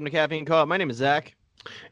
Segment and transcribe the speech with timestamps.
[0.00, 0.66] welcome to Caffeine Co-op.
[0.66, 1.36] My name is Zach,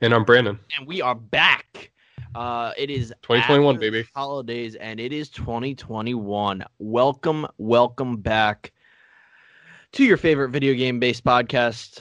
[0.00, 0.58] And I'm Brandon.
[0.78, 1.90] and we are back.
[2.34, 4.06] Uh, it is 2021, baby.
[4.14, 6.64] holidays, and it is 2021.
[6.78, 8.72] Welcome, welcome back
[9.92, 12.00] to your favorite video game based podcast.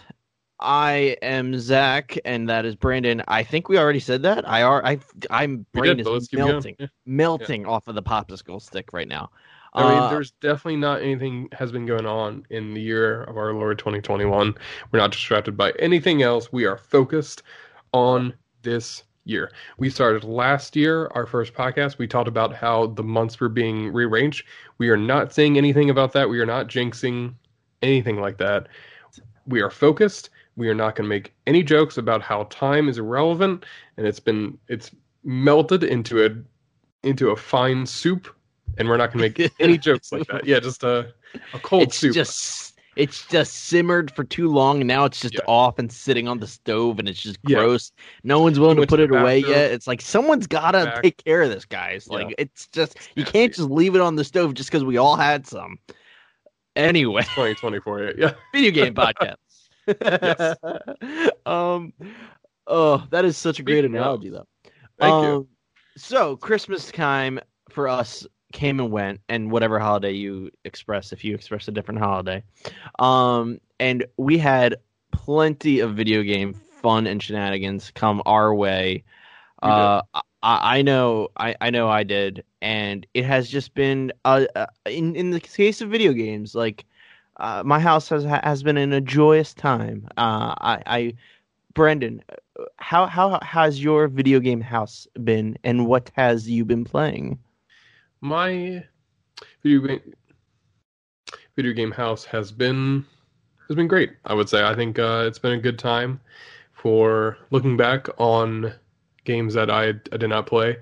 [0.61, 3.21] I am Zach, and that is Brandon.
[3.27, 4.47] I think we already said that.
[4.47, 4.85] I are.
[4.85, 4.99] I.
[5.29, 6.87] I'm brain did, is melting, Yeah.
[7.05, 9.29] melting off of the popsicle stick right now.
[9.77, 13.37] I mean, Uh, there's definitely not anything has been going on in the year of
[13.37, 14.55] our Lord 2021.
[14.91, 16.51] We're not distracted by anything else.
[16.51, 17.43] We are focused
[17.93, 19.51] on this year.
[19.77, 21.97] We started last year, our first podcast.
[21.97, 24.45] We talked about how the months were being rearranged.
[24.77, 26.29] We are not saying anything about that.
[26.29, 27.33] We are not jinxing
[27.81, 28.67] anything like that.
[29.45, 30.29] We are focused.
[30.55, 33.65] We are not going to make any jokes about how time is irrelevant
[33.97, 34.91] and it's been it's
[35.23, 36.29] melted into a
[37.07, 38.27] into a fine soup
[38.77, 40.45] and we're not going to make any jokes like that.
[40.45, 41.13] Yeah, just a
[41.53, 42.13] a cold it's soup.
[42.13, 45.41] just it's just simmered for too long and now it's just Yeah.
[45.47, 47.57] off and sitting on the stove and it's just Yeah.
[47.57, 47.91] gross
[48.23, 51.43] no one's willing to put to it away yet it's like someone's gotta take care
[51.43, 52.17] of this guys Yeah.
[52.17, 55.15] like it's just you can't just leave it on the stove just because we all
[55.15, 55.77] had some
[56.75, 58.11] anyway 2020 for.
[58.17, 58.33] Yeah.
[58.53, 59.35] video game podcast
[61.45, 61.93] um
[62.65, 64.47] oh that is such a great Speaking of, analogy though
[64.99, 65.29] Thank you.
[65.29, 65.47] um,
[65.97, 71.35] So Christmas time for us came and went, and whatever holiday you express, if you
[71.35, 72.43] express a different holiday,
[72.99, 74.75] um, and we had
[75.11, 79.03] plenty of video game fun and shenanigans come our way.
[79.63, 80.01] Uh,
[80.43, 84.67] I, I know, I, I know, I did, and it has just been uh, uh,
[84.85, 86.85] in in the case of video games, like
[87.37, 90.07] uh, my house has has been in a joyous time.
[90.17, 91.13] Uh, I, I
[91.73, 96.85] Brendan, uh, how how has your video game house been, and what has you been
[96.85, 97.39] playing?
[98.21, 98.83] My
[99.63, 100.13] video game
[101.55, 103.05] video game house has been
[103.67, 104.11] has been great.
[104.25, 104.63] I would say.
[104.63, 106.19] I think uh, it's been a good time
[106.73, 108.73] for looking back on
[109.23, 110.77] games that I, I did not play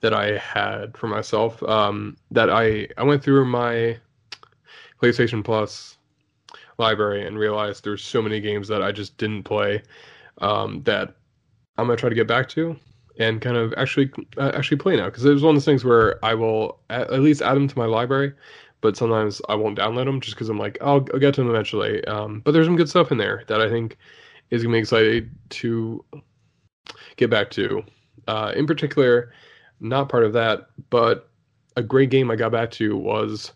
[0.00, 1.62] that I had for myself.
[1.62, 3.98] Um, that I I went through my
[5.02, 5.96] PlayStation Plus
[6.78, 9.82] library and realized there's so many games that I just didn't play
[10.40, 11.16] um, that
[11.76, 12.76] I'm gonna try to get back to
[13.18, 15.84] and kind of actually uh, actually play now because it was one of those things
[15.84, 18.32] where I will at, at least add them to my library,
[18.80, 21.50] but sometimes I won't download them just because I'm like I'll, I'll get to them
[21.50, 22.04] eventually.
[22.06, 23.96] Um, but there's some good stuff in there that I think
[24.50, 26.04] is gonna be excited to
[27.16, 27.84] get back to.
[28.26, 29.32] Uh, in particular,
[29.80, 31.30] not part of that, but
[31.76, 33.52] a great game I got back to was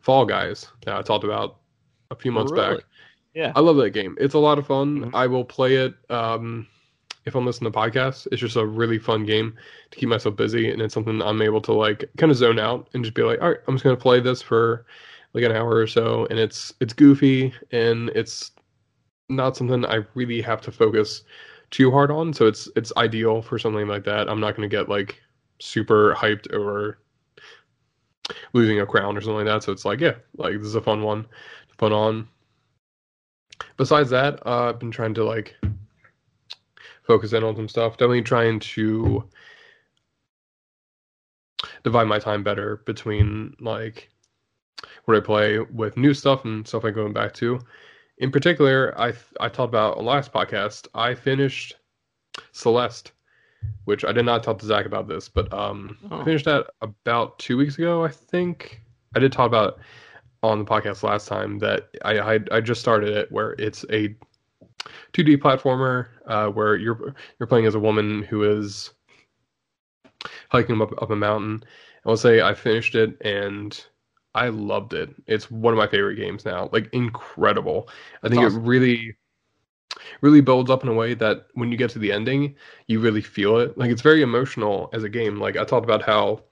[0.00, 1.56] Fall Guys that I talked about
[2.10, 2.76] a few months Really?
[2.76, 2.84] back.
[3.34, 3.52] Yeah.
[3.54, 4.16] I love that game.
[4.20, 5.04] It's a lot of fun.
[5.06, 5.10] Mhm.
[5.14, 6.66] I will play it um,
[7.26, 8.26] if I'm listening to podcasts.
[8.32, 9.56] It's just a really fun game
[9.90, 12.88] to keep myself busy, and it's something I'm able to like kind of zone out
[12.94, 14.86] and just be like, all right, I'm just gonna play this for
[15.34, 18.52] like an hour or so, and it's it's goofy and it's
[19.28, 21.22] not something I really have to focus
[21.70, 22.32] too hard on.
[22.32, 24.28] So it's it's ideal for something like that.
[24.28, 25.20] I'm not gonna get like
[25.60, 26.98] super hyped over
[28.52, 29.62] losing a crown or something like that.
[29.62, 32.28] So it's like, yeah, like this is a fun one to put on
[33.76, 35.56] besides that, uh, I've been trying to like
[37.10, 37.94] focus in on some stuff.
[37.94, 39.24] Definitely trying to
[41.82, 44.08] divide my time better between like
[45.06, 47.58] what I play with new stuff and stuff I'm going back to.
[48.18, 50.86] In particular, I I talked about last podcast.
[50.94, 51.74] I finished
[52.52, 53.10] Celeste,
[53.86, 56.20] which I did not talk to Zach about this, but um, Oh.
[56.20, 58.04] I finished that about two weeks ago.
[58.04, 58.82] I think
[59.16, 59.84] I did talk about it
[60.44, 64.14] on the podcast last time that I I, I just started it where it's a
[65.12, 68.90] 2D platformer uh, where you're you're playing as a woman who is
[70.50, 71.62] hiking up up a mountain.
[72.06, 73.84] I'll say I finished it and
[74.34, 75.10] I loved it.
[75.26, 76.68] It's one of my favorite games now.
[76.72, 77.88] Like incredible.
[78.22, 79.16] I think That's it really
[80.20, 82.54] really builds up in a way that when you get to the ending,
[82.86, 83.76] you really feel it.
[83.76, 85.38] Like it's very emotional as a game.
[85.38, 86.42] Like I talked about how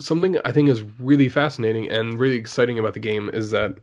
[0.00, 3.76] something I think is really fascinating and really exciting about the game is that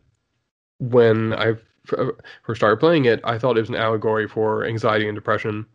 [0.79, 5.15] when I first started playing it, I thought it was an allegory for anxiety and
[5.15, 5.65] depression.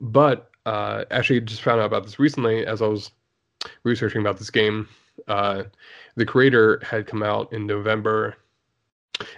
[0.00, 3.10] But uh, actually, just found out about this recently as I was
[3.84, 4.88] researching about this game.
[5.28, 5.64] Uh,
[6.16, 8.36] the creator had come out in November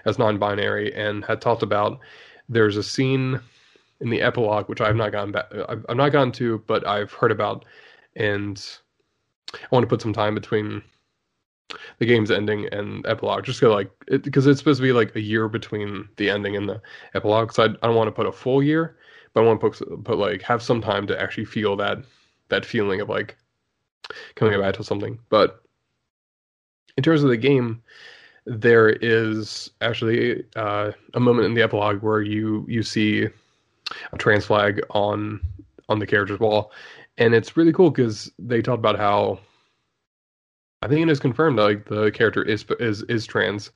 [0.05, 2.01] as non-binary and had talked about
[2.49, 3.41] there's a scene
[4.01, 7.13] in the epilogue which I've not gotten back, I've, I've not gotten to, but I've
[7.13, 7.65] heard about,
[8.17, 8.65] and
[9.55, 10.83] I want to put some time between
[11.99, 15.15] the game's ending and epilogue, just to like it, because it's supposed to be like
[15.15, 16.81] a year between the ending and the
[17.15, 17.53] epilogue.
[17.53, 18.97] So I, I don't want to put a full year,
[19.33, 21.99] but I want to put, put like have some time to actually feel that
[22.49, 23.37] that feeling of like
[24.35, 25.19] coming back to something.
[25.29, 25.63] But
[26.97, 27.83] in terms of the game,
[28.47, 33.29] there is actually uh, a moment in the epilogue where you you see
[34.13, 35.41] a trans flag on
[35.89, 36.73] on the character's wall,
[37.19, 39.39] and it's really cool because they talk about how
[40.81, 43.73] I think it is confirmed that like the character is is is trans,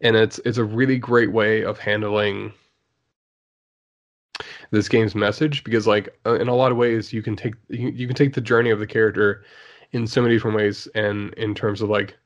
[0.00, 2.52] and it's it's a really great way of handling
[4.70, 7.88] this game's message because like uh, in a lot of ways you can take you,
[7.88, 9.44] you can take the journey of the character
[9.92, 12.16] in so many different ways and in terms of like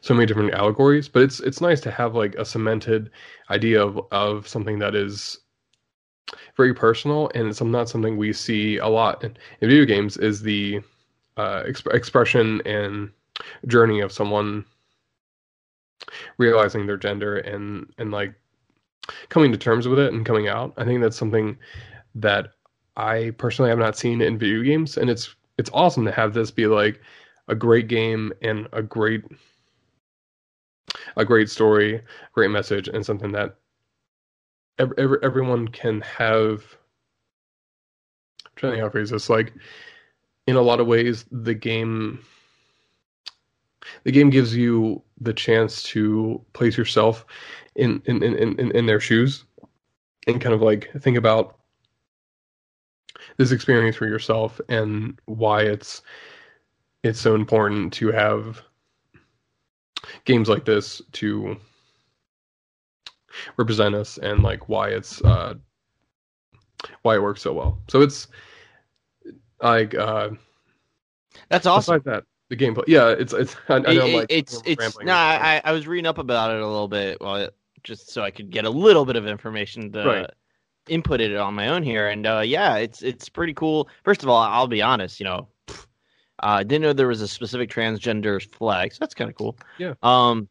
[0.00, 3.10] so many different allegories but it's it's nice to have like a cemented
[3.50, 5.40] idea of of something that is
[6.56, 10.42] very personal and it's not something we see a lot in, in video games is
[10.42, 10.80] the
[11.36, 13.10] uh, exp- expression and
[13.66, 14.64] journey of someone
[16.38, 18.34] realizing their gender and and like
[19.28, 20.72] coming to terms with it and coming out.
[20.76, 21.56] I think that's something
[22.14, 22.48] that
[22.96, 26.50] I personally have not seen in video games, and it's it's awesome to have this
[26.50, 27.00] be like
[27.48, 29.22] a great game and a great
[31.16, 32.02] a great story,
[32.32, 33.56] great message, and something that
[34.78, 36.62] every, every, everyone can have.
[38.44, 39.52] I'm trying to phrase this like
[40.46, 42.20] in a lot of ways the game
[44.04, 47.24] the game gives you the chance to place yourself
[47.74, 49.44] in in in in, in their shoes
[50.26, 51.58] and kind of like think about
[53.36, 56.02] this experience for yourself and why it's
[57.02, 58.62] it's so important to have
[60.24, 61.56] games like this to
[63.56, 65.54] represent us and like why it's uh
[67.02, 67.78] why it works so well.
[67.88, 68.28] So it's
[69.62, 70.30] like uh
[71.48, 72.02] that's awesome.
[72.04, 75.60] that the gameplay yeah it's it's i, I know It- like it's it's no I,
[75.64, 77.48] I was reading up about it a little bit well
[77.82, 80.30] just so i could get a little bit of information to Right.
[80.88, 84.28] input it on my own here and uh yeah it's it's pretty cool first of
[84.28, 85.86] all i'll be honest you know pff,
[86.40, 89.94] uh didn't know there was a specific transgender flag so that's kind of cool Yeah.
[90.02, 90.48] um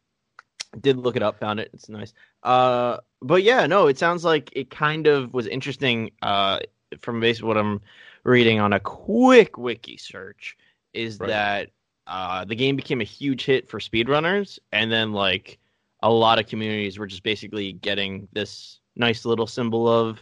[0.80, 2.12] did look it up found it it's nice
[2.42, 6.58] uh but yeah no it sounds like it kind of was interesting uh
[7.00, 7.80] from basically what i'm
[8.24, 10.58] reading on a quick wiki search
[10.92, 11.28] is Right.
[11.28, 11.70] that
[12.06, 15.58] uh, the game became a huge hit for speedrunners, and then like
[16.02, 20.20] a lot of communities were just basically getting this nice little symbol of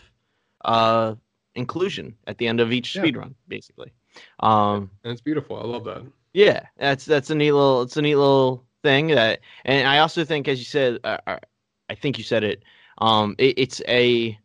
[0.65, 1.15] uh,
[1.55, 3.03] inclusion at the end of each Yeah.
[3.03, 3.93] speedrun, basically.
[4.41, 6.03] Um, and it's beautiful i love that
[6.35, 10.25] yeah, that's that's a neat little it's a neat little thing that, and I also
[10.25, 11.39] think, as you said, uh, uh,
[11.89, 12.65] I think you said it.
[12.99, 14.37] Um, it, it's a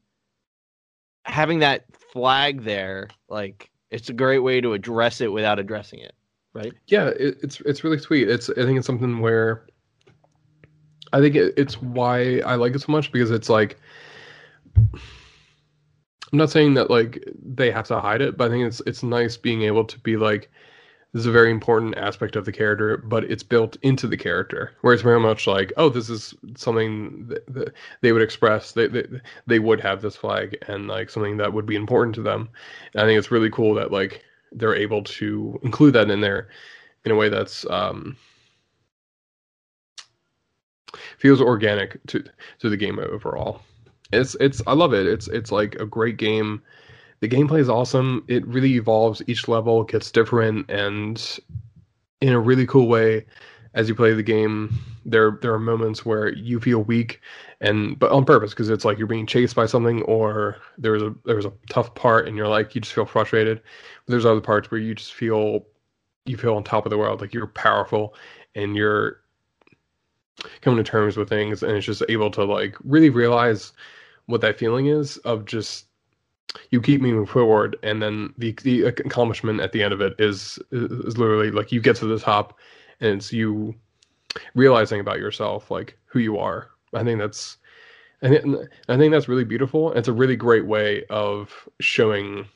[1.25, 6.13] having that flag there, like it's a great way to address it without addressing it,
[6.59, 6.73] right?
[6.87, 9.65] yeah it, it's it's really sweet it's i think it's something where
[11.13, 13.79] i think it, it's why i like it so much because it's like
[14.75, 14.99] i'm
[16.33, 19.37] not saying that like they have to hide it but i think it's it's nice
[19.37, 20.49] being able to be like
[21.11, 24.71] this is a very important aspect of the character but it's built into the character
[24.81, 28.87] where it's very much like oh this is something that, that they would express they,
[28.87, 29.05] they
[29.47, 32.47] they would have this flag and like something that would be important to them
[32.93, 36.49] and i think it's really cool that like they're able to include that in there
[37.05, 38.15] in a way that's um
[41.17, 42.23] feels organic to
[42.59, 43.61] to the game overall.
[44.11, 45.05] It's it's I love it.
[45.05, 46.61] It's it's like a great game.
[47.19, 48.23] The gameplay is awesome.
[48.27, 51.39] It really evolves each level, gets different and
[52.21, 53.25] in a really cool way
[53.79, 57.21] as you play the game there there are moments where you feel weak
[57.61, 61.15] and but on purpose because it's like you're being chased by something or there's a
[61.23, 63.61] there's a tough part and you're like you just feel frustrated.
[64.05, 65.65] But there's other parts where you just feel
[66.25, 68.15] you feel on top of the world like you're powerful
[68.53, 69.21] and you're
[70.61, 73.71] coming to terms with things and it's just able to like really realize
[74.25, 75.85] what that feeling is of just
[76.71, 80.59] you keep moving forward and then the the accomplishment at the end of it is
[80.71, 82.57] is literally like you get to the top
[83.01, 83.75] and it's you
[84.55, 86.69] realizing about yourself like who you are.
[86.93, 87.57] I think that's
[88.21, 88.45] I think,
[88.89, 89.93] I think that's really beautiful.
[89.93, 92.47] It's a really great way of showing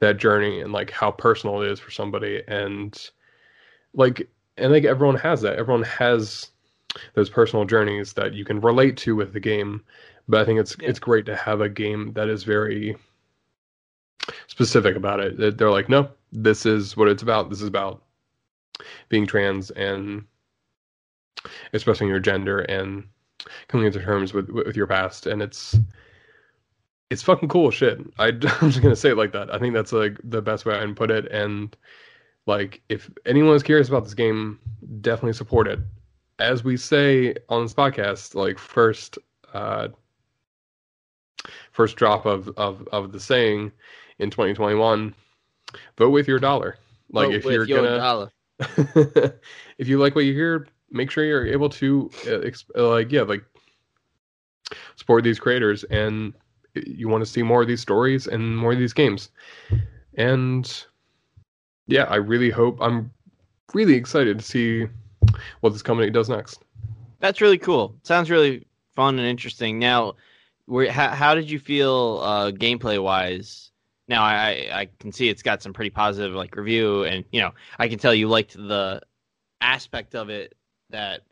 [0.00, 2.42] that journey and like how personal it is for somebody.
[2.48, 2.98] And
[3.94, 5.58] like and like everyone has that.
[5.58, 6.48] Everyone has
[7.14, 9.82] those personal journeys that you can relate to with the game.
[10.28, 10.88] But i think it's Yeah.
[10.90, 12.96] it's great to have a game that is very
[14.46, 15.58] specific about it.
[15.58, 17.50] They're like no this is what it's about.
[17.50, 18.02] This is about
[19.08, 20.24] being trans and
[21.72, 23.04] expressing your gender and
[23.68, 25.76] coming into terms with with your past and it's
[27.10, 28.00] it's fucking cool shit.
[28.18, 28.26] I,
[28.60, 29.52] I'm just gonna say it like that.
[29.52, 31.30] I think that's like the best way I can put it.
[31.30, 31.76] And
[32.46, 34.58] like, if anyone is curious about this game,
[35.00, 35.80] definitely support it.
[36.38, 39.18] As we say on this podcast, like first,
[39.54, 39.88] uh,
[41.72, 43.72] first drop of of of the saying
[44.18, 45.14] in 2021,
[45.96, 46.76] vote with your dollar.
[47.10, 48.32] Like Vote if you're your gonna, dollar.
[49.78, 53.22] if you like what you hear, make sure you're able to uh, uh, like yeah
[53.22, 53.44] like
[54.96, 56.32] support these creators and
[56.74, 59.30] you want to see more of these stories and more of these games
[60.14, 60.84] and
[61.86, 63.10] yeah i really hope i'm
[63.74, 64.86] really excited to see
[65.60, 66.64] what this company does next
[67.20, 67.96] That's really cool.
[68.02, 69.78] Sounds really fun and interesting.
[69.78, 70.14] Now,
[70.66, 73.70] where how, how did you feel uh, gameplay wise?
[74.08, 77.52] Now, I, I can see it's got some pretty positive like review, and you know
[77.78, 79.02] I can tell you liked the
[79.60, 80.54] aspect of it
[80.90, 81.22] that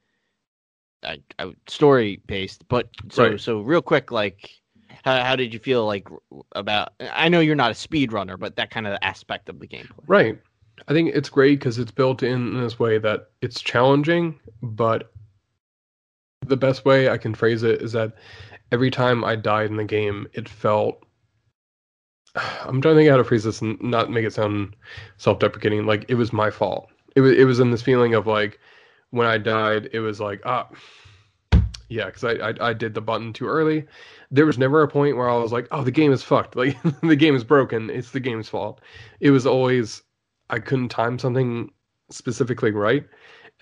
[1.04, 2.66] I, I story based.
[2.68, 3.40] But so Right.
[3.40, 4.50] so real quick, like
[5.04, 6.08] how how did you feel like
[6.52, 6.94] about?
[7.00, 10.02] I know you're not a speedrunner, but that kind of aspect of the gameplay.
[10.06, 10.40] Right.
[10.88, 15.12] I think it's great because it's built in this way that it's challenging, but
[16.46, 18.14] the best way I can phrase it is that
[18.72, 21.03] every time I died in the game, it felt.
[22.62, 24.76] I'm trying to think how to phrase this and not make it sound
[25.18, 25.86] self-deprecating.
[25.86, 26.88] Like it was my fault.
[27.16, 27.32] It was.
[27.32, 28.58] It was in this feeling of like
[29.10, 30.68] when I died, it was like ah,
[31.88, 33.86] yeah, because I, I I did the button too early.
[34.30, 36.56] There was never a point where I was like, oh, the game is fucked.
[36.56, 37.90] Like the game is broken.
[37.90, 38.80] It's the game's fault.
[39.20, 40.02] It was always
[40.50, 41.70] I couldn't time something
[42.10, 43.06] specifically right.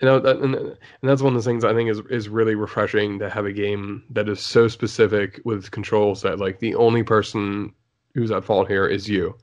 [0.01, 3.29] And, and and that's one of the things I think is is really refreshing to
[3.29, 7.73] have a game that is so specific with controls that like the only person
[8.13, 9.35] who's at fault here is you,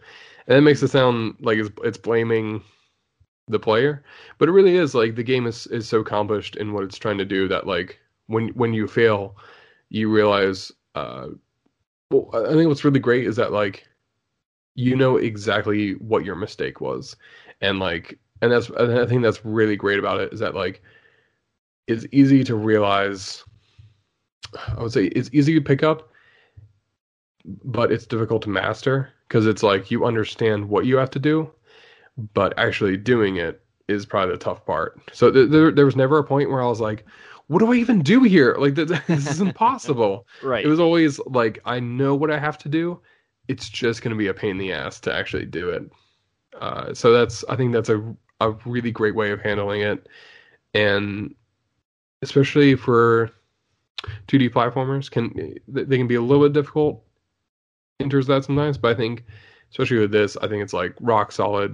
[0.46, 2.62] and it makes it sound like it's it's blaming
[3.48, 4.04] the player,
[4.38, 7.18] but it really is like the game is is so accomplished in what it's trying
[7.18, 9.36] to do that like when when you fail,
[9.88, 10.72] you realize.
[10.94, 11.28] Uh,
[12.10, 13.86] well, I think what's really great is that like
[14.74, 17.16] you know exactly what your mistake was
[17.60, 20.82] and like and that's i think that's really great about it is that like
[21.86, 23.44] it's easy to realize
[24.76, 26.09] i would say it's easy to pick up
[27.44, 31.50] but it's difficult to master because it's like you understand what you have to do
[32.34, 36.18] but actually doing it is probably the tough part so th- there, there was never
[36.18, 37.04] a point where i was like
[37.46, 40.64] what do i even do here like th- this is impossible Right.
[40.64, 43.00] it was always like I know what I have to do.
[43.48, 45.90] It's just going to be a pain in the ass to actually do it.
[46.60, 50.06] Uh, so that's I think that's a a really great way of handling it,
[50.74, 51.34] and
[52.22, 53.32] especially for
[54.28, 57.02] 2D platformers, can they can be a little bit difficult
[58.00, 58.78] enters that sometimes.
[58.78, 59.24] But I think
[59.70, 61.72] especially with this, I think it's like rock solid.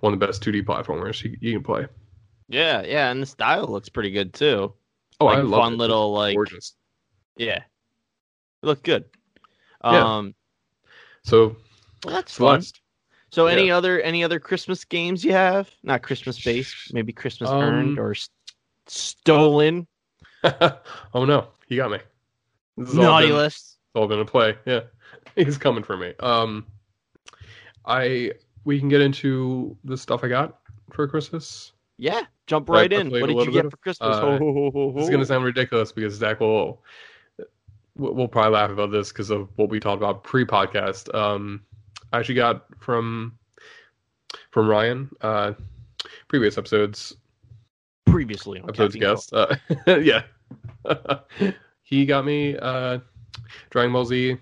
[0.00, 1.86] One of the best 2D platformers you, you can play.
[2.48, 4.72] yeah, yeah, and the style looks pretty good too.
[5.20, 5.76] Oh, like I love fun it.
[5.76, 6.74] little like Gorgeous.
[7.36, 7.58] yeah,
[8.62, 9.04] it looked good.
[9.84, 10.16] Yeah.
[10.18, 10.34] Um,
[11.24, 11.56] So
[12.04, 12.60] well, that's fun.
[12.62, 12.80] Celeste.
[13.30, 13.52] So Yeah.
[13.54, 15.70] any other any other Christmas games you have?
[15.82, 18.28] Not Christmas based, maybe Christmas Um, earned or s-
[18.86, 19.86] stolen.
[20.44, 21.98] oh no, you got me.
[22.76, 23.78] This is all Naughty been- list.
[23.94, 24.56] It's all gonna play.
[24.66, 24.80] Yeah,
[25.36, 26.14] he's coming for me.
[26.20, 26.66] Um,
[27.84, 28.32] I
[28.64, 30.60] we can get into the stuff I got
[30.92, 31.72] for Christmas.
[31.98, 33.08] Yeah, jump I- I right in.
[33.08, 34.16] played What did you get bit for Christmas?
[34.16, 36.82] uh, Ho, is gonna sound ridiculous because Zach will
[37.96, 41.14] we'll probably laugh about this because of what we talked about pre-podcast.
[41.14, 41.60] Um,
[42.12, 43.36] I actually got from
[44.50, 45.52] from Ryan uh
[46.28, 47.16] previous episodes
[48.06, 49.32] previously on episodes guest.
[49.32, 49.54] Uh,
[50.00, 50.22] yeah,
[51.82, 52.98] he got me uh,
[53.70, 54.36] Dragon Ball Z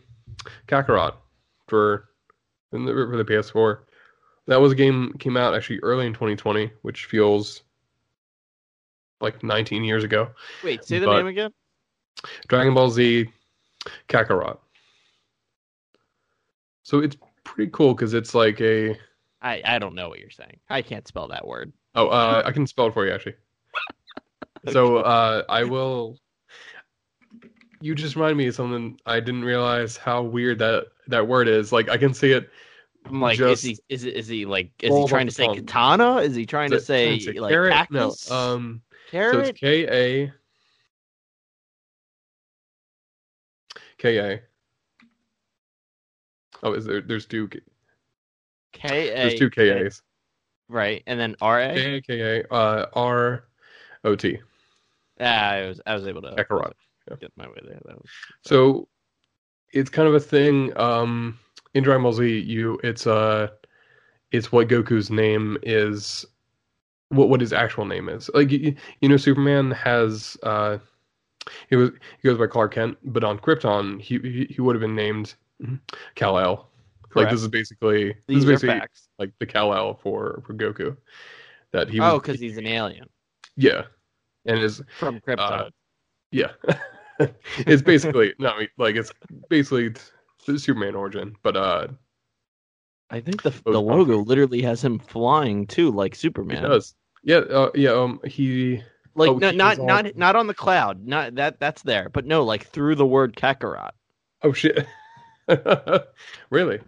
[0.69, 1.15] Kakarot
[1.69, 2.09] for
[2.73, 3.81] in the, for the PS4.
[4.47, 7.63] That was a game came out actually early in 2020, which feels
[9.21, 10.31] like 19 years ago.
[10.65, 11.53] Wait, say the but- name again.
[12.49, 13.29] Dragon Ball Z
[14.09, 14.59] Kakarot.
[16.83, 18.99] So it's pretty cool because it's like a
[19.41, 20.59] I I don't know what you're saying.
[20.69, 21.73] I can't spell that word.
[21.95, 23.37] oh uh, I can spell it for you actually.
[24.73, 26.19] So uh, I will.
[27.81, 31.73] You just reminded me of something I didn't realize how weird that that word is.
[31.73, 32.51] Like I can see it.
[33.07, 35.57] I'm like, is he is is he like is he trying to say tongue.
[35.57, 36.17] katana?
[36.17, 37.73] Is he trying to Is it- say like carrot?
[37.73, 38.29] cactus?
[38.29, 38.37] No.
[38.37, 38.83] Um.
[39.07, 39.49] So carrot?
[39.49, 39.87] it's K
[40.27, 40.33] A
[43.99, 44.41] K A.
[46.63, 47.01] Oh, is there?
[47.01, 47.49] There's two.
[47.49, 47.61] K
[49.11, 49.15] A.
[49.15, 50.03] There's two K A's.
[50.69, 51.75] Right, and then R A.
[51.75, 52.53] K A K A.
[52.53, 53.45] Uh, R
[54.05, 54.39] O T.
[55.19, 56.73] Ah, I was I was able to Kakarot.
[57.11, 57.17] Yeah.
[57.21, 57.81] get my way there.
[57.85, 58.11] That was
[58.45, 58.89] So
[59.73, 60.77] it's kind of a thing.
[60.79, 61.39] Um,
[61.75, 63.49] in Dragon Ball Z, you it's uh
[64.33, 66.25] it's what Goku's name is,
[67.09, 68.31] what what his actual name is.
[68.35, 70.79] Like you, you know, Superman has uh,
[71.69, 71.91] he was
[72.21, 75.35] he goes by Clark Kent, but on Krypton he he, he would have been named
[76.15, 76.69] Kal El.
[77.15, 79.09] Like this is basically this These is are basically facts.
[79.19, 80.97] like the Kal El for for Goku.
[81.73, 83.09] That he was, Oh, because he's an alien
[83.57, 83.83] yeah,
[84.47, 85.39] and is from Krypton.
[85.39, 85.71] uh,
[86.31, 86.53] yeah,
[87.59, 89.13] it's basically no, like it's
[89.49, 89.95] basically
[90.47, 91.89] the Superman origin, but uh,
[93.11, 96.63] I think the the logo literally has him flying too, like Superman.
[96.63, 96.95] does.
[97.23, 97.91] Yeah, uh, yeah.
[97.91, 98.83] Um, he
[99.15, 101.07] Like Oh, no, not not not on the cloud.
[101.07, 103.91] Not that that's there, but no, like through the word Kakarot.
[104.43, 104.87] Oh shit!
[106.51, 106.81] really?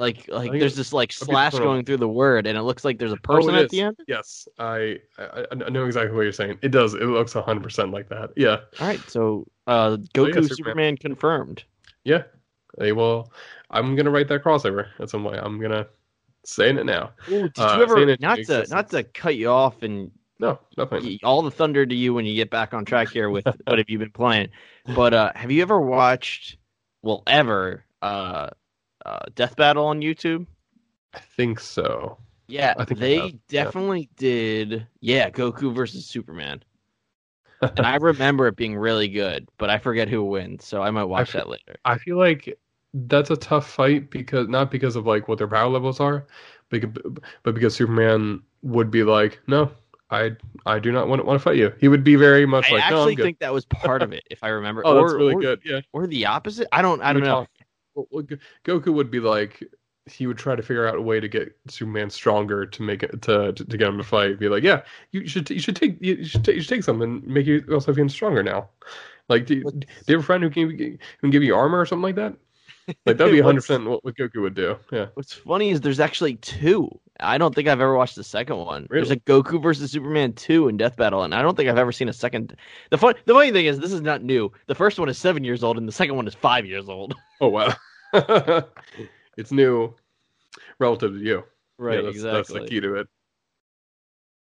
[0.00, 3.12] Like like there's this like slash going through the word, and it looks like there's
[3.12, 3.72] a Oh, person it at is.
[3.72, 3.96] the end.
[4.06, 6.58] Yes, I, I I know exactly what you're saying.
[6.62, 6.94] It does.
[6.94, 8.30] It looks 100 percent like that.
[8.36, 10.96] Yeah, All right, so uh, Oh, Goku yeah, Superman.
[10.96, 11.64] Confirmed.
[12.04, 12.22] yeah.
[12.78, 13.32] They will.
[13.70, 15.40] I'm gonna write that crossover at some point.
[15.42, 15.86] I'm gonna
[16.44, 17.10] saying it now.
[17.30, 21.20] Ooh, did Uh, you ever not to not to cut you off and No, definitely.
[21.22, 23.90] all the thunder to you when you get back on track here with what have
[23.90, 24.48] you been playing?
[24.94, 26.56] But uh, have you ever watched,
[27.02, 28.50] well, ever uh,
[29.06, 30.46] uh, Death Battle on YouTube?
[31.14, 32.18] I think so.
[32.48, 33.64] Yeah, I think they have, yeah.
[33.64, 34.86] definitely did.
[35.00, 36.62] Yeah, Goku versus Superman,
[37.62, 41.04] and I remember it being really good, but I forget who wins, so I might
[41.04, 41.76] watch fe- that later.
[41.84, 42.58] I feel like
[42.92, 46.26] that's a tough fight because not because of like what their power levels are,
[46.70, 46.82] but
[47.44, 49.70] but because Superman would be like, no,
[50.10, 50.32] I
[50.66, 51.72] I do not want, to, want to fight you.
[51.78, 53.22] He would be very much I like, no, actually good.
[53.22, 54.82] think that was part of it, if I remember.
[54.84, 55.60] oh, or, that's really or, good.
[55.64, 56.68] Yeah, Or the opposite?
[56.72, 57.00] I don't.
[57.00, 57.46] I don't know.
[57.46, 57.59] talking-
[57.94, 59.62] well, well, Go- Goku would be like.
[60.06, 63.22] He would try to figure out a way to get Superman stronger to make it
[63.22, 64.40] to to, to get him to fight.
[64.40, 64.82] Be like, yeah,
[65.12, 68.08] you should you should take you should take, you should take something, make yourself even
[68.08, 68.70] stronger now.
[69.28, 71.78] Like, do you, do you have a friend who can who can give you armor
[71.80, 72.34] or something like that?
[73.06, 74.76] Like that'd be 100 percent what, Goku would do.
[74.92, 75.06] Yeah.
[75.14, 76.88] What's funny is there's actually two.
[77.20, 78.86] I don't think I've ever watched the second one.
[78.90, 81.92] There's a Goku versus Superman two in Death Battle, and I don't think I've ever
[81.92, 82.56] seen a second.
[82.90, 84.50] The fun, the funny thing is, this is not new.
[84.66, 87.14] The first one is seven years old, and the second one is five years old.
[87.42, 87.74] Oh wow.
[89.38, 89.94] it's new
[90.78, 91.42] relative to you.
[91.80, 92.30] yeah, that's, exactly.
[92.32, 93.06] That's the key to it.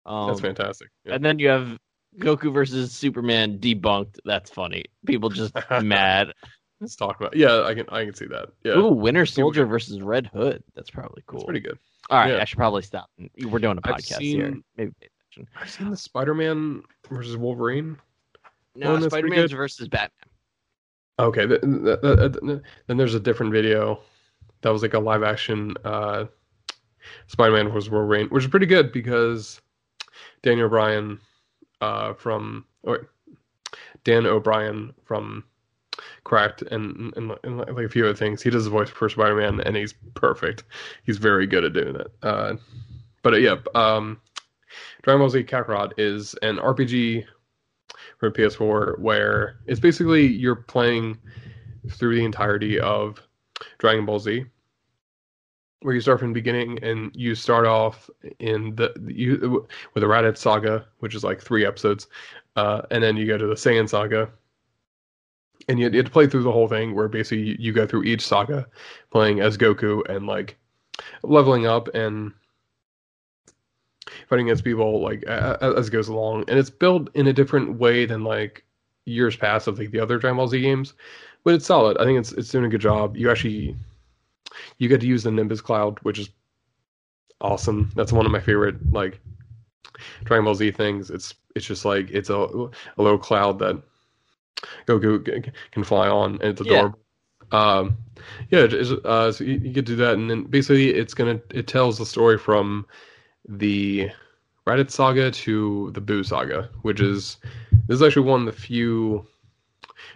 [0.08, 0.90] Um, That's fantastic.
[1.06, 1.14] Yeah.
[1.14, 1.78] And then you have
[2.18, 4.18] Goku versus Superman debunked.
[4.26, 4.86] That's funny.
[5.06, 5.54] People just
[5.84, 6.34] mad.
[6.82, 7.36] Let's talk about.
[7.36, 8.50] Yeah, I can I can see that.
[8.64, 10.64] Yeah, Ooh, Winter Soldier versus Red Hood.
[10.76, 11.40] That's probably cool.
[11.40, 11.78] it's pretty good.
[12.10, 12.42] All right, yeah.
[12.42, 13.10] I should probably stop.
[13.46, 14.58] We're doing a podcast here.
[14.78, 14.94] Maybe.
[15.56, 17.98] I've seen the Spider-Man versus Wolverine.
[18.76, 19.58] No, that's Spider Man's good.
[19.58, 20.30] versus Batman.
[21.20, 24.00] Okay, th- th- th- th- th- then there's a different video
[24.62, 26.26] that was like a live action uh,
[27.28, 29.62] Spider-Man versus Wolverine, which is pretty good because
[30.42, 31.20] Daniel O'Brien
[31.82, 33.10] uh, from or
[34.04, 35.44] Dan O'Brien from
[36.24, 38.42] Cracked and, and and like a few other things.
[38.42, 40.64] He does the voice for Spider-Man, and he's perfect.
[41.04, 42.12] He's very good at doing it.
[42.22, 42.56] Uh,
[43.22, 44.20] but uh, yeah, um,
[45.02, 47.26] Dragon Ball Z Kakarot is an RPG
[48.18, 51.18] for PS4 where it's basically you're playing
[51.90, 53.22] through the entirety of
[53.78, 54.46] Dragon Ball Z,
[55.82, 60.08] where you start from the beginning and you start off in the you with the
[60.08, 62.08] Raditz Saga, which is like three episodes,
[62.56, 64.30] uh, and then you go to the Saiyan Saga,
[65.70, 68.26] and you, have to play through the whole thing, where basically you, go through each
[68.26, 68.68] saga,
[69.12, 70.58] playing as Goku and like
[71.24, 72.34] leveling up and
[74.28, 77.34] fighting against people like a- a- as it goes along, and it's built in a
[77.34, 78.66] different way than like
[79.06, 80.94] years past of like the other Dragon Ball Z games,
[81.44, 81.98] but it's solid.
[82.00, 83.16] I think it's it's doing a good job.
[83.16, 83.76] You actually
[84.80, 86.30] you get to use the Nimbus Cloud, which is
[87.42, 87.92] awesome.
[87.96, 89.20] That's one of my favorite like
[90.24, 91.12] Dragon Ball Z things.
[91.12, 93.82] It's it's just like it's a a little cloud that
[94.88, 96.62] Goku can fly on, and it's Yeah.
[96.62, 97.00] adorable.
[97.52, 97.98] Um,
[98.52, 101.40] yeah, it is, uh, so you, you to do that, and then basically it's gonna
[101.52, 102.86] it tells the story from
[103.48, 104.10] the
[104.68, 107.38] Raditz saga to the Buu saga, which is
[107.88, 109.26] this is actually one of the few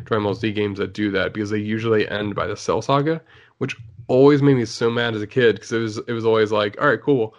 [0.04, 3.22] Dragon Ball Z games that do that because they usually end by the Cell saga,
[3.58, 3.76] which
[4.08, 6.80] always made me so mad as a kid because it was it was always like,
[6.82, 7.36] all right, cool,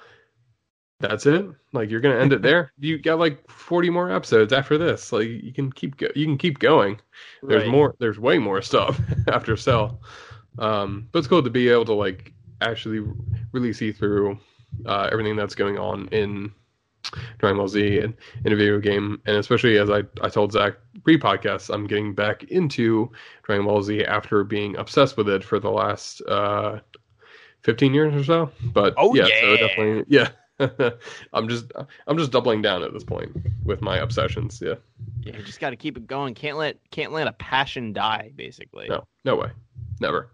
[1.01, 1.47] that's it.
[1.73, 2.73] Like you're gonna end it there.
[2.79, 5.13] You got like 40 more episodes after this.
[5.13, 7.01] Like you can keep go- you can keep going.
[7.43, 7.71] There's Right.
[7.71, 7.95] more.
[7.99, 10.01] There's way more stuff after Cell.
[10.59, 13.05] Um, but it's cool to be able to like actually
[13.53, 14.39] really see through
[14.87, 16.53] uh, everything that's going on in
[17.39, 20.75] Dragon Ball Z and in a video game, and especially as I, I told Zach
[21.05, 23.11] pre-podcast, I'm getting back into
[23.43, 26.81] Dragon Ball Z after being obsessed with it for the last uh,
[27.63, 28.51] 15 years or so.
[28.73, 30.29] But Oh, yeah, so definitely, yeah.
[31.33, 31.73] I'm just
[32.07, 34.61] I'm just doubling down at this point with my obsessions.
[34.65, 34.75] Yeah,
[35.23, 36.35] Yeah, you just got to keep it going.
[36.35, 38.33] Can't let can't let a passion die.
[38.37, 38.89] Basically.
[38.89, 39.51] no, no way,
[40.01, 40.31] never,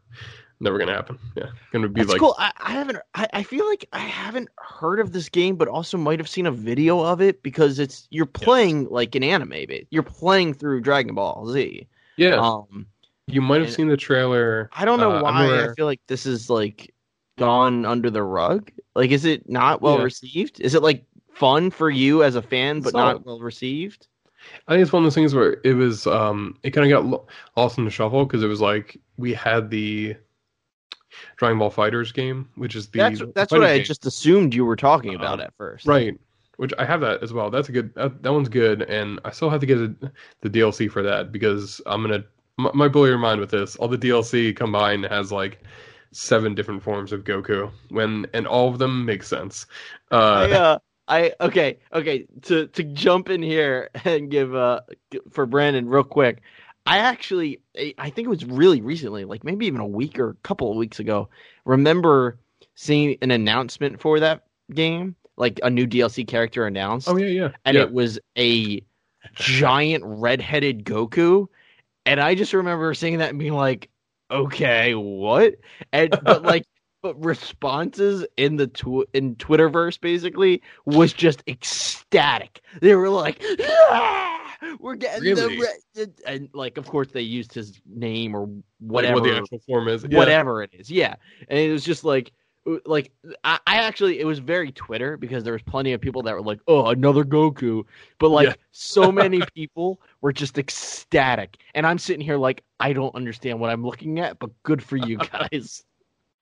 [0.60, 1.18] never gonna happen.
[1.36, 2.34] Yeah, gonna be That's like cool.
[2.38, 2.98] I, I haven't.
[3.14, 6.46] I, I feel like I haven't heard of this game, but also might have seen
[6.46, 9.48] a video of it because it's you're playing like an anime.
[9.68, 11.86] ba- You're playing through Dragon Ball Z.
[12.16, 12.34] yeah.
[12.36, 12.86] Um,
[13.26, 14.68] you might have seen the trailer.
[14.72, 15.30] I don't know Uh, why.
[15.30, 16.92] I remember- feel like this is like
[17.40, 18.70] gone under the rug.
[18.94, 20.04] Like, is it not well Yeah.
[20.04, 20.60] received?
[20.60, 23.14] Is it like fun for you as a fan, but Solid.
[23.14, 24.06] not well received?
[24.68, 27.24] I think it's one of those things where it was um it kind of got
[27.56, 30.16] lost in the shuffle because it was like we had the
[31.36, 33.84] Dragon Ball FighterZ game, which is the that's that's what I game.
[33.84, 35.86] just assumed you were talking about Um, at first.
[35.86, 36.18] right.
[36.56, 37.50] which I have that as well.
[37.50, 37.94] That's a good.
[37.94, 39.94] That, that one's good, and I still have to get a,
[40.42, 42.24] the DLC for that because I'm gonna.
[42.58, 43.76] my, Might blow your mind with this.
[43.76, 45.62] All the DLC combined has like
[46.12, 49.66] seven different forms of Goku, when and all of them make sense.
[50.10, 52.26] I, Uh, uh, I okay, okay.
[52.42, 54.80] To to jump in here and give uh
[55.30, 56.42] for Brandon real quick.
[56.86, 60.30] I actually, I I think it was really recently, like maybe even a week or
[60.30, 61.28] a couple of weeks ago.
[61.64, 62.38] Remember
[62.74, 67.48] seeing an announcement for that game, like a new DLC character announced, oh yeah, yeah,
[67.64, 67.82] and yeah.
[67.82, 68.82] it was a
[69.34, 71.46] giant red-headed Goku,
[72.06, 73.89] and I just remember seeing that and being like,
[74.30, 75.54] "Okay, what?"
[75.92, 76.64] And but like,
[77.02, 82.60] but responses in the tw- in Twitterverse basically was just ecstatic.
[82.80, 83.42] They were like,
[83.90, 85.56] "Ah, "We're getting Really?
[85.56, 85.66] the
[85.96, 89.58] red," and like, of course, they used his name or Like, whatever what the actual
[89.66, 90.04] form is.
[90.08, 90.18] Yeah.
[90.18, 90.90] whatever it is.
[90.90, 91.14] Yeah,
[91.48, 92.32] and it was just like,
[92.84, 93.10] like
[93.44, 96.42] I, I actually it was very Twitter because there was plenty of people that were
[96.42, 97.84] like, "Oh, another Goku,"
[98.18, 98.54] but like Yeah.
[98.70, 103.70] so many people were just ecstatic, and I'm sitting here like I don't understand what
[103.70, 105.84] I'm looking at, but good for you guys.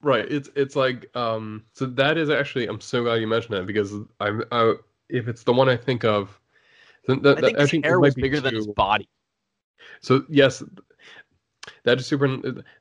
[0.03, 0.31] Right.
[0.31, 1.65] It's it's like um.
[1.73, 2.67] So that is actually.
[2.67, 4.45] I'm so glad you mentioned that because I'm.
[4.53, 4.75] I,
[5.09, 6.39] if it's the one I think of,
[7.07, 9.09] then that, I think that, his hair was bigger than his body.
[10.01, 10.63] So yes,
[11.85, 12.29] that is super.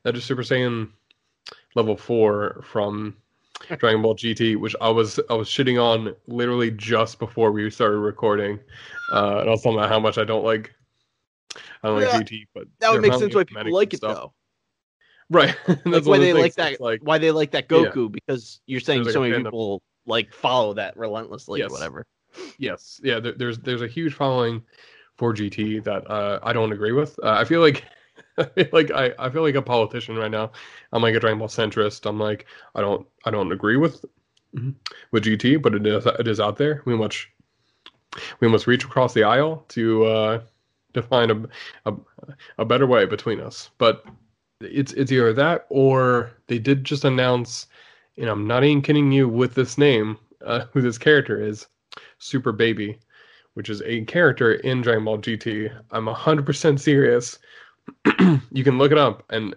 [0.02, 0.90] That is Super Saiyan
[1.74, 3.16] level four from
[3.78, 7.98] Dragon Ball GT, which I was I was shitting on literally just before we started
[7.98, 8.58] recording,
[9.10, 10.72] uh, and I was talking about how much I don't like.
[11.82, 14.16] I don't Yeah, like GT, but That would make sense why people like it stuff.
[14.16, 14.32] though.
[15.30, 15.54] Right.
[15.66, 16.80] That's Like why they like that.
[16.80, 17.76] Like why they like that Yeah.
[17.90, 21.72] Goku because you're saying There's so like many people like follow that relentlessly or Yes.
[21.72, 22.06] whatever.
[22.58, 23.20] Yes, yeah.
[23.20, 24.62] There, there's there's a huge following
[25.16, 27.18] for GT that uh, I don't agree with.
[27.22, 27.84] Uh, I feel like
[28.38, 30.52] I feel like I, I feel like a politician right now.
[30.92, 32.06] I'm like a Dragon Ball centrist.
[32.06, 34.04] I'm like I don't I don't agree with
[35.10, 36.82] with GT, but it is it is out there.
[36.84, 37.26] We must
[38.40, 40.40] we must reach across the aisle to uh,
[40.94, 41.94] to find a, a
[42.58, 43.70] a better way between us.
[43.78, 44.04] But
[44.60, 47.66] it's it's either that or they did just announce,
[48.16, 51.66] and I'm not even kidding you with this name, uh, who this character is,
[52.18, 52.98] Super Baby,
[53.54, 55.70] which is a character in Dragon Ball GT.
[55.90, 57.38] I'm 100% serious.
[58.52, 59.54] you can look it up, and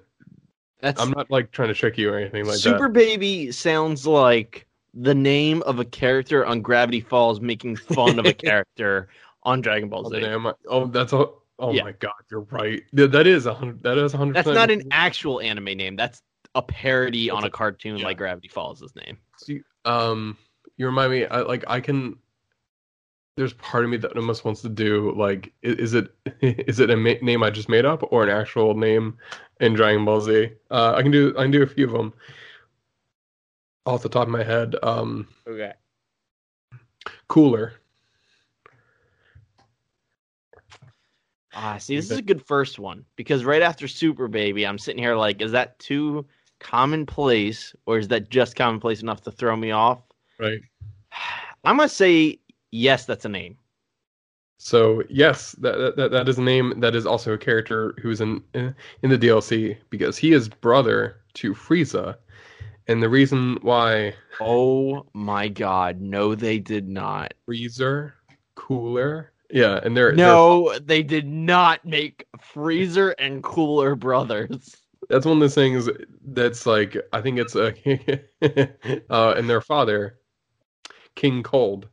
[0.82, 2.78] That's I'm not like trying to trick you or anything like Super that.
[2.80, 8.26] Super Baby sounds like the name of a character on Gravity Falls making fun of
[8.26, 9.08] a character
[9.44, 10.20] on Dragon Ball Oh, Z.
[10.20, 11.28] name- oh, that's a,
[11.60, 11.84] oh Yeah.
[11.84, 12.82] my god, you're right.
[12.94, 13.84] That is a hundred.
[13.84, 14.36] That is a hundred.
[14.36, 15.96] That's not an actual anime name.
[15.96, 16.22] That's
[16.56, 18.06] a parody on a That's cartoon yeah.
[18.06, 19.18] like Gravity Falls' name.
[19.38, 20.38] See, um,
[20.78, 21.26] you remind me.
[21.26, 21.64] I like.
[21.68, 22.18] I can.
[23.38, 26.98] There's part of me that almost wants to do like, is it is it a
[26.98, 29.18] ma- name I just made up or an actual name
[29.60, 30.52] in Dragon Ball Z?
[30.70, 31.34] Uh, I can do.
[31.38, 32.14] I can do a few of them
[33.86, 34.76] off the top of my head.
[34.84, 35.74] Um, Okay.
[37.28, 37.74] cooler.
[41.54, 45.02] Ah, see, this is a good first one because right after Super Baby, I'm sitting
[45.02, 46.26] here like, is that too
[46.60, 50.00] commonplace or is that just commonplace enough to throw me off?
[50.40, 50.62] Right.
[51.64, 52.40] I'm gonna say
[52.72, 53.58] yes, that's a name.
[54.58, 56.80] So yes, that, that that is a name.
[56.80, 61.54] That is also a character who's in in the DLC because he is brother to
[61.54, 62.18] Frieza,
[62.88, 67.34] and the reason why Oh my god, no, they did not.
[67.48, 68.14] Frieza
[68.56, 74.76] cooler, yeah, and they're No, they did not make Frieza and Cooler brothers.
[75.10, 75.90] that's one of those things
[76.26, 77.74] that's like I think it's a
[79.10, 80.20] uh, and their father,
[81.16, 81.90] King Cold.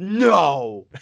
[0.00, 0.86] No.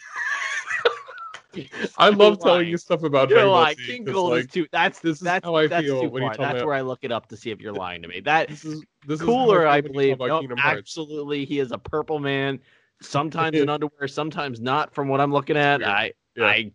[1.97, 2.69] I love You're telling lying.
[2.69, 3.77] you stuff about You're Dragon Ball lying.
[3.79, 4.67] Z, King 'cause, Gold like, is too.
[4.71, 6.35] That's this is that's how I that's feel too when you far.
[6.37, 8.09] tell me That's that- where I look it up to see if you're lying to
[8.09, 8.21] me.
[8.21, 10.51] That this is this Cooler, is how I feel when you believe.
[10.51, 12.61] No, absolutely, he is a purple man.
[13.01, 14.95] Sometimes in underwear, sometimes not.
[14.95, 15.89] From what I'm looking at, weird.
[15.91, 16.45] I Yeah.
[16.45, 16.73] I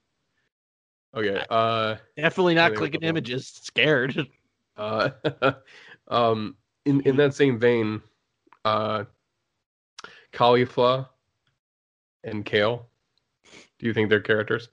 [1.16, 1.46] Okay.
[1.50, 1.96] Uh.
[2.18, 3.10] definitely not clicking good one.
[3.10, 3.48] images.
[3.48, 4.28] Scared.
[4.76, 5.12] Uh,
[6.08, 6.56] um,
[6.86, 8.02] in in that same vein,
[8.66, 9.04] uh,
[10.34, 11.10] Caulifla
[12.24, 12.88] and kale.
[13.80, 14.70] Do you think they're characters?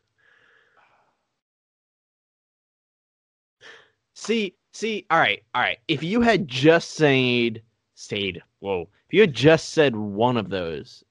[4.14, 5.78] See, see, all right, all right.
[5.88, 7.62] If you had just said,
[7.94, 11.02] said, whoa, if you had just said one of those,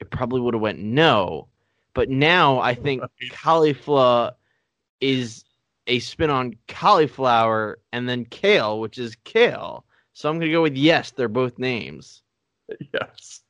[0.00, 1.48] I probably would have went no.
[1.94, 4.32] But now I think Caulifla
[5.00, 5.44] is
[5.86, 9.84] a spin on cauliflower and then kale, which is kale.
[10.14, 11.10] So I'm gonna go with yes.
[11.10, 12.22] They're both names.
[12.94, 13.42] Yes,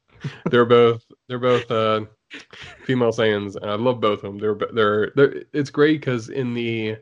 [0.50, 2.00] they're both they're both uh,
[2.84, 4.38] female Saiyans, and I love both of them.
[4.38, 6.96] They're they're, they're it's great because in the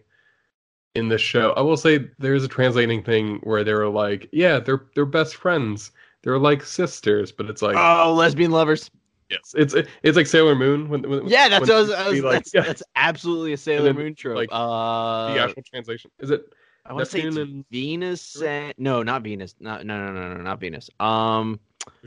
[0.94, 4.58] in the show, I will say there's a translating thing where they were like, yeah,
[4.58, 5.92] they're they're best friends.
[6.22, 8.90] They're like sisters, but it's like oh, lesbian lovers.
[9.30, 10.88] Yes, it's it's like Sailor Moon.
[10.90, 13.84] When, when Yeah, that's when was, I was- like, that's, yeah, that's absolutely a Sailor
[13.84, 14.36] then, Moon trope.
[14.36, 16.44] like, uh, the actual translation is it?
[16.84, 19.54] I want to say and- Venus and no, not Venus.
[19.58, 20.90] No, no, no, no, no, not Venus.
[21.00, 21.60] Um,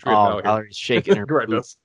[0.06, 1.26] oh, Valerie's shaking her.
[1.58, 1.78] Us.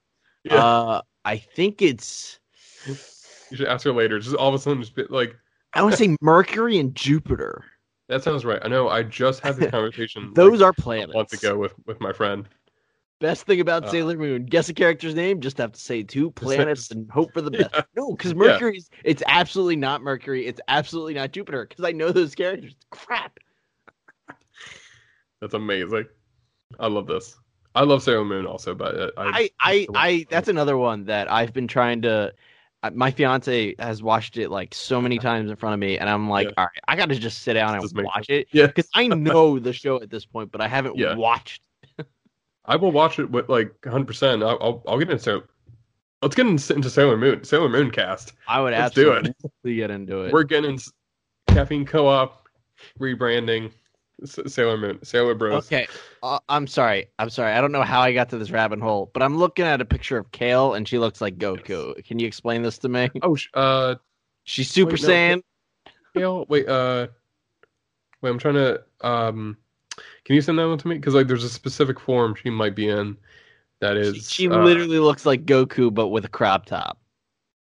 [0.44, 2.38] Yeah, Uh, I think it's.
[2.86, 4.18] you should ask her later.
[4.18, 5.34] Just all of a sudden, just be like
[5.74, 7.64] I want to say Mercury and Jupiter.
[8.08, 8.60] that sounds right.
[8.62, 8.88] I know.
[8.88, 10.32] I just had this conversation.
[10.34, 11.14] Those like, are a planets.
[11.14, 12.48] month ago with with my friend.
[13.20, 15.40] Best thing about Uh, Sailor Moon: guess a character's name.
[15.40, 17.70] Just have to say two planets and hope for the best.
[17.74, 17.82] Yeah.
[17.94, 18.38] No, because Yeah.
[18.38, 18.88] Mercury's.
[19.04, 20.46] It's absolutely not Mercury.
[20.46, 21.66] It's absolutely not Jupiter.
[21.68, 22.74] Because I know those characters.
[22.90, 23.38] Crap.
[25.40, 26.06] That's amazing.
[26.78, 27.36] I love this.
[27.74, 31.30] I love Sailor Moon also, but uh, I, I, I, I, that's another one that
[31.30, 32.32] I've been trying to.
[32.82, 36.08] uh, My fiance has watched it like so many times in front of me, and
[36.08, 36.54] I'm like, Yeah.
[36.58, 38.66] all right, I got to just sit down and watch it yeah.
[38.66, 41.14] because I know the show at this point, but I haven't Yeah.
[41.14, 41.62] watched.
[42.64, 44.06] I will watch it with like 100.
[44.06, 45.42] percent I'll, I'll I'll get into
[46.22, 48.34] let's get into, Sailor Moon Sailor Moon cast.
[48.46, 49.76] I would Let's do absolutely it.
[49.76, 50.32] get into it.
[50.32, 50.78] We're getting
[51.48, 52.48] caffeine co-op
[52.98, 53.72] rebranding
[54.24, 55.66] Sailor Moon Sailor Bros.
[55.66, 55.86] Okay,
[56.22, 57.08] uh, I'm sorry.
[57.18, 57.52] I'm sorry.
[57.52, 59.84] I don't know how I got to this rabbit hole, but I'm looking at a
[59.84, 62.04] picture of Kale, and she looks like Goku.
[62.04, 63.10] Can you explain this to me?
[63.22, 63.96] Oh, sh- uh,
[64.44, 65.42] She's Super Wait, no, Saiyan.
[66.14, 67.06] Gail, wait, uh,
[68.20, 69.56] wait, I'm trying to, um,
[70.24, 70.96] can you send that one to me?
[70.96, 73.16] Because like, there's a specific form she might be in
[73.80, 76.99] That is, She, she uh, literally looks like Goku, but with a crop top.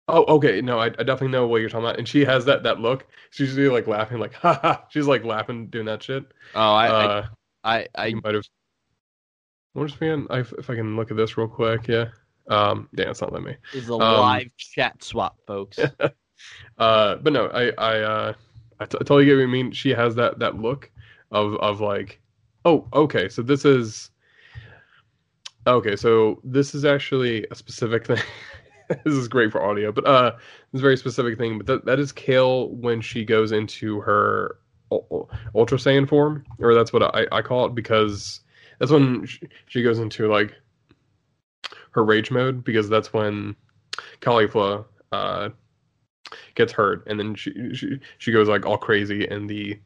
[0.10, 0.62] Oh, okay.
[0.62, 3.08] No, I, I definitely know what you're talking about, and she has that that look.
[3.32, 4.86] She's usually like laughing, like ha ha.
[4.89, 6.26] She's like laughing, doing that shit.
[6.56, 7.28] Oh, I, uh,
[7.63, 8.43] I, I, I, might have.
[9.74, 10.28] What is man?
[10.30, 12.08] I, if I can look at this real quick, yeah.
[12.48, 13.58] Um, yeah, it's not letting me.
[13.74, 15.80] is a um, live chat swap, folks.
[16.78, 18.34] Uh, but no, I I uh,
[18.80, 19.72] I, t- I totally get what you mean.
[19.72, 20.91] She has that that look
[21.32, 22.22] of of like,
[22.65, 24.12] oh, okay, so this is.
[25.65, 28.22] Okay, so this is actually a specific thing.
[29.04, 30.32] this is great for audio, but uh,
[30.73, 31.58] a very specific thing.
[31.58, 34.60] But that that is Kale when she goes into her
[34.91, 38.41] Ultra Saiyan form, or that's what I I call it because
[38.80, 39.28] that's when
[39.67, 40.54] she, goes into like
[41.91, 43.56] her rage mode because that's when
[44.21, 45.50] Caulifla uh
[46.56, 49.80] gets hurt and then she she she goes like all crazy in the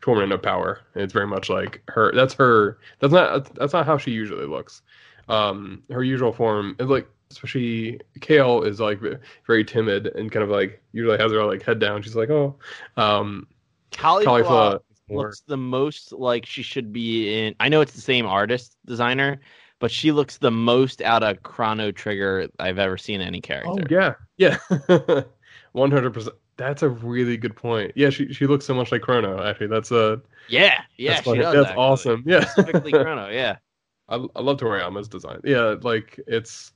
[0.00, 3.84] torment of power and it's very much like her that's her that's not that's not
[3.84, 4.82] how she usually looks
[5.28, 9.00] um her usual form is like especially kale is like
[9.46, 12.02] very timid and kind of like usually has her like head down.
[12.02, 12.56] She's like oh.
[12.96, 13.46] Um
[13.92, 17.54] caulifla looks the most like she should be in.
[17.60, 19.40] I know it's the same artist designer,
[19.78, 23.70] but she looks the most out of Chrono Trigger I've ever seen any character.
[23.70, 24.14] oh yeah.
[24.36, 24.58] yeah
[25.74, 27.92] 100% that's a really good point.
[27.94, 29.68] Yeah she she looks so much like chrono actually.
[29.68, 31.54] That's a yeah, yeah, that's, she does.
[31.54, 32.22] that's awesome.
[32.26, 32.44] Yeah.
[32.46, 33.56] Specifically Chrono, yeah.
[34.08, 35.40] I, I love Toriyama's design.
[35.44, 36.72] Yeah, like it's,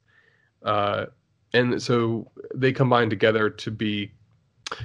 [0.65, 1.07] uh,
[1.55, 4.11] and so they combine together to be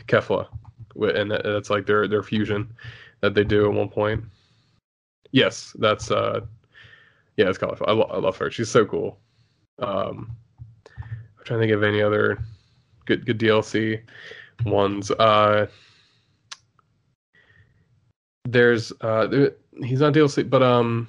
[0.08, 0.48] Kefla,
[0.96, 2.74] and that- that's like their their fusion
[3.22, 4.24] that they do at one point.
[5.32, 6.42] Yes, that's uh,
[7.38, 7.88] yeah, it's Caulifla.
[7.88, 8.50] I, lo- I love her.
[8.52, 9.20] She's so cool.
[9.80, 10.32] Um,
[11.00, 12.40] I'm trying to think of any other
[13.06, 14.02] good good DLC
[14.66, 15.12] ones.
[15.12, 15.68] Uh,
[18.46, 21.08] there's uh, there- he's not DLC, but um.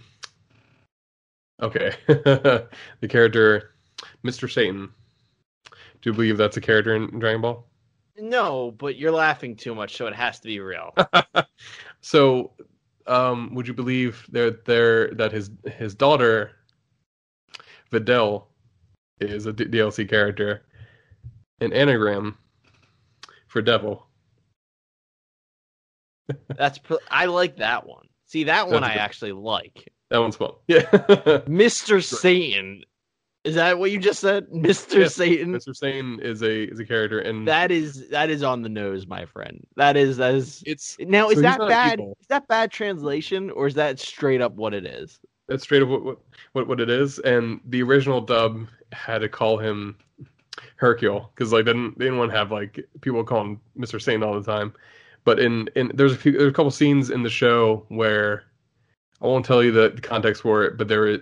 [1.61, 1.93] Okay.
[2.07, 3.75] the character
[4.25, 4.51] Mr.
[4.51, 4.91] Satan.
[6.01, 7.67] Do you believe that's a character in Dragon Ball?
[8.17, 10.95] No, but you're laughing too much, so it has to be real.
[12.01, 12.53] so,
[13.07, 16.53] um, would you believe that there that his his daughter
[17.93, 18.45] Videl
[19.21, 20.63] is a D- DLC character,
[21.61, 22.37] an anagram
[23.47, 24.07] for devil?
[26.57, 28.07] That's pr- I like that one.
[28.27, 29.01] See, that one That's I good.
[29.01, 29.93] actually like.
[30.11, 30.53] That one's fun.
[30.67, 30.83] Yeah,
[31.47, 32.03] Mr.
[32.03, 32.83] Satan.
[33.45, 34.47] Is that what you just said?
[34.55, 35.03] Mr.
[35.03, 35.53] Yeah, Satan.
[35.53, 35.75] Mr.
[35.75, 39.25] Satan is a is a character, and That is that is on the nose, my
[39.27, 39.65] friend.
[39.77, 42.01] That is that is it's now So is that bad?
[42.01, 42.17] evil.
[42.21, 45.21] Is that bad translation or is that straight up what it is?
[45.49, 46.19] that's straight up what, what
[46.53, 47.19] what what it is.
[47.21, 49.97] And the original dub had to call him
[50.77, 54.23] Hercule because like they didn't they didn't want to have like people calling Mister Satan
[54.23, 54.75] all the time.
[55.25, 58.45] But in in there's a few there's a couple scenes in the show where
[59.23, 61.21] I won't tell you the context for it, but there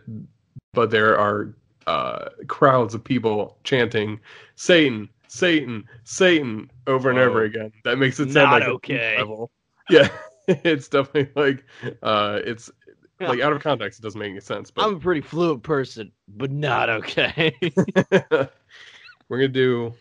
[0.74, 1.55] but there are
[1.87, 4.20] uh, crowds of people chanting
[4.57, 7.72] Satan, Satan, Satan over and over again.
[7.85, 9.16] That makes it sound Not like a okay.
[9.18, 9.51] level.
[9.90, 10.09] Yeah,
[10.49, 11.64] it's definitely like
[12.03, 12.70] uh, it's
[13.20, 13.29] Yeah.
[13.29, 14.01] like out of context.
[14.01, 14.70] It doesn't make any sense.
[14.70, 17.55] But I'm a pretty fluent person, but not okay.
[18.20, 18.49] we're
[19.38, 19.94] gonna do.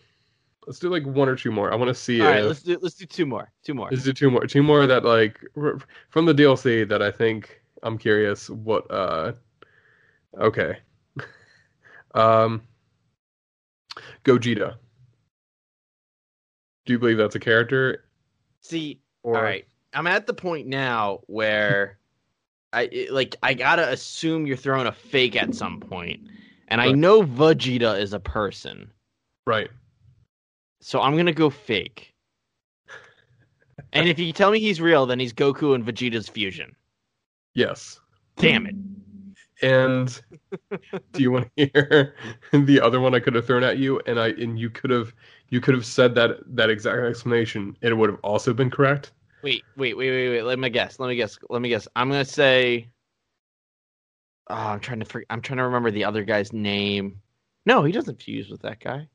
[0.66, 1.72] Let's do like one or two more.
[1.72, 3.52] I want to see All right, if let's do let's do two more.
[3.64, 3.88] Two more.
[3.90, 4.46] let's do two more.
[4.46, 5.38] Two more that like
[6.08, 8.90] from the DLC that I think I'm curious what.
[8.90, 9.32] uh
[10.38, 10.76] Okay.
[12.14, 12.62] Um.
[14.24, 14.76] Gogeta.
[16.84, 18.04] Do you believe that's a character?
[18.60, 19.64] See, Or all right,
[19.94, 21.98] I'm at the point now where
[22.72, 26.20] I it- like I gotta assume you're throwing a fake at some point,
[26.68, 28.90] and I know Vegeta is a person,
[29.46, 29.70] right.
[30.80, 32.12] so I'm gonna go fake.
[33.92, 36.74] and if you tell me he's real, then he's Goku and Vegeta's fusion.
[37.54, 38.00] Yes.
[38.36, 38.74] Damn it!
[39.62, 40.20] And
[41.12, 42.14] do you want to hear
[42.52, 44.00] the other one I could have thrown at you?
[44.06, 45.14] And I and you could have
[45.48, 49.12] you could have said that that exact explanation, and it would have also been correct.
[49.42, 50.42] Wait, wait, wait, wait, wait.
[50.42, 50.98] Let me guess.
[50.98, 51.38] Let me guess.
[51.48, 51.88] Let me guess.
[51.96, 52.88] I'm gonna say.
[54.48, 55.22] Oh, I'm trying to.
[55.30, 57.20] I'm trying to remember the other guy's name.
[57.64, 59.08] No, he doesn't fuse with that guy.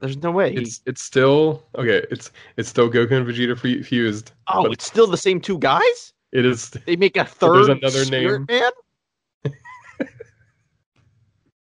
[0.00, 0.54] There's no way.
[0.54, 2.04] It's it's still okay.
[2.10, 4.32] It's it's still Goku and Vegeta fused.
[4.46, 6.12] oh, it's still the same two guys.
[6.32, 7.54] It is They make a third.
[7.54, 8.60] there's another Spirit name.
[8.60, 9.54] Man?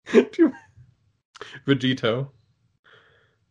[1.68, 2.30] Vegito.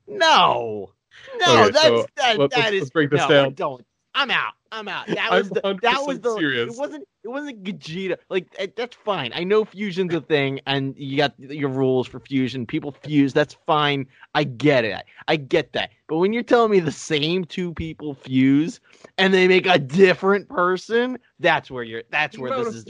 [0.06, 0.90] No,
[1.38, 2.38] no, Okay, that's so that.
[2.38, 3.54] let- that let's- is- let's break this no, down.
[3.54, 3.86] Don't.
[4.14, 4.52] I'm out.
[4.70, 5.06] I'm out.
[5.08, 5.78] That was the.
[5.82, 6.36] That was the.
[6.36, 6.74] serious.
[6.74, 7.06] It wasn't.
[7.22, 8.16] It wasn't Gogeta.
[8.28, 9.32] Like eh, that's fine.
[9.34, 12.66] I know fusion's a thing, and you got your rules for fusion.
[12.66, 13.32] People fuse.
[13.32, 14.06] That's fine.
[14.34, 15.04] I get it.
[15.28, 15.90] I get that.
[16.08, 18.80] But when you're telling me the same two people fuse
[19.18, 22.02] and they make a different person, that's where you're.
[22.10, 22.84] That's where this is.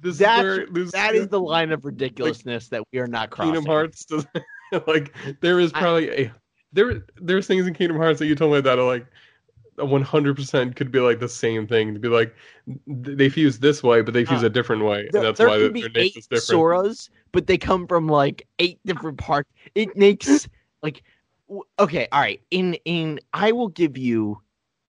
[0.00, 3.30] This That's is where loses That is the line of ridiculousness that we are not
[3.30, 3.54] crossing.
[3.54, 4.04] Kingdom Hearts.
[4.04, 4.26] Does,
[4.86, 6.32] like there is probably a
[6.72, 9.06] there there's things in Kingdom Hearts that you told me that are like.
[9.78, 12.34] 100% could be like the same thing to be like
[12.86, 15.48] they fuse this way but they fuse Uh, a different way There, and that's there
[15.48, 18.78] why could their be name eight is different Soras, but they come from like eight
[18.84, 19.50] different parts.
[19.74, 20.48] It makes
[20.82, 21.02] like
[21.78, 22.40] okay, all right.
[22.50, 24.40] In in I will give you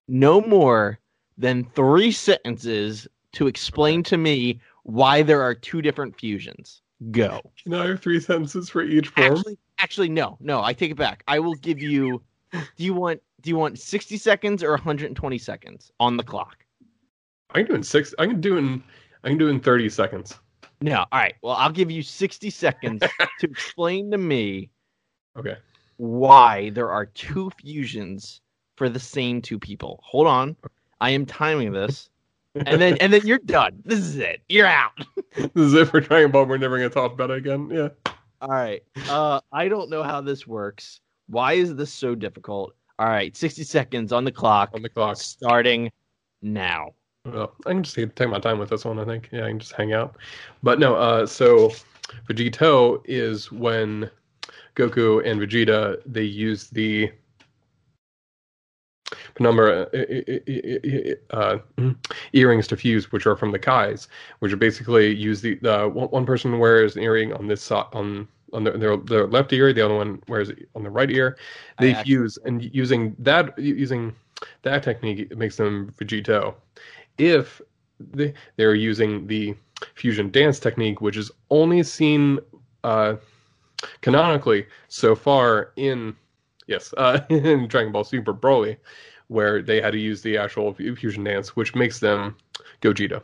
[0.07, 0.99] no more
[1.37, 6.81] than three sentences to explain to me why there are two different fusions.
[7.11, 7.41] Go.
[7.63, 9.37] Can I have three sentences for each form?
[9.37, 10.61] Actually, actually, no, no.
[10.61, 11.23] I take it back.
[11.27, 12.21] I will give you.
[12.51, 13.21] Do you want?
[13.41, 16.57] Do you want sixty seconds or one hundred and twenty seconds on the clock?
[17.51, 18.13] I can do it in six.
[18.19, 18.83] I can do it in.
[19.23, 20.37] I can do it in thirty seconds.
[20.81, 20.99] No.
[21.11, 21.35] All right.
[21.41, 23.01] Well, I'll give you sixty seconds
[23.39, 24.69] to explain to me
[25.37, 25.57] Okay.
[25.97, 28.41] why there are two fusions
[28.77, 29.99] for the same two people.
[30.03, 30.55] Hold on.
[31.01, 32.09] I am timing this.
[32.55, 33.81] And then and then you're done.
[33.85, 34.41] This is it.
[34.49, 34.91] You're out.
[35.35, 36.45] this is it for Dragon Ball.
[36.45, 37.69] We're never gonna talk about it again.
[37.71, 37.89] Yeah.
[38.41, 38.81] All right.
[39.09, 40.99] Uh I don't know how this works.
[41.27, 42.73] Why is this so difficult?
[42.99, 45.15] All right, 60 seconds on the clock On the clock.
[45.15, 45.89] starting
[46.41, 46.89] now.
[47.23, 48.99] Well, I can just take my time with this one.
[48.99, 49.29] I think.
[49.31, 50.17] Yeah, I can just hang out.
[50.63, 50.95] But no.
[50.95, 51.25] Uh.
[51.25, 51.71] So,
[52.27, 54.11] Vegito is when
[54.75, 57.09] Goku and Vegeta they use the
[59.35, 61.91] Potara uh, uh,
[62.33, 64.09] earrings to fuse, which are from the Kais,
[64.39, 67.85] which are basically use the uh, one, one person wears an earring on this side
[67.93, 71.09] on on their, their their left ear, the other one wears it on the right
[71.09, 71.37] ear.
[71.79, 74.15] They I fuse, and using that using
[74.63, 76.55] that technique it makes them Vegito.
[77.17, 77.61] If
[77.99, 79.55] they they're using the
[79.95, 82.39] fusion dance technique, which is only seen
[82.83, 83.15] uh,
[84.01, 86.15] canonically so far in
[86.67, 88.77] yes uh, in Dragon Ball Super Broly,
[89.27, 92.35] where they had to use the actual fusion dance, which makes them
[92.81, 93.21] Gogeta.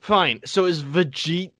[0.00, 0.40] Fine.
[0.44, 1.52] So is Vegeta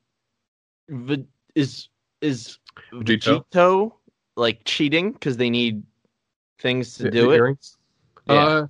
[0.90, 1.88] Ve- is
[2.20, 2.59] is
[2.92, 3.44] Vegito?
[3.53, 3.92] Vegito
[4.37, 5.83] like cheating because they need
[6.59, 7.37] things to The- do the it?
[7.37, 7.79] earrings?
[8.29, 8.35] Yeah.
[8.44, 8.66] Uh,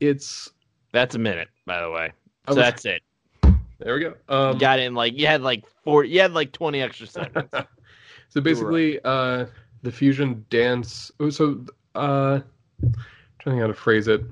[0.00, 0.50] it's
[0.92, 2.12] That's a minute, by the way.
[2.48, 3.02] So was- that's it.
[3.78, 4.14] there we go.
[4.28, 6.04] You Um, got in like you had like four.
[6.04, 7.50] You had like twenty extra seconds.
[8.28, 9.46] so basically, uh,
[9.82, 11.12] the fusion dance.
[11.20, 12.40] oh, So, uh,
[12.80, 14.22] trying to think how to phrase it.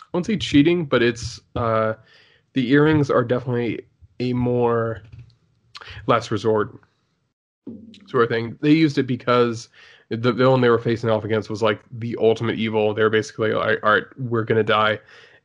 [0.00, 1.94] I won't say cheating, but it's uh,
[2.54, 3.80] the earrings are definitely
[4.20, 5.02] a more
[6.06, 6.80] last resort
[8.08, 8.58] sort of thing.
[8.60, 9.68] They used it because
[10.08, 12.94] the villain they were facing off against was like the ultimate evil.
[12.94, 15.00] They were basically like, all right, we're gonna die.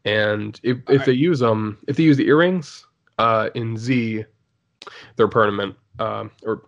[0.06, 1.06] And if, if Alright.
[1.06, 2.86] they use them, if they use the earrings
[3.18, 4.26] uh, in Z,
[5.16, 6.64] they're permanent um, or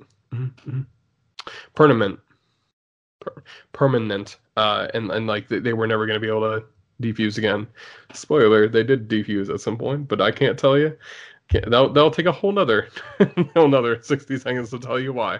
[1.75, 2.19] permanent,
[3.19, 6.65] per- permanent, uh, and and like they, they were never gonna be able to
[7.01, 7.67] defuse again.
[8.13, 10.95] Spoiler: they did defuse at some point, but I can't tell you.
[11.53, 12.87] Can't, that'll, that'll take a whole nother,
[13.55, 15.35] whole nother sixty seconds to tell you why.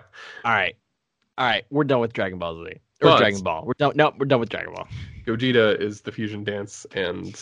[0.46, 0.76] All right,
[1.40, 1.66] all right.
[1.72, 3.64] We're done with Dragon Ball Z or But- Dragon Ball.
[3.66, 3.94] We're done.
[3.96, 4.88] No, we're done with Dragon Ball.
[5.26, 7.36] Gogeta is the fusion dance, and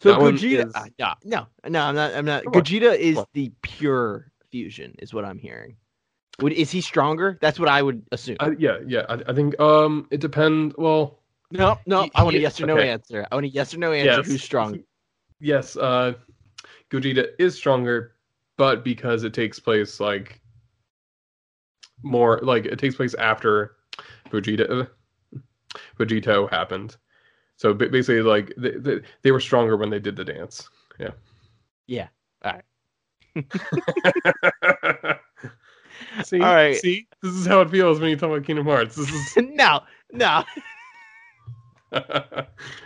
[0.00, 1.80] So Gogeta, is- uh, no, no, no.
[1.82, 2.14] I'm not.
[2.14, 2.44] I'm not.
[2.44, 5.74] Come on, Gogeta is the pure fusion, is what I'm hearing.
[6.40, 7.38] Would is he stronger?
[7.40, 8.36] That's what I would assume.
[8.38, 10.76] I, yeah, yeah, I, I think um it depends.
[10.78, 11.18] Well,
[11.50, 12.04] no, no.
[12.04, 12.88] he- I want a yes or no okay.
[12.88, 13.26] answer.
[13.32, 14.20] I want a yes or no answer.
[14.20, 14.78] yes, Who's strong?
[15.40, 16.12] Yes, uh,
[16.90, 18.14] Gogeta is stronger,
[18.56, 20.40] but because it takes place like
[22.02, 23.76] more like it takes place after
[24.30, 24.88] Vegeta
[25.98, 26.96] Vegito happened.
[27.56, 30.68] So basically, like they, they, they were stronger when they did the dance.
[30.98, 31.10] Yeah.
[31.86, 32.08] Yeah.
[32.42, 32.64] All right.
[36.24, 36.76] see, All right.
[36.76, 38.96] see, this is how it feels when you talk about Kingdom Hearts.
[38.96, 39.80] This is no,
[40.12, 40.42] no.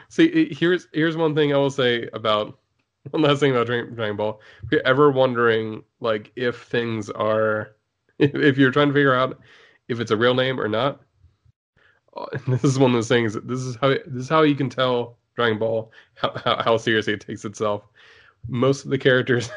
[0.08, 2.58] See, here's here's one thing I will say about
[3.10, 4.40] one last thing about Dragon, Ball.
[4.62, 7.76] If you're ever wondering, like, if things are,
[8.18, 9.38] if, if you're trying to figure out
[9.88, 11.00] if it's a real name or not,
[12.16, 13.34] uh, this is one of those things.
[13.44, 17.12] This is how this is how you can tell Dragon Ball how how, how seriously
[17.12, 17.82] it takes itself.
[18.48, 19.50] Most of the characters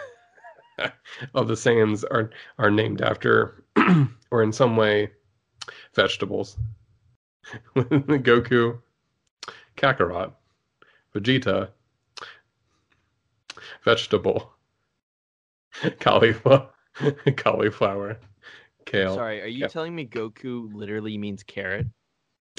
[1.34, 3.64] of the Saiyans are are named after
[4.32, 5.12] or in some way
[5.94, 6.58] vegetables.
[7.76, 8.80] Goku,
[9.78, 10.34] Kakarot,
[11.16, 11.70] Vegeta,
[13.88, 14.54] vegetable,
[16.00, 16.70] cauliflower,
[17.38, 18.20] cauliflower,
[18.86, 19.08] kale.
[19.08, 19.66] Sorry, are you Yeah.
[19.66, 21.88] telling me Goku literally means carrot?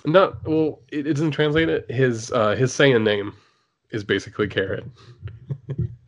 [0.05, 1.91] No, well, it, it doesn't translate it.
[1.91, 3.35] His uh, his Saiyan name
[3.91, 4.85] is basically carrot.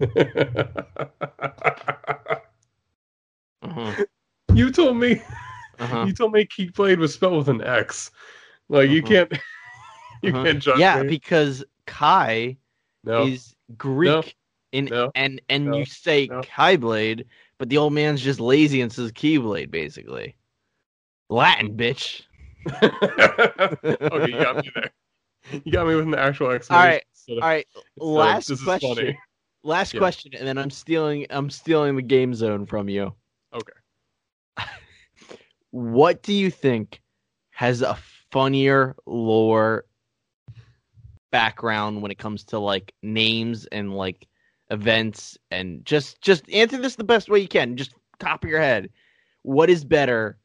[3.62, 4.04] Uh-huh.
[4.54, 5.20] you told me
[5.78, 6.02] Uh-huh.
[6.02, 8.10] you told me Keyblade was spelled with an X.
[8.68, 9.04] Like you Uh-huh.
[9.04, 9.32] can't
[10.22, 10.34] you Uh-huh.
[10.34, 11.04] can't judge yeah, me.
[11.04, 12.58] because Kai
[13.04, 13.16] no.
[13.16, 14.36] is Greek,
[14.72, 15.10] in No.
[15.14, 15.78] and and No.
[15.78, 16.40] you say No.
[16.42, 17.24] Keyblade,
[17.58, 20.36] but the old man's just lazy and says Keyblade, basically.
[21.28, 22.22] Latin, bitch.
[22.82, 24.90] okay, you got me there.
[25.64, 26.90] You got me with an actual All explanation.
[26.90, 27.66] right, instead of- all right.
[27.76, 28.94] instead of, Last question.
[28.96, 29.18] funny.
[29.62, 29.98] Last Yeah.
[29.98, 31.26] question, and then I'm stealing.
[31.30, 33.14] I'm stealing the game zone from you.
[33.54, 33.72] Okay.
[35.72, 37.00] what do you think
[37.50, 37.96] has a
[38.32, 39.84] funnier lore
[41.30, 44.26] background when it comes to like names and like
[44.70, 48.60] events and just just answer this the best way you can just top of your
[48.60, 48.88] head
[49.42, 50.38] what is better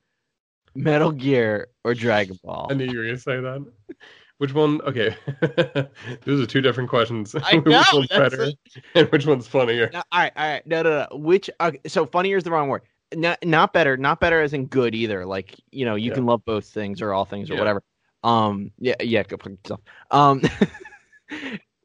[0.76, 3.66] metal gear or dragon ball I knew you were gonna say that.
[4.38, 4.82] Which one?
[4.82, 5.16] Okay,
[6.26, 7.34] those are two different questions.
[7.42, 8.58] I know, which one's better it.
[8.94, 9.90] and which one's funnier?
[9.94, 12.68] No, all right all right no no no which okay, so funnier is the wrong
[12.68, 12.82] word
[13.14, 16.16] not not better not better as in good either like you know you Yeah.
[16.16, 17.60] can love both things or all things or Yeah.
[17.60, 17.84] whatever
[18.24, 20.42] um yeah yeah go fuck yourself um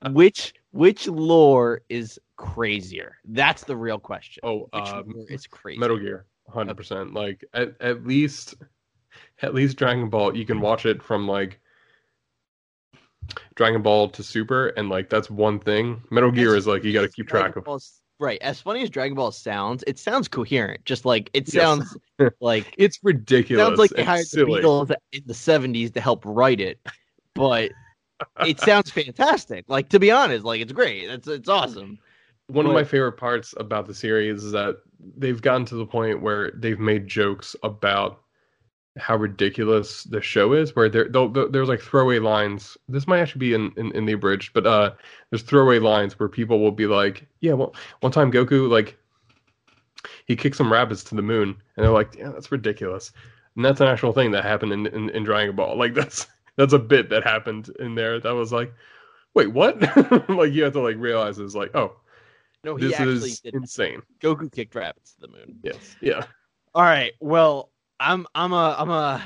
[0.12, 6.26] which which lore is crazier that's the real question Oh, um, is crazy Metal Gear,
[6.48, 7.12] hundred percent.
[7.12, 8.54] Like at at least
[9.42, 11.60] at least Dragon Ball, you can watch it from like
[13.54, 16.02] Dragon Ball to Super, and like that's one thing.
[16.10, 17.66] Metal Gear As is like you got to keep track of.
[18.18, 21.54] Right as funny as dragon ball sounds it sounds coherent just like it Yes.
[21.54, 21.96] sounds
[22.42, 23.66] like It's ridiculous.
[23.66, 24.44] sounds like they hired the.
[24.44, 26.78] Beatles in the '70s to help write it,
[27.34, 27.70] but
[28.46, 29.64] it sounds fantastic.
[29.68, 31.04] Like to be honest, like it's great.
[31.08, 31.98] It's it's awesome.
[32.52, 34.76] One of my favorite parts about the series is that
[35.16, 38.20] they've gotten to the point where they've made jokes about
[38.98, 40.74] how ridiculous the show is.
[40.74, 42.76] Where there, they'll, they'll- there's like throwaway lines.
[42.88, 44.92] This might actually be in, in, in the abridged, but uh,
[45.30, 48.96] there's throwaway lines where people will be like, "Yeah, well, one time Goku like
[50.26, 53.12] he kicked some rabbits to the moon," and they're like, "Yeah, that's ridiculous."
[53.56, 55.76] And that's an actual thing that happened in, in, in Dragon Ball.
[55.76, 56.26] Like that's
[56.56, 58.20] that's a bit that happened in there.
[58.20, 58.72] That was like,
[59.34, 59.80] wait, what?
[60.28, 61.96] like you have to like realize it's like, oh,
[62.64, 63.54] No, he this actually is did.
[63.54, 64.02] insane.
[64.20, 65.58] Goku kicked rabbits to the moon.
[65.62, 65.96] Yes.
[66.00, 66.24] Yeah.
[66.74, 67.12] All right.
[67.20, 69.22] Well, I'm I'm a I'm a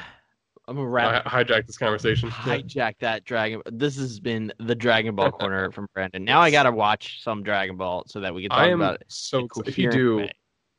[0.66, 1.24] I'm a rabbit.
[1.28, 2.30] hijacked this conversation.
[2.30, 3.61] Hijack that Dragon.
[3.70, 6.24] This has been the Dragon Ball corner from Brandon.
[6.24, 9.05] Now I gotta watch some Dragon Ball so that we can talk about it.
[9.09, 10.28] so a if you do,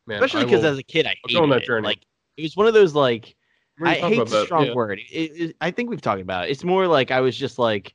[0.07, 1.65] man, especially because as a kid I hated on that it.
[1.65, 1.87] journey.
[1.87, 2.05] Like
[2.37, 3.35] it was one of those like
[3.83, 4.73] I hate the strong yeah.
[4.73, 4.99] word.
[5.11, 6.51] It, it, I think we've talked about it.
[6.51, 7.93] It's more like I was just like,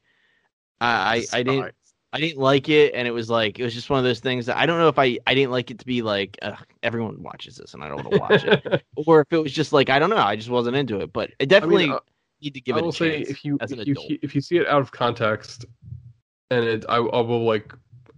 [0.81, 1.75] I, I, I didn't.
[2.13, 4.47] I didn't like it, and it was like it was just one of those things
[4.47, 6.39] that I don't know if I, I didn't like it to be like
[6.83, 9.73] everyone watches this and I don't want to watch it, or if it was just
[9.73, 11.13] like I don't know, I just wasn't into it.
[11.13, 12.01] But I definitely uh,
[12.43, 14.41] need to give I it will a say chance if you if you, if you
[14.41, 15.67] see it out of context,
[16.51, 17.73] and it, I, I will like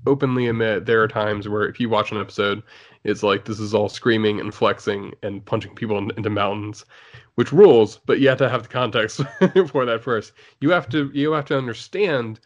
[0.06, 2.62] openly admit there are times where if you watch an episode,
[3.04, 6.86] it's like this is all screaming and flexing and punching people in, into mountains,
[7.34, 7.98] which rules.
[8.06, 9.20] But you have to have the context
[9.68, 10.32] for that first.
[10.60, 12.40] You have to you have to understand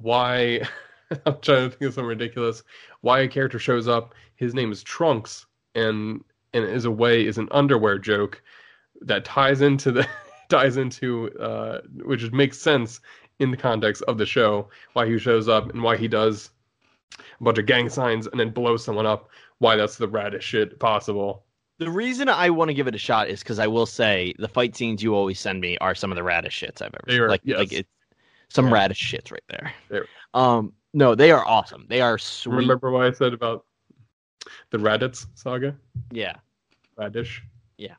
[0.00, 0.62] why.
[1.26, 2.62] I'm trying to think of something ridiculous.
[3.02, 4.14] Why a character shows up?
[4.36, 6.24] His name is Trunks, and
[6.54, 8.42] and is a way is an underwear joke
[9.02, 10.06] that ties into the
[10.48, 13.00] ties into uh, which makes sense
[13.38, 16.50] in the context of the show why he shows up and why he does
[17.18, 19.28] a bunch of gang signs and then blows someone up
[19.58, 21.44] why that's the raddest shit possible
[21.78, 24.46] The reason I want to give it a shot is because I will say the
[24.48, 27.14] fight scenes you always send me are some of the raddest shits I've ever They
[27.14, 27.22] seen.
[27.22, 27.58] are, like yes.
[27.58, 27.88] like it's
[28.52, 28.72] some Yeah.
[28.74, 29.72] radish shits right there.
[29.88, 31.86] They're- Um, no, they are awesome.
[31.88, 32.54] They are sweet.
[32.56, 33.64] remember what i said about
[34.70, 35.76] the raditz saga
[36.10, 36.34] Yeah.
[36.96, 37.42] radish
[37.78, 37.94] Yeah.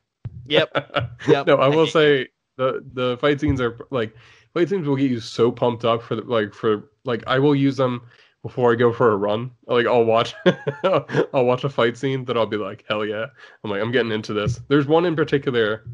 [0.46, 0.70] Yep.
[1.28, 1.46] Yep.
[1.46, 4.14] no, I will say the the fight scenes are like
[4.52, 7.54] fight scenes will get you so pumped up for the, like for like I will
[7.56, 8.02] use them
[8.42, 9.50] before I go for a run.
[9.66, 10.34] Like I'll watch
[10.84, 13.26] I'll watch a fight scene that I'll be like, hell yeah.
[13.64, 14.60] I'm like, I'm getting into this.
[14.68, 15.84] There's one in particular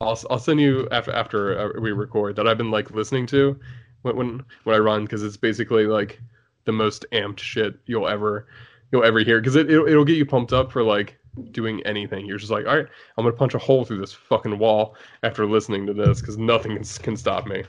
[0.00, 3.58] I'll I'll send you after after uh, we record that I've been like listening to
[4.02, 6.20] when when, when I run because it's basically like
[6.64, 8.46] the most amped shit you'll ever
[8.92, 11.18] you'll ever hear because it it'll, it'll get you pumped up for like
[11.52, 12.24] doing anything.
[12.26, 12.86] You're just like, all right,
[13.18, 16.74] I'm gonna punch a hole through this fucking wall after listening to this because nothing
[16.76, 17.62] can, can stop me.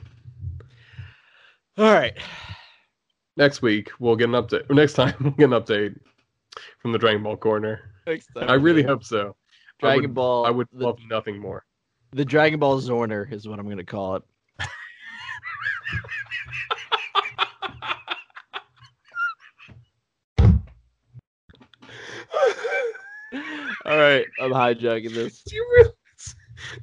[1.76, 2.14] All right.
[3.36, 4.70] Next week we'll get an update.
[4.70, 5.98] Next time we'll get an update
[6.78, 7.90] from the Dragon Ball corner.
[8.06, 8.48] Next time.
[8.48, 9.36] I really hope so.
[9.82, 10.46] I Dragon would- Ball.
[10.46, 11.64] I would the, love nothing more.
[12.12, 14.22] The Dragon Ball Zorner is what I'm going to call it.
[23.84, 25.42] All right, I'm hijacking this.
[25.42, 26.34] Do you realize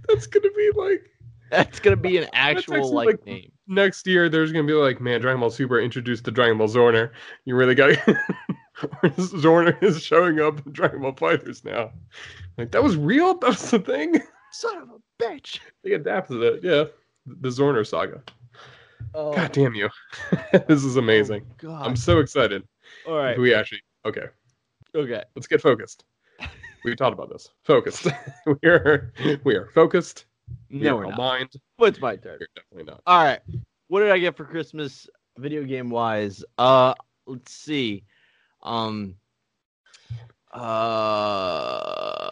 [0.08, 1.10] that's gonna be like
[1.50, 3.52] That's going to be an actual like, like- name.
[3.68, 4.30] next year?
[4.30, 7.12] There's gonna be like, man, Dragon Ball Super introduced the Dragon Ball Zorner.
[7.46, 7.92] You really got
[9.04, 11.92] Zorner is showing up in Dragon Ball FighterZ now.
[12.58, 13.36] Like that was real.
[13.40, 14.16] That was the thing.
[14.52, 15.60] Son of a bitch.
[15.84, 16.64] They adapted it.
[16.64, 16.86] Yeah,
[17.26, 18.22] the Zorner saga.
[19.14, 19.90] Oh, God damn you!
[20.68, 21.46] this is amazing.
[21.58, 21.86] God.
[21.86, 22.64] I'm so excited.
[23.08, 23.38] All right.
[23.40, 24.26] We actually okay.
[24.96, 25.24] Okay.
[25.36, 26.06] Let's get focused.
[26.84, 27.50] We talked about this.
[27.64, 28.08] Focused.
[28.46, 30.26] we are we are focused.
[30.72, 31.20] We No, are we're not.
[31.20, 31.54] aligned.
[31.80, 32.38] It's my turn.
[32.40, 33.02] We're definitely not.
[33.06, 33.40] All right.
[33.88, 36.44] What did I get for Christmas video game wise?
[36.58, 36.94] Uh
[37.26, 38.04] let's see.
[38.64, 39.16] Um
[40.52, 42.32] uh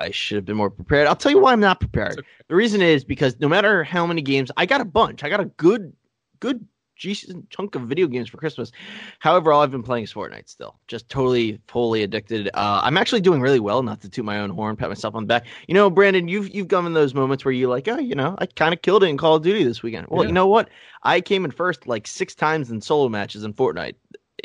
[0.00, 1.06] I should have been more prepared.
[1.06, 2.18] I'll tell you why I'm not prepared.
[2.18, 2.28] Okay.
[2.48, 5.22] The reason is because no matter how many games, I got a bunch.
[5.22, 5.92] I got a good
[6.40, 6.64] good
[7.00, 8.72] decent chunk of video games for Christmas.
[9.20, 10.78] However, all I've been playing is Fortnite still.
[10.86, 12.48] Just totally, fully addicted.
[12.52, 15.22] Uh, I'm actually doing really well, not to toot my own horn, pat myself on
[15.22, 15.46] the back.
[15.66, 18.34] You know, Brandon, you've you've gone in those moments where you're like, oh, you know,
[18.38, 20.06] I kind of killed it in Call of Duty this weekend.
[20.08, 20.28] Well, Yeah.
[20.28, 20.68] you know what?
[21.02, 23.94] I came in first like six times in solo matches in Fortnite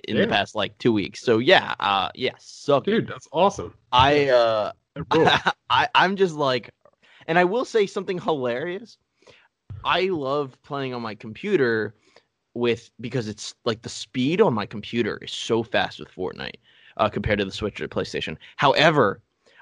[0.07, 1.21] in the past like two weeks.
[1.21, 2.85] So yeah, uh, yeah, suck.
[2.85, 3.73] Dude, that's awesome.
[3.91, 4.71] I uh.
[5.69, 6.71] I, I'm just like,
[7.27, 8.97] and I will say something hilarious.
[9.83, 11.95] I love playing on my computer
[12.53, 16.57] with because it's like the speed on my computer is so fast with Fortnite
[16.97, 18.37] uh, compared to the Switch or PlayStation.
[18.57, 19.21] However,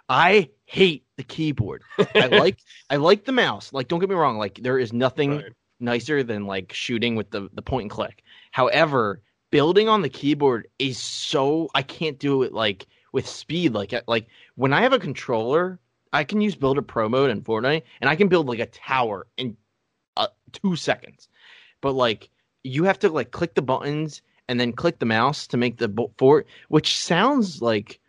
[0.10, 1.84] I hate the keyboard.
[2.20, 2.60] I like
[2.90, 3.74] I like the mouse.
[3.74, 4.38] Like, don't get me wrong.
[4.38, 5.54] Like, there is nothing Right.
[5.80, 8.24] nicer than like shooting with the the point and click.
[8.52, 9.22] However,
[9.52, 13.74] building on the keyboard is so I can't do it like with speed.
[13.74, 15.80] Like like when I have a controller,
[16.14, 19.28] I can use Builder Pro mode in Fortnite, and I can build like a tower
[19.38, 19.58] in
[20.18, 21.30] uh, two seconds.
[21.82, 22.30] But like
[22.64, 25.90] you have to like click the buttons and then click the mouse to make the
[25.90, 28.02] bo- fort, which sounds like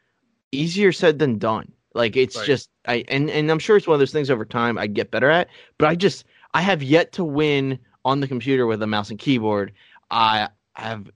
[0.53, 1.73] easier said than done.
[1.95, 2.47] Like it's Right.
[2.47, 5.11] just I and and I'm sure it's one of those things over time I get
[5.13, 5.49] better at,
[5.79, 6.25] but I just
[6.55, 9.73] I have yet to win on the computer with a mouse and keyboard.
[10.11, 11.11] I have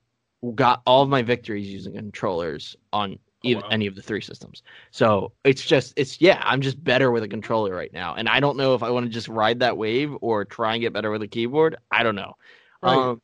[0.54, 3.68] got all of my victories using controllers on Oh, wow.
[3.70, 4.62] any of the three systems.
[4.90, 8.40] So it's just it's yeah, I'm just better with a controller right now, and I
[8.40, 11.10] don't know if I want to just ride that wave or try and get better
[11.10, 11.76] with a keyboard.
[11.90, 12.34] I don't know.
[12.82, 12.96] Right.
[12.96, 13.22] Um,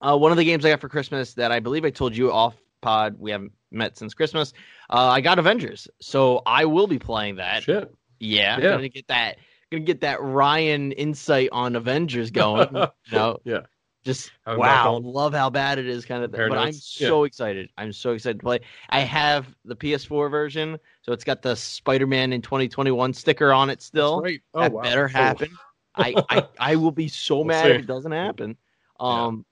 [0.00, 2.32] uh, one of the games I got for Christmas that I believe I told you
[2.32, 4.52] off pod we haven't met since Christmas.
[4.88, 7.64] Uh, I got Avengers, so I will be playing that.
[7.64, 7.94] Shit.
[8.20, 8.70] Yeah, Yeah.
[8.70, 9.36] gonna get that.
[9.70, 12.68] Gonna get that Ryan insight on Avengers going.
[13.12, 13.60] no, Yeah.
[14.04, 16.48] Just wow, love how bad it is, kind of thing.
[16.48, 17.70] But I'm so excited.
[17.76, 18.60] I'm so excited to play.
[18.90, 23.82] I have the PS4 version, so it's got the Spider-Man in 2021 sticker on it
[23.82, 24.22] still.
[24.22, 24.42] That's right.
[24.54, 24.82] Oh, that wow.
[24.82, 25.08] better Oh.
[25.08, 25.48] happen.
[25.94, 28.56] I, I I will be so mad if it doesn't happen.
[29.00, 29.44] Um,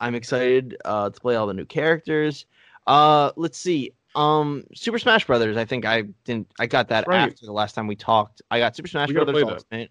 [0.00, 2.44] I'm excited uh, to play all the new characters.
[2.86, 3.92] Uh, let's see.
[4.14, 5.56] Um, Super Smash Brothers.
[5.56, 6.48] I think I didn't.
[6.58, 7.30] I got that Right.
[7.32, 8.42] after the last time we talked.
[8.50, 9.88] I got Super Smash We Brothers play that.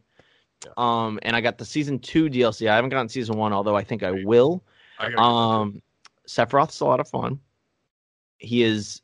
[0.65, 0.81] Ultimate.
[0.81, 2.69] Um, and I got the season two DLC.
[2.69, 4.63] I haven't gotten season one, although I think I will.
[4.99, 5.81] I Um,
[6.27, 7.39] Sephiroth's a lot of fun.
[8.37, 9.01] He is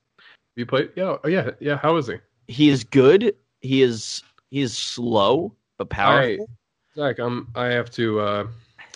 [0.55, 0.89] You play?
[0.95, 1.17] Yeah.
[1.23, 1.51] Oh, yeah.
[1.59, 1.77] Yeah.
[1.77, 2.15] How is he?
[2.49, 3.35] he is good.
[3.61, 6.49] He is he is slow but powerful.
[6.95, 8.47] Zach, um, I have to uh,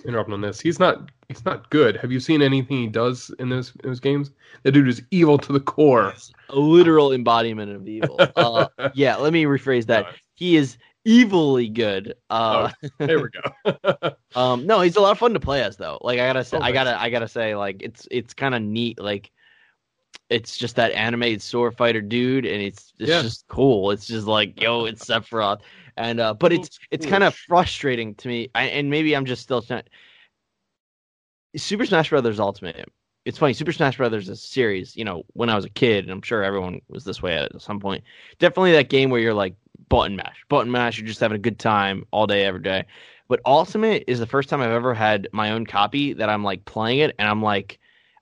[0.06, 0.60] interrupt on this.
[0.60, 1.10] He's not.
[1.30, 1.96] He's not good.
[1.98, 4.32] Have you seen anything he does in those in those games?
[4.64, 6.14] That dude is evil to the core.
[6.50, 8.20] A literal embodiment of evil.
[8.36, 10.08] Uh, yeah, let me rephrase that.
[10.36, 12.16] He is evilly good.
[12.30, 14.16] Uh, There we go.
[14.36, 16.00] um, no, he's a lot of fun to play as though.
[16.02, 18.62] Like I gotta say, Oh, I gotta, I gotta say, like it's it's kind of
[18.62, 19.00] neat.
[19.00, 19.32] Like
[20.30, 23.22] it's just that animated sword fighter dude, and it's it's Yeah.
[23.22, 23.92] just cool.
[23.92, 25.62] It's just like yo, it's Sephiroth,
[25.98, 28.50] and uh, but it's it's kind of frustrating to me.
[28.56, 29.84] I, and maybe I'm just still trying.
[31.56, 32.90] Super Smash Brothers Ultimate.
[33.26, 33.54] It's funny.
[33.54, 34.96] Super Smash Brothers is a series.
[34.96, 37.62] You know, when I was a kid, and I'm sure everyone was this way at
[37.62, 38.04] some point.
[38.40, 39.56] Definitely that game where you're like
[39.90, 40.98] button mash, button mash.
[40.98, 42.86] You're just having a good time all day, every day.
[43.28, 46.66] But Ultimate is the first time I've ever had my own copy that I'm like
[46.66, 47.80] playing it, and I'm like,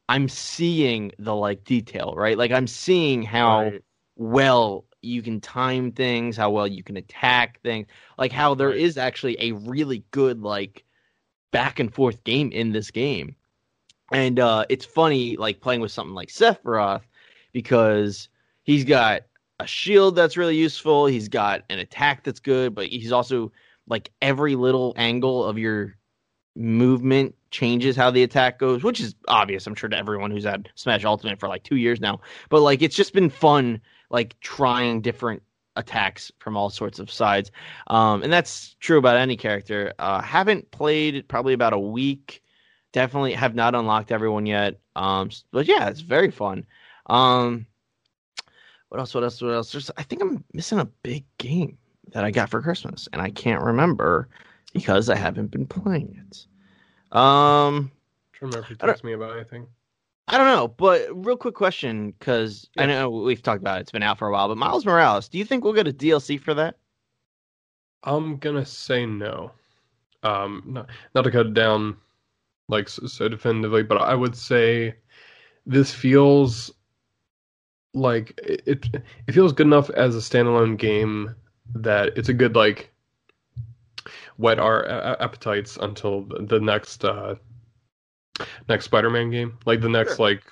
[0.09, 2.37] I'm seeing the like detail, right?
[2.37, 3.83] Like I'm seeing how Right.
[4.15, 7.87] well you can time things, how well you can attack things,
[8.17, 8.97] like how there is Right.
[8.97, 10.85] actually a really good like
[11.51, 13.35] back and forth game in this game.
[14.11, 17.03] And uh it's funny like playing with something like Sephiroth
[17.53, 18.29] because
[18.63, 19.21] he's got
[19.61, 23.51] a shield that's really useful, he's got an attack that's good, but he's also
[23.87, 25.95] like every little angle of your
[26.55, 30.69] movement changes how the attack goes, which is obvious, I'm sure, to everyone who's had
[30.75, 32.21] Smash Ultimate for like two years now.
[32.49, 35.43] But like, it's just been fun, like trying different
[35.75, 37.51] attacks from all sorts of sides,
[37.87, 39.93] um, and that's true about any character.
[39.99, 42.41] Uh, haven't played probably about a week.
[42.93, 44.79] Definitely have not unlocked everyone yet.
[44.95, 46.65] Um, but yeah, it's very fun.
[47.05, 47.67] Um,
[48.91, 49.13] what else?
[49.15, 49.41] What else?
[49.41, 49.71] What else?
[49.71, 51.77] There's, I think I'm missing a big game
[52.11, 54.27] that I got for Christmas, and I can't remember
[54.73, 57.17] because I haven't been playing it.
[57.17, 57.89] Um,
[58.33, 59.65] to remember if you I don't- me about anything.
[60.27, 62.99] I don't know, but real quick question because I Yeah.
[62.99, 63.81] know we've talked about it.
[63.81, 65.93] It's been out for a while, but Miles Morales, do you think we'll get a
[65.93, 66.77] DLC for that?
[68.03, 69.51] I'm gonna say no.
[70.23, 71.95] Um, not not to cut it down
[72.67, 74.95] like so, so definitively, but I would say
[75.65, 76.71] this feels
[77.93, 78.87] like it,
[79.27, 81.35] it feels good enough as a standalone game
[81.75, 82.91] that it's a good like
[84.37, 84.85] whet our
[85.21, 87.35] appetites until the, the next uh
[88.69, 90.27] next Spider-Man game, like the next Sure.
[90.27, 90.43] like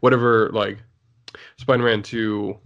[0.00, 0.78] whatever like
[1.56, 2.56] Spider-Man 2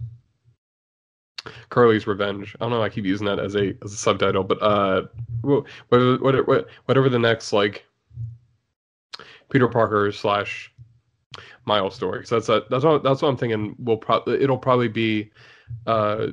[1.69, 2.55] Carly's Revenge.
[2.59, 2.83] I don't know.
[2.83, 5.03] I keep using that as a as a subtitle, but uh,
[5.89, 7.85] whatever whatever, whatever the next like
[9.49, 10.72] Peter Parker slash
[11.65, 12.25] Miles story.
[12.25, 13.75] So that's a, that's what that's what I'm thinking.
[13.79, 15.31] Will probably it'll probably be
[15.87, 16.27] uh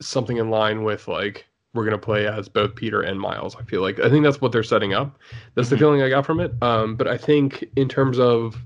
[0.00, 3.54] something in line with like we're gonna play as both Peter and Miles.
[3.56, 5.18] I feel like I think that's what they're setting up.
[5.54, 5.80] That's the Mhm.
[5.80, 6.52] feeling I got from it.
[6.62, 8.56] Um, but I think in terms of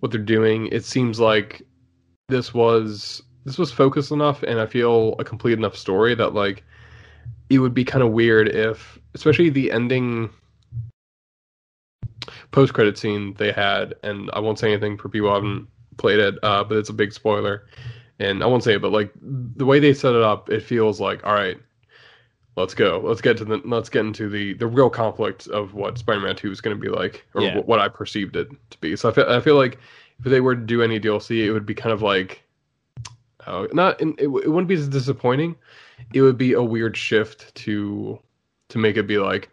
[0.00, 1.62] what they're doing, it seems like
[2.28, 6.64] this was this was focused enough and I feel a complete enough story that like
[7.50, 10.30] it would be kind of weird if especially the ending
[12.54, 16.20] post credit scene they had and I won't say anything for people who haven't played
[16.20, 17.66] it uh, but it's a big spoiler
[18.20, 21.00] and I won't say it but like the way they set it up it feels
[21.00, 21.58] like all right
[22.56, 25.98] let's go let's get to the let's get into the the real conflict of what
[25.98, 27.60] Spider-Man 2 is going to be like or Yeah.
[27.60, 29.78] wh- what I perceived it to be so I feel, I feel like
[30.20, 32.40] if they were to do any DLC it would be kind of like
[33.46, 35.54] Oh, not it, it wouldn't be as disappointing.
[36.14, 38.18] It would be a weird shift to
[38.70, 39.50] to make it be like,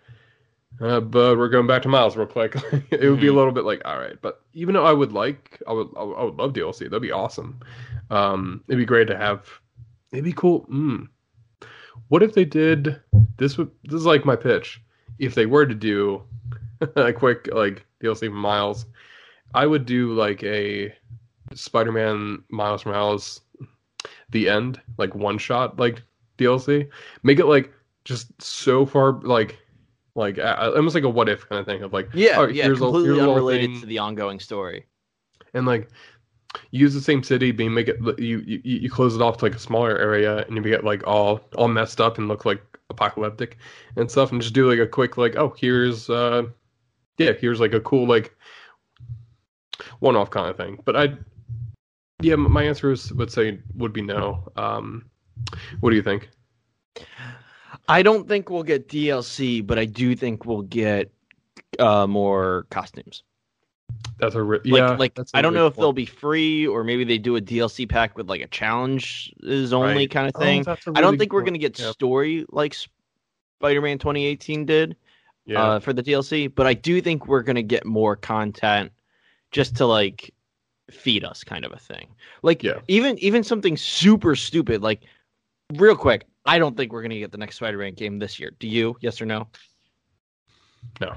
[0.81, 2.55] uh, but we're going back to Miles real quick.
[2.91, 3.35] it would be a Mhm.
[3.35, 4.19] little bit like, all right.
[4.21, 6.79] But even though I would like, I would, I would, love DLC.
[6.85, 7.59] That'd be awesome.
[8.09, 9.47] Um, it'd be great to have.
[10.11, 10.65] It'd be cool.
[10.67, 11.07] Mm.
[12.09, 12.99] What if they did
[13.37, 13.57] this?
[13.57, 14.81] Would this is like my pitch?
[15.19, 16.23] If they were to do
[16.95, 18.85] a quick like DLC Miles,
[19.53, 20.93] I would do like a
[21.53, 23.41] Spider-Man Miles Morales
[24.31, 26.01] the end like one shot like
[26.37, 26.87] DLC
[27.23, 27.71] make it like
[28.05, 29.59] just so far like
[30.15, 32.67] like uh, almost like a what if kind of thing of like Yeah, oh, yeah,
[32.67, 33.79] completely a unrelated thing.
[33.81, 34.85] to the ongoing story.
[35.53, 35.89] and like
[36.71, 39.45] use the same city but you make it you, you you close it off to
[39.45, 42.61] like a smaller area and you get like all all messed up and look like
[42.89, 43.57] apocalyptic
[43.95, 46.43] and stuff and just do like a quick like oh here's uh
[47.17, 48.35] yeah here's like a cool like
[49.99, 51.15] one off kind of thing but i
[52.21, 55.05] yeah my answer is would say would be no um
[55.79, 56.29] what do you think
[57.87, 61.11] I don't think we'll get DLC, but I do think we'll get
[61.79, 63.23] uh, more costumes.
[64.19, 66.83] that's a re- Like, yeah like I don't know if cool- they'll be free or
[66.83, 70.11] maybe they do a DLC pack with like a challenge is only Right.
[70.11, 70.65] kind of Oh, thing.
[70.95, 71.91] I don't think we're gonna get yeah.
[71.91, 72.73] story like
[73.59, 74.95] Spider-Man 2018 did
[75.45, 78.91] yeah uh, for the DLC, but I do think we're gonna get more content
[79.51, 80.33] just to like
[80.89, 82.07] feed us, kind of a thing.
[82.43, 82.79] Like Yeah.
[82.87, 85.01] even even something super stupid, like
[85.73, 86.25] real quick.
[86.45, 88.51] I don't think we're gonna get the next Spider-Man game this year.
[88.59, 88.97] Do you?
[89.01, 89.47] Yes or no?
[90.99, 91.13] no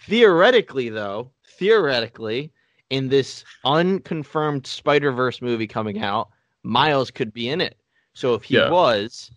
[0.00, 2.52] Theoretically, though, theoretically,
[2.90, 6.28] in this unconfirmed Spider Verse movie coming out,
[6.62, 7.76] Miles could be in it.
[8.14, 8.70] So if he Yeah.
[8.70, 9.30] was,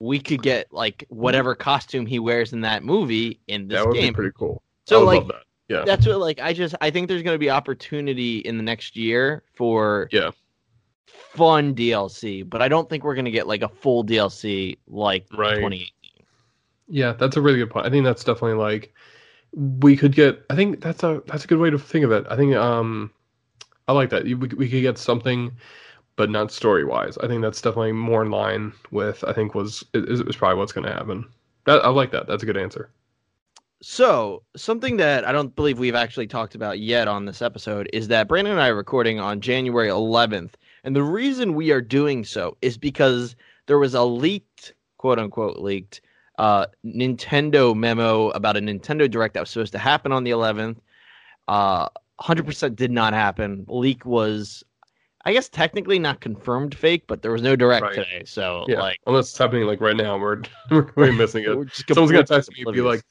[0.00, 3.94] we could get like whatever costume he wears in that movie in this that would
[3.94, 4.12] game.
[4.12, 6.90] be pretty cool I So like love that yeah that's what like I just I
[6.90, 10.32] think there's going to be opportunity in the next year for Yeah.
[11.34, 15.26] Fun DLC, but I don't think we're going to get like a full DLC like
[15.32, 15.56] Right.
[15.56, 15.92] 2018.
[16.88, 17.86] Yeah, that's a really good point.
[17.86, 18.92] I think that's definitely like
[19.54, 20.44] we could get.
[20.50, 22.26] I think that's a that's a good way to think of it.
[22.28, 23.10] I think um
[23.88, 24.24] I like that.
[24.24, 25.52] We we could get something,
[26.16, 27.16] but not story wise.
[27.18, 30.72] I think that's definitely more in line with I think was is, was probably what's
[30.72, 31.24] going to happen.
[31.64, 32.26] That, I like that.
[32.26, 32.90] That's a good answer.
[33.84, 38.06] So, something that I don't believe we've actually talked about yet on this episode is
[38.08, 40.52] that Brandon and I are recording on January 11th.
[40.84, 45.58] And the reason we are doing so is because there was a leaked, quote unquote,
[45.58, 46.00] leaked
[46.38, 50.78] uh, Nintendo memo about a Nintendo Direct that was supposed to happen on the 11th.
[51.48, 51.88] Uh,
[52.20, 53.64] 100% did not happen.
[53.68, 54.64] Leak was,
[55.24, 57.94] I guess, technically not confirmed fake, but there was no Direct Right.
[57.94, 58.22] today.
[58.24, 60.42] So, Yeah, like, unless it's happening like right now, we're
[60.96, 61.56] we're missing it.
[61.56, 63.02] we're Someone's gonna text me and be like,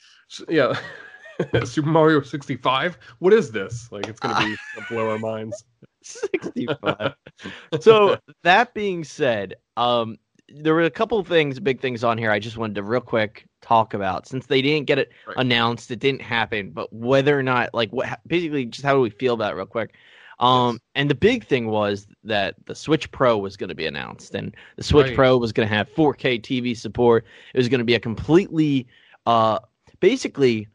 [0.49, 0.77] "Yeah,
[1.63, 2.97] Super Mario 65.
[3.19, 4.57] What is this?" Like it's gonna be
[4.89, 5.63] blow our minds.
[6.01, 7.13] 65.
[7.79, 10.17] so that being said, um,
[10.53, 12.31] there were a couple of things, big things on here.
[12.31, 15.37] I just wanted to real quick talk about since they didn't get it Right.
[15.37, 16.71] announced, it didn't happen.
[16.71, 19.65] But whether or not, like, what basically, just how do we feel about it, real
[19.65, 19.95] quick?
[20.39, 20.79] Um, Yes.
[20.95, 24.55] and the big thing was that the Switch Pro was going to be announced, and
[24.75, 25.15] the Switch Right.
[25.15, 27.25] Pro was going to have 4K TV support.
[27.53, 28.87] It was going to be a completely,
[29.25, 29.59] uh,
[29.99, 30.67] basically,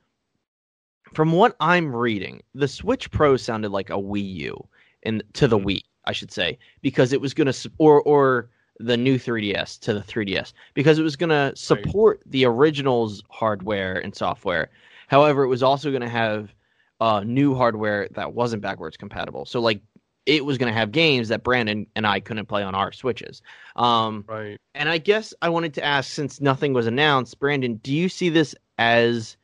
[1.14, 4.68] from what I'm reading, the Switch Pro sounded like a Wii U,
[5.06, 5.64] and to the Mhm.
[5.64, 9.94] Wii, I should say, because it was going to or or the new 3DS to
[9.94, 14.68] the 3DS because it was going to support the original's hardware and software.
[15.08, 16.54] However, it was also going to have
[17.00, 19.46] uh, new hardware that wasn't backwards compatible.
[19.46, 19.80] So like
[20.26, 23.42] it was going to have games that Brandon and I couldn't play on our Switches.
[23.76, 24.58] Um, Right.
[24.74, 28.28] and I guess I wanted to ask, since nothing was announced, Brandon, do you see
[28.28, 29.36] this as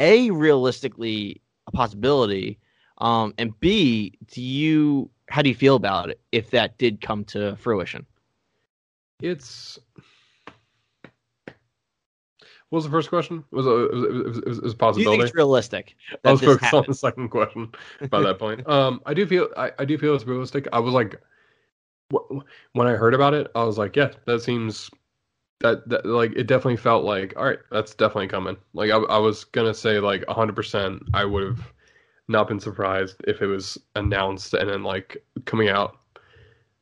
[0.00, 2.58] a realistically a possibility?
[3.00, 7.24] Um, and B, do you how do you feel about it if that did come
[7.26, 8.04] to fruition?
[9.22, 9.78] It's.
[12.68, 13.42] What was the first question?
[13.50, 15.96] Was it, was, it, was, it was, it was a Do you think it's realistic?
[16.24, 17.72] I was focused on the second question
[18.10, 18.64] by that point.
[18.68, 20.68] Um, I do feel I, I do feel it's realistic.
[20.72, 21.20] I was like,
[22.10, 24.90] when I heard about it, I was like, yeah, that seems
[25.60, 28.56] that that like it definitely felt like all right, that's definitely coming.
[28.72, 31.72] Like I, I was gonna say like hundred percent, I would have
[32.30, 35.96] not been surprised if it was announced and then like coming out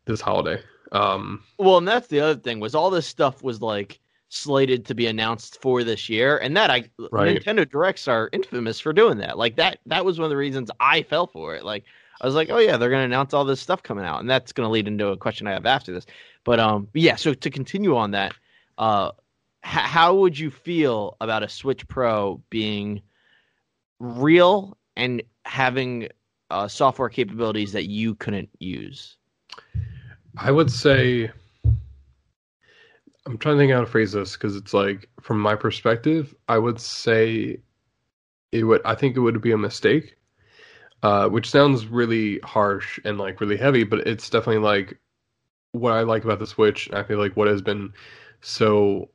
[0.04, 0.62] this holiday.
[0.92, 4.94] Um, Well, and that's the other thing was all this stuff was like slated to
[4.94, 7.40] be announced for this year, and that I Right.
[7.42, 9.38] Nintendo Directs are infamous for doing that.
[9.38, 11.64] Like that that was one of the reasons I fell for it.
[11.64, 11.84] Like
[12.20, 14.52] I was like, oh yeah, they're gonna announce all this stuff coming out, and that's
[14.52, 16.06] gonna lead into a question I have after this.
[16.44, 17.16] But um, yeah.
[17.16, 18.34] So to continue on that,
[18.76, 19.12] uh,
[19.64, 23.00] h- how would you feel about a Switch Pro being
[23.98, 26.08] real and having
[26.50, 29.16] uh, software capabilities that you couldn't use?
[30.36, 31.30] I would say
[33.26, 36.58] I'm trying to think how to phrase this because it's like from my perspective, I
[36.58, 37.60] would say
[38.52, 40.14] it would I think it would be a mistake.
[41.04, 44.98] Uh, which sounds really harsh and like really heavy, but it's definitely like
[45.70, 46.90] what I like about the Switch.
[46.92, 47.92] I feel like what has been
[48.40, 49.08] so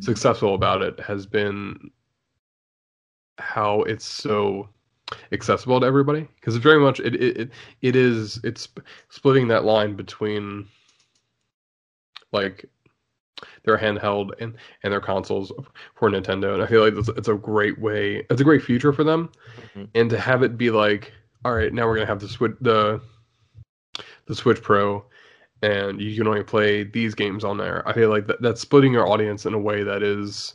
[0.00, 1.90] successful about it has been
[3.38, 4.68] how it's so
[5.32, 7.50] accessible to everybody because it's very much it, it it
[7.82, 8.68] it is it's
[9.10, 10.66] splitting that line between
[12.32, 12.64] like
[13.64, 15.52] their handheld and and their consoles
[15.94, 18.92] for Nintendo and I feel like it's, it's a great way it's a great future
[18.92, 19.30] for them
[19.74, 19.88] Mhm.
[19.94, 21.12] and to have it be like
[21.44, 23.00] all right now we're gonna have the switch the
[24.26, 25.04] the Switch Pro
[25.62, 28.92] and you can only play these games on there I feel like that, that's splitting
[28.92, 30.54] your audience in a way that is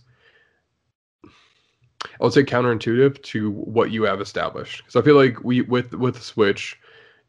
[2.20, 4.78] I would say counterintuitive to what you have established.
[4.78, 6.80] Because I feel like we with with Switch,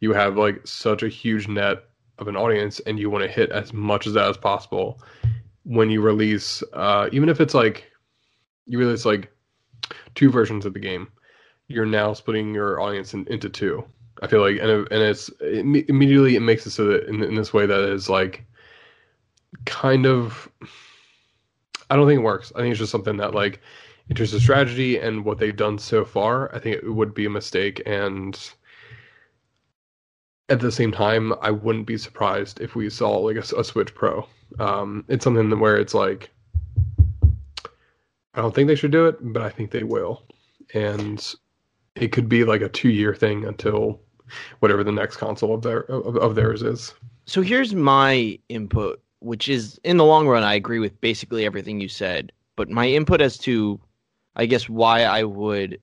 [0.00, 1.84] you have like such a huge net
[2.18, 5.00] of an audience, and you want to hit as much of that as possible
[5.68, 7.90] when you release, uh, even if it's like
[8.66, 9.30] you release like
[10.14, 11.08] two versions of the game,
[11.68, 13.84] you're now splitting your audience in, into two.
[14.22, 17.34] I feel like, and and it's it, immediately it makes it so that in, in
[17.34, 18.44] this way that is like
[19.66, 20.48] kind of.
[21.90, 22.52] I don't think it works.
[22.54, 23.60] I think it's just something that like
[24.08, 27.26] in terms of strategy and what they've done so far, I think it would be
[27.26, 27.82] a mistake.
[27.84, 28.38] And
[30.48, 33.94] at the same time, I wouldn't be surprised if we saw like a, a Switch
[33.94, 34.26] Pro.
[34.58, 36.30] Um, it's something where it's like,
[38.34, 40.22] I don't think they should do it, but I think they will.
[40.72, 41.34] And
[41.94, 44.00] it could be like a two year thing until
[44.60, 46.94] whatever the next console of their of, of theirs is.
[47.26, 51.80] So here's my input, which is in the long run, I agree with basically everything
[51.80, 52.32] you said.
[52.56, 53.80] But my input as to,
[54.38, 55.80] I guess, why I would,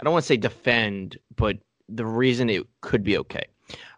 [0.00, 1.58] I don't want to say defend, but
[1.88, 3.44] the reason it could be okay.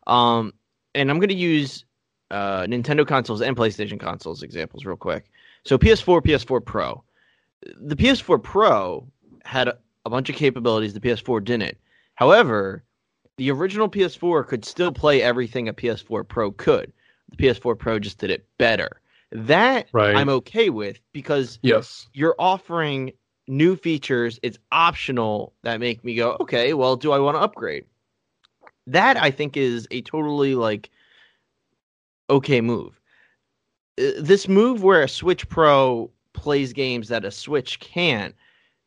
[0.07, 0.53] Um,
[0.95, 1.85] and I'm going to use
[2.31, 5.31] uh, Nintendo consoles and PlayStation consoles examples real quick.
[5.65, 7.05] So PS4, PS4 Pro.
[7.81, 9.09] The PS4 Pro
[9.45, 11.77] had a, a bunch of capabilities the PS4 didn't.
[12.15, 12.83] However,
[13.37, 16.93] the original PS4 could still play everything a PS4 Pro could.
[17.31, 19.01] The PS4 Pro just did it better.
[19.33, 20.15] That Right.
[20.17, 22.09] I'm okay with because Yes.
[22.15, 23.13] you're offering
[23.49, 24.39] new features.
[24.43, 27.85] It's optional that make me go, okay, well, do I want to upgrade?
[28.87, 30.91] That I think is a totally like
[32.31, 33.01] okay move.
[33.99, 38.35] Uh, This move where a Switch Pro plays games that a Switch can't,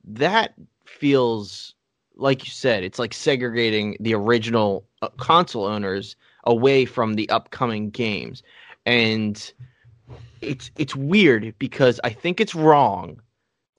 [0.03, 0.53] that
[0.85, 1.73] feels
[2.15, 7.89] like you said, it's like segregating the original uh, console owners away from the upcoming
[7.89, 8.43] games.
[8.85, 9.51] And
[10.41, 13.21] it's it's weird because I think it's wrong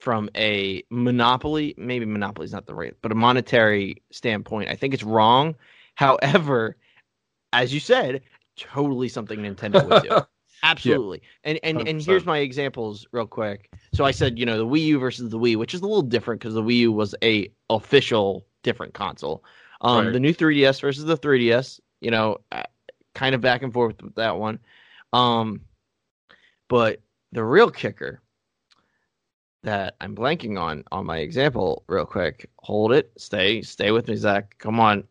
[0.01, 4.69] from a monopoly, maybe monopoly is not the right, but a monetary standpoint.
[4.69, 5.55] I think it's wrong.
[5.95, 6.75] However,
[7.53, 8.21] as you said,
[8.57, 10.21] totally something Nintendo would do.
[10.63, 11.21] Absolutely.
[11.43, 12.25] And and and here's 100%.
[12.27, 13.69] my examples real quick.
[13.93, 16.01] So I said, you know, the Wii U versus the Wii, which is a little
[16.01, 19.43] different because the Wii U was a official different console.
[19.81, 20.13] Um, Right.
[20.13, 22.63] the new 3DS versus the 3DS, you know, uh,
[23.15, 24.59] kind of back and forth with that one.
[25.13, 25.61] Um,
[26.69, 28.21] but the real kicker
[29.63, 32.49] that I'm blanking on on my example real quick.
[32.59, 33.11] Hold it.
[33.17, 34.55] Stay stay with me, Zach.
[34.57, 35.03] Come on.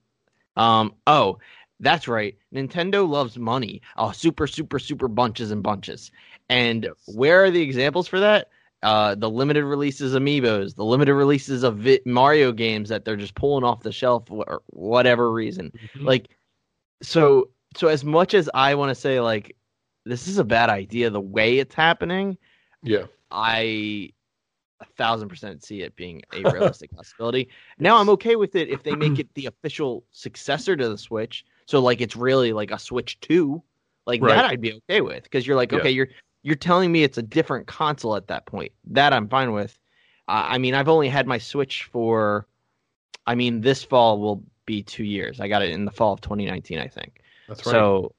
[0.56, 1.38] Um oh,
[1.80, 2.36] that's right.
[2.54, 3.80] Nintendo loves money.
[3.96, 6.10] Oh, super, super, super bunches and bunches.
[6.48, 8.48] And where are the examples for that?
[8.82, 13.14] Uh, the limited releases of amiibos, the limited releases of vi- Mario games that they're
[13.16, 16.04] just pulling off the shelf for whatever reason Mhm.
[16.06, 16.30] like
[17.02, 19.54] so so as much as i want to say like
[20.06, 22.36] this is a bad idea the way it's happening
[22.82, 23.04] yeah.
[23.30, 24.10] i
[24.80, 28.82] a thousand percent see it being a realistic possibility now i'm okay with it if
[28.82, 32.78] they make it the official successor to the switch so like it's really like a
[32.78, 33.62] switch 2
[34.06, 34.36] like Right.
[34.36, 35.78] that i'd be okay with because you're like Yeah.
[35.80, 36.08] okay you're
[36.42, 39.78] you're telling me it's a different console at that point that i'm fine with
[40.28, 42.46] uh, i mean i've only had my switch for
[43.26, 46.20] i mean this fall will be two years i got it in the fall of
[46.20, 47.72] 2019 i think That's right.
[47.72, 48.14] so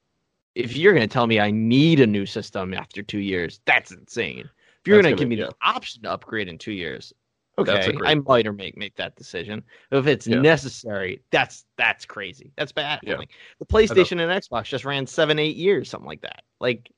[0.54, 3.90] if you're going to tell me I need a new system after two years, that's
[3.90, 4.50] insane.
[4.84, 5.46] If you're going to give me yeah.
[5.46, 7.12] the option to upgrade in two years,
[7.56, 9.62] okay, I might or make make that decision.
[9.92, 10.40] If it's Yeah.
[10.40, 12.52] necessary, that's that's crazy.
[12.56, 12.98] That's bad.
[13.04, 13.16] Yeah.
[13.16, 13.30] Like,
[13.60, 16.42] the PlayStation and Xbox just ran seven, eight years, something like that.
[16.58, 16.90] Like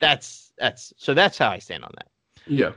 [0.00, 2.08] that's that's so that's how I stand on that.
[2.46, 2.72] yeah.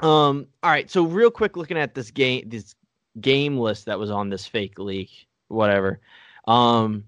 [0.00, 0.48] Um.
[0.62, 0.90] All right.
[0.90, 2.74] So real quick, looking at this game, this
[3.20, 6.00] game list that was on this fake leak, whatever.
[6.46, 7.04] Um,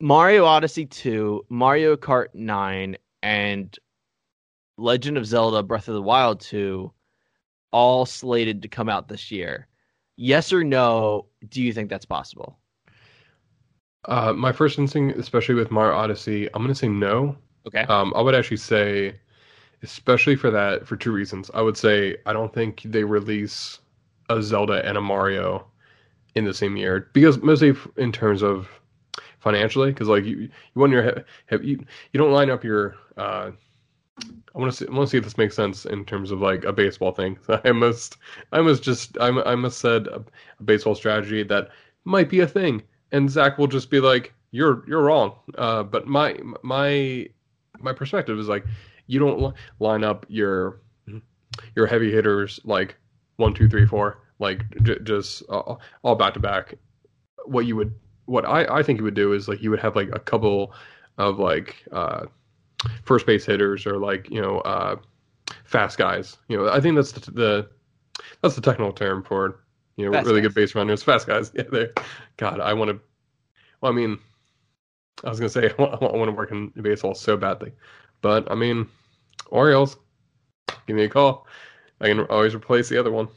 [0.00, 3.78] Mario Odyssey two, Mario Kart nine, and
[4.78, 6.92] Legend of Zelda: Breath of the Wild two,
[7.72, 9.68] all slated to come out this year.
[10.16, 11.26] Yes or no?
[11.48, 12.58] Do you think that's possible?
[14.06, 17.36] Uh, my first instinct, especially with Mario Odyssey, I'm gonna say no.
[17.66, 17.82] Okay.
[17.82, 19.14] Um, I would actually say,
[19.82, 21.50] especially for that, for two reasons.
[21.54, 23.78] I would say I don't think they release
[24.28, 25.66] a Zelda and a Mario
[26.34, 28.68] in the same year because mostly in terms of
[29.38, 32.96] financially, because like you, you want your have you you don't line up your.
[33.16, 33.52] Uh,
[34.54, 34.86] I want to see.
[34.86, 37.38] I want to see if this makes sense in terms of like a baseball thing.
[37.46, 38.18] So I must.
[38.52, 40.22] I must just, I, I almost said a,
[40.60, 41.70] a baseball strategy that
[42.04, 42.82] might be a thing,
[43.12, 47.28] and Zach will just be like, "You're, you're wrong." Uh, but my, my,
[47.80, 48.64] my perspective is like,
[49.06, 50.80] you don't li- line up your,
[51.74, 52.96] your heavy hitters like
[53.36, 56.74] one, two, three, four, like j- just uh, all back to back.
[57.46, 57.94] What you would,
[58.26, 60.74] what I, I think you would do is like you would have like a couple
[61.16, 61.76] of like.
[61.92, 62.26] uh
[63.04, 64.96] first base hitters or like you know uh,
[65.64, 66.36] fast guys.
[66.48, 67.70] You know, I think that's the, the
[68.40, 69.60] that's the technical term for
[69.96, 70.48] you know Fast really guys.
[70.48, 71.02] good base runners.
[71.02, 71.52] Fast guys.
[71.54, 71.88] Yeah, they.
[72.36, 73.00] God, I want to.
[73.80, 74.18] Well, I mean,
[75.24, 77.72] I was gonna say I want, I want to work in baseball so badly,
[78.20, 78.88] but I mean,
[79.50, 79.96] Orioles,
[80.86, 81.46] give me a call.
[82.00, 83.28] I can always replace the other one.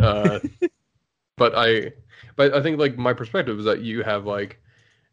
[0.00, 0.40] Uh,
[1.36, 1.92] but I,
[2.36, 4.60] but I think like my perspective is that you have like,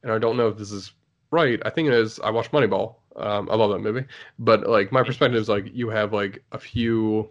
[0.03, 0.93] and I don't know if this is
[1.31, 1.59] right.
[1.65, 2.19] I think it is.
[2.19, 2.95] I watched Moneyball.
[3.15, 4.05] Um, I love that movie.
[4.39, 7.29] But like my perspective is like you have like a few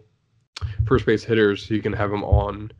[0.85, 2.71] first base hitters, so you can have them on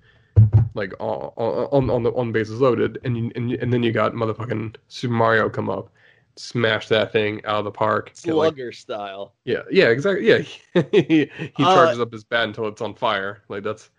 [0.76, 1.32] like on
[1.72, 4.76] on, on the on bases loaded, and you, and you- and then you got motherfucking
[4.88, 5.90] Super Mario come up,
[6.36, 8.12] smash that thing out of the park.
[8.24, 9.34] get, like- Slugger style.
[9.46, 10.28] yeah, yeah, exactly.
[10.28, 10.38] Yeah,
[10.92, 13.42] he, he Uh, charges up his bat until it's on fire.
[13.50, 13.90] Like that's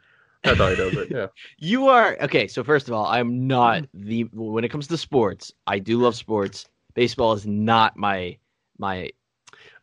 [0.44, 1.10] that's how he does it.
[1.10, 1.26] Yeah,
[1.58, 2.46] You are okay.
[2.48, 5.52] So first of all, I'm not the when it comes to sports.
[5.66, 6.68] I do love sports.
[6.94, 8.36] Baseball is not my
[8.78, 9.10] my.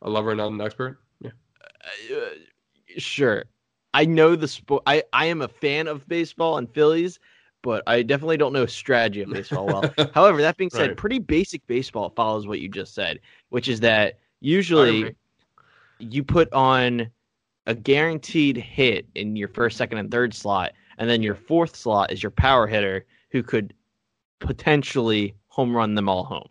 [0.02, 0.98] a lover, not an expert.
[1.20, 1.30] Yeah,
[2.10, 2.30] Uh,
[2.98, 3.44] sure,
[3.94, 4.82] I know the sport.
[4.86, 7.18] I I am a fan of baseball and Phillies,
[7.62, 9.94] but I definitely don't know strategy of baseball well.
[10.14, 10.96] However, that being said, Right.
[10.96, 15.14] pretty basic baseball follows what you just said, which is that usually
[15.98, 17.10] you put on
[17.66, 22.10] a guaranteed hit in your first, second, and third slot, and then your fourth slot
[22.12, 23.74] is your power hitter who could
[24.38, 26.48] potentially home run them all home.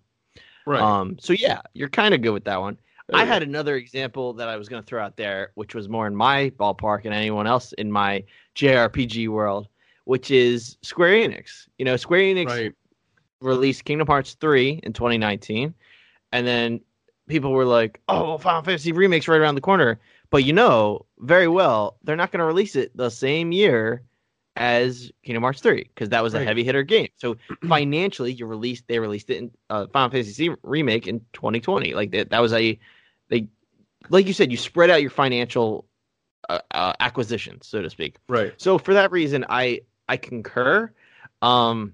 [0.65, 0.81] Right.
[0.81, 2.77] Um, so yeah, you're kind of good with that one.
[3.07, 5.89] There I had another example that I was going to throw out there, which was
[5.89, 8.23] more in my ballpark and anyone else in my
[8.55, 9.67] JRPG world,
[10.05, 11.67] which is Square Enix.
[11.79, 12.75] You know, Square Enix right.
[13.41, 15.73] released Kingdom Hearts 3 in 2019,
[16.31, 16.81] and then
[17.27, 19.99] people were like, "Oh, well, Final Fantasy remake's right around the corner."
[20.29, 24.03] But you know very well they're not going to release it the same year
[24.59, 27.07] as Kingdom Hearts 3 because that was a heavy hitter game.
[27.15, 27.37] So
[27.67, 31.93] financially, you released they released it in uh, Final Fantasy remake in 2020.
[31.93, 32.77] Like that, that was a
[33.29, 33.47] they
[34.09, 35.85] like you said, you spread out your financial
[36.49, 38.17] uh, uh, acquisitions, so to speak.
[38.27, 38.53] Right.
[38.57, 40.91] So for that reason, I I concur.
[41.41, 41.93] Um,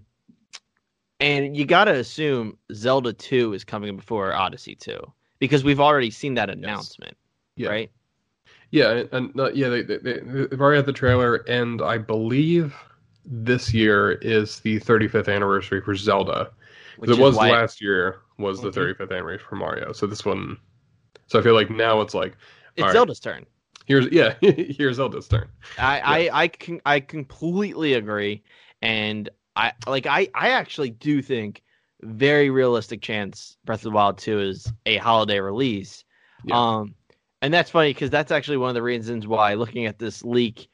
[1.20, 4.99] and you got to assume Zelda 2 is coming before Odyssey 2
[5.39, 7.16] because we've already seen that announcement,
[7.55, 7.70] Yeah.
[7.70, 7.91] right?
[8.76, 12.76] Yeah, and, uh, yeah, they, they, they, they've already had the trailer, and I believe
[13.26, 16.51] this year is the 35th anniversary for Zelda.
[16.99, 18.73] 'Cause Which it was why- last year was the Mhm.
[18.97, 19.93] 35th anniversary for Mario.
[19.93, 20.57] So this one,
[21.28, 22.36] so I feel like now it's like
[22.76, 22.91] It's right.
[22.91, 23.45] Zelda's turn.
[23.86, 25.47] here's yeah here's Zelda's turn.
[25.78, 25.99] I,
[26.34, 28.43] I I can I completely agree,
[28.82, 31.63] and I like I I actually do think
[32.01, 36.03] very realistic chance Breath of the Wild 2 is a holiday release.
[36.43, 36.59] Yeah.
[36.59, 36.93] Um,
[37.45, 40.67] and that's funny because that's actually one of the reasons why looking at this leak,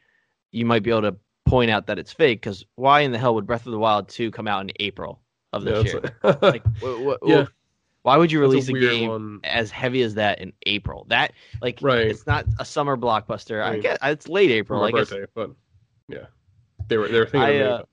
[0.52, 1.16] you might be able to
[1.46, 2.40] point out that it's fake.
[2.42, 5.20] Because why in the hell would Breath of the Wild 2 come out in April
[5.52, 6.02] of this Yeah, year?
[6.24, 7.46] it's Like, wh- wh- Yeah.
[8.04, 9.40] why would you release a, weird game one.
[9.44, 11.06] as heavy as that in April?
[11.10, 12.06] That like Right.
[12.08, 13.62] it's not a summer blockbuster.
[13.62, 13.82] I Right.
[13.82, 14.80] guess it's late April.
[14.80, 15.52] my I guess birthday, but
[16.08, 16.26] yeah,
[16.88, 17.42] they were they were thinking.
[17.42, 17.84] I, of me, uh,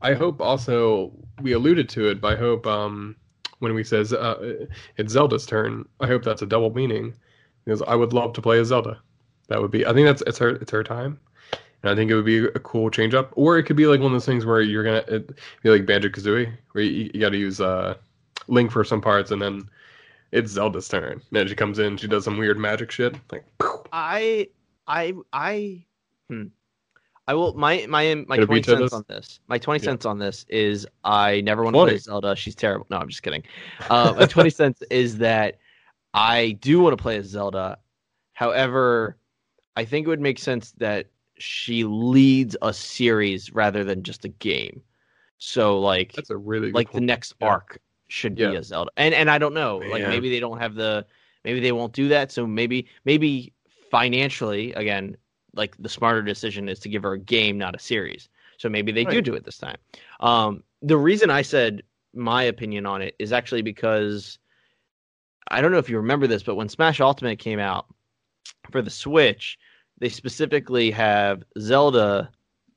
[0.00, 1.12] I hope also
[1.42, 3.16] we alluded to it, but I hope um
[3.58, 4.66] when we says uh,
[4.96, 7.14] it's Zelda's turn, I hope that's a double meaning
[7.64, 9.00] because I would love to play as Zelda.
[9.48, 9.86] That would be.
[9.86, 11.18] I think that's it's her it's her time,
[11.82, 13.32] and I think it would be a cool change up.
[13.34, 15.86] Or it could be like one of those things where you're gonna it, be like
[15.86, 17.94] Banjo Kazooie, where you, you got to use uh
[18.48, 19.68] Link for some parts, and then
[20.32, 21.12] it's Zelda's turn.
[21.12, 23.44] And then she comes in, she does some weird magic shit, like.
[23.92, 24.48] I
[24.86, 25.84] I I
[26.28, 26.44] hmm.
[27.28, 29.40] I will my my my twenty cents on this.
[29.48, 29.90] My twenty Yeah.
[29.90, 32.34] cents on this is I never want to play Zelda.
[32.34, 32.86] She's terrible.
[32.90, 33.42] No, I'm just kidding.
[33.90, 35.58] Uh, my twenty cents is that
[36.14, 37.78] I do want to play as Zelda.
[38.34, 39.16] However,
[39.76, 41.06] I think it would make sense that
[41.38, 44.82] she leads a series rather than just a game.
[45.38, 47.48] So like That's a really like the next Yeah.
[47.48, 48.90] arc should be a Zelda.
[48.96, 51.06] And and I don't know, like maybe they don't have the
[51.44, 52.30] maybe they won't do that.
[52.30, 53.52] So maybe maybe
[53.90, 55.16] financially again,
[55.54, 58.28] like the smarter decision is to give her a game, not a series.
[58.58, 59.76] So maybe they do do it this time.
[60.20, 61.82] Um, the reason I said
[62.14, 64.38] my opinion on it is actually because
[65.48, 67.86] I don't know if you remember this, but when Smash Ultimate came out
[68.70, 69.58] for the Switch,
[69.98, 72.30] they specifically have Zelda.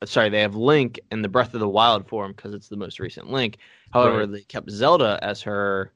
[0.04, 3.00] Sorry, they have Link in the Breath of the Wild form because it's the most
[3.00, 3.58] recent Link.
[3.92, 4.30] However, Right.
[4.32, 5.92] they kept Zelda as her.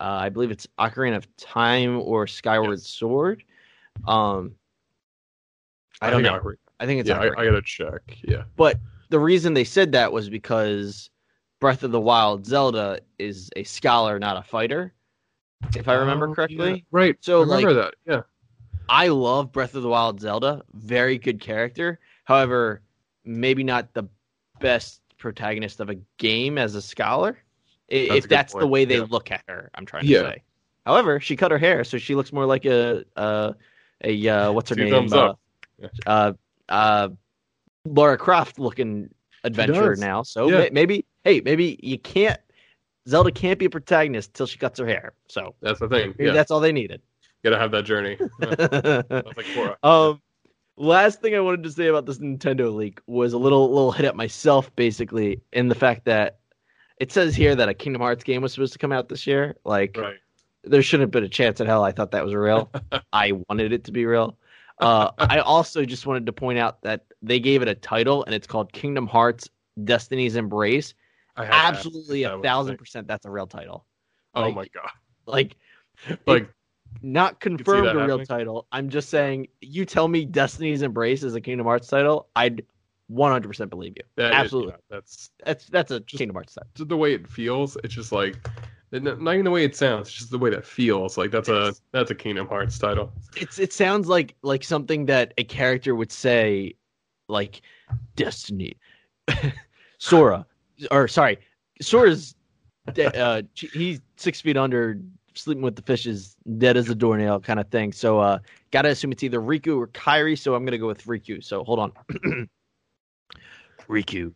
[0.00, 2.86] Uh, I believe it's Ocarina of Time or Skyward Yes.
[2.88, 3.44] Sword.
[4.08, 4.56] Um,
[6.00, 6.40] I don't know.
[6.40, 8.02] Ocarina- I think it's yeah, I, I gotta check.
[8.24, 8.80] Yeah, But
[9.10, 11.10] the reason they said that was because
[11.60, 14.92] Breath of the Wild Zelda is a scholar, not a fighter.
[15.76, 16.70] If I remember Oh, correctly.
[16.70, 16.76] yeah.
[16.90, 17.16] Right.
[17.20, 17.94] So, I remember that.
[18.06, 18.22] Yeah.
[18.88, 20.62] I love Breath of the Wild Zelda.
[20.74, 21.98] Very good character.
[22.24, 22.82] However,
[23.24, 24.04] maybe not the
[24.60, 27.38] best protagonist of a game as a scholar.
[27.88, 29.06] That's if good that's the way they yeah.
[29.08, 30.22] look at her, I'm trying to Yeah.
[30.22, 30.42] say.
[30.84, 33.54] However, she cut her hair, so she looks more like a a,
[34.04, 35.12] a uh, what's her Two name?
[35.12, 35.34] uh,
[36.06, 36.32] uh,
[36.68, 37.08] uh,
[37.84, 39.08] Lara Croft looking
[39.44, 40.22] adventurer now.
[40.22, 42.40] So maybe, hey, maybe you can't.
[43.08, 45.12] Zelda can't be a protagonist till she cuts her hair.
[45.28, 46.14] So That's the thing.
[46.18, 46.32] Yeah.
[46.32, 47.02] that's all they needed.
[47.44, 48.16] Gotta have that journey.
[48.40, 50.20] Like um,
[50.76, 54.06] last thing I wanted to say about this Nintendo leak was a little little hit
[54.06, 56.38] at myself, basically, in the fact that
[56.98, 59.56] it says here that a Kingdom Hearts game was supposed to come out this year.
[59.64, 60.16] Like, Right.
[60.62, 62.70] there shouldn't have been a chance in hell I thought that was real.
[63.12, 64.38] I wanted it to be real.
[64.78, 68.34] Uh, I also just wanted to point out that they gave it a title, and
[68.34, 69.48] it's called Kingdom Hearts:
[69.84, 70.94] Destiny's Embrace.
[71.36, 73.86] Absolutely, a thousand percent, that's a real title.
[74.34, 74.90] Oh my god.
[75.26, 75.56] Like,
[76.26, 76.48] Like
[77.00, 78.26] not confirmed a real happening.
[78.26, 78.66] title.
[78.72, 82.64] I'm just saying, you tell me Destiny's Embrace is a Kingdom Hearts title, I'd
[83.10, 84.02] 100% believe you.
[84.16, 84.72] that, Absolutely.
[84.72, 86.86] yeah, that's That's that's a Just- Kingdom Hearts title.
[86.86, 87.76] the way it feels.
[87.84, 88.36] It's just like
[88.90, 90.08] not even the way it sounds.
[90.08, 91.16] It's just the way that feels.
[91.16, 93.10] Like that's a that's a Kingdom Hearts title.
[93.36, 96.74] It's it sounds like like something that a character would say,
[97.28, 97.62] like
[98.16, 98.76] Destiny,
[99.98, 100.44] Sora,
[100.90, 101.38] or sorry,
[101.80, 102.34] Sora's
[102.98, 104.98] uh, he's six feet under,
[105.34, 107.92] sleeping with the fishes, dead as a doornail, kind of thing.
[107.92, 108.38] So uh,
[108.70, 110.38] gotta assume it's either Riku or Kairi.
[110.38, 111.42] So I'm gonna go with Riku.
[111.42, 111.92] So hold on,
[113.88, 114.32] Riku,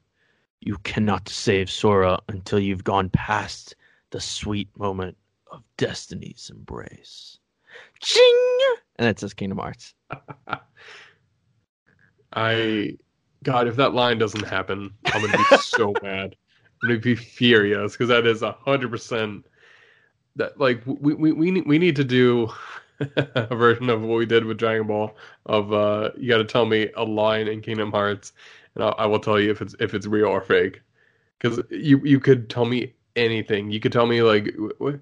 [0.61, 3.76] You cannot save Sora until you've gone past
[4.11, 5.16] the sweet moment
[5.51, 7.38] of destiny's embrace.
[8.01, 8.59] Ching!
[8.97, 9.94] And it says Kingdom Hearts.
[12.32, 12.97] I,
[13.43, 16.37] God, if that line doesn't happen, I'm gonna be so mad.
[16.82, 19.47] I'm gonna be furious because that is a hundred percent.
[20.37, 22.51] That like we we we need, we need to do
[23.16, 25.14] a version of what we did with Dragon Ball.
[25.47, 28.32] Of uh, you got to tell me a line in Kingdom Hearts,
[28.74, 30.80] and I, I will tell you if it's if it's real or fake.
[31.39, 33.70] Because you you could tell me anything.
[33.70, 35.01] You could tell me like what,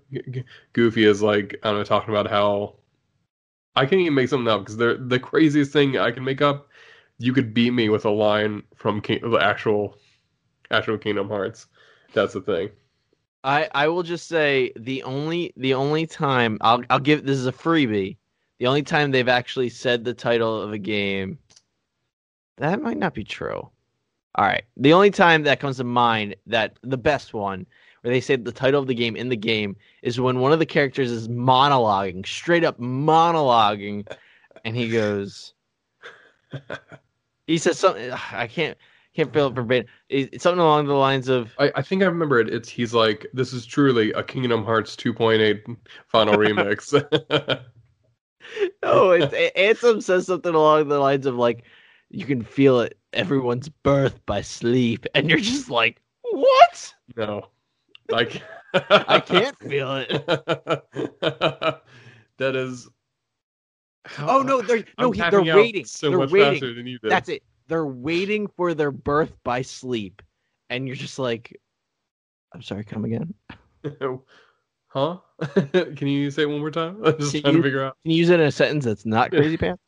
[0.72, 2.74] Goofy is like I don't know talking about how
[3.76, 6.68] I can't even make something up because the the craziest thing I can make up.
[7.18, 9.96] You could beat me with a line from the actual
[10.70, 11.66] actual Kingdom Hearts.
[12.12, 12.70] That's the thing.
[13.44, 17.46] I I will just say the only the only time I'll I'll give this is
[17.46, 18.16] a freebie.
[18.58, 21.38] The only time they've actually said the title of a game
[22.56, 23.68] that might not be true.
[24.36, 24.64] All right.
[24.76, 27.66] The only time that comes to mind that the best one
[28.00, 30.58] where they say the title of the game in the game is when one of
[30.58, 34.06] the characters is monologuing, straight up monologuing,
[34.64, 35.54] and he goes
[37.46, 38.76] he says something I can't
[39.14, 39.86] can't feel it verbatim.
[40.08, 42.52] It's something along the lines of I, I think I remember it.
[42.52, 45.76] It's he's like, this is truly a Kingdom Hearts 2.8
[46.08, 46.92] final remix.
[48.82, 51.64] no, it's Ansem says something along the lines of like,
[52.10, 56.94] you can feel it, everyone's birth by sleep, and you're just like, what?
[57.16, 57.48] No,
[58.10, 58.42] like
[58.74, 60.26] I can't feel it.
[62.38, 62.88] that is.
[64.18, 65.84] Oh, oh no, they're no, he, they're waiting.
[65.84, 66.52] So they're much waiting.
[66.54, 67.10] faster than you did.
[67.10, 67.42] That's it.
[67.68, 70.20] They're waiting for their birth by sleep,
[70.68, 71.58] and you're just like,
[72.54, 73.32] I'm sorry, come again.
[74.88, 75.18] huh?
[75.72, 77.02] Can you say it one more time?
[77.04, 77.96] I'm just Can trying you- to figure out.
[78.02, 79.82] Can you use it in a sentence that's not crazy pants?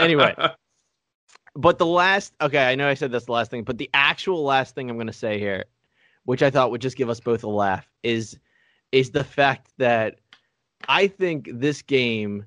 [0.00, 0.34] Anyway,
[1.54, 4.42] but the last okay, I know I said that's the last thing, but the actual
[4.42, 5.64] last thing I'm gonna say here,
[6.24, 8.36] which I thought would just give us both a laugh, is
[8.90, 10.18] is the fact that
[10.88, 12.44] I think this game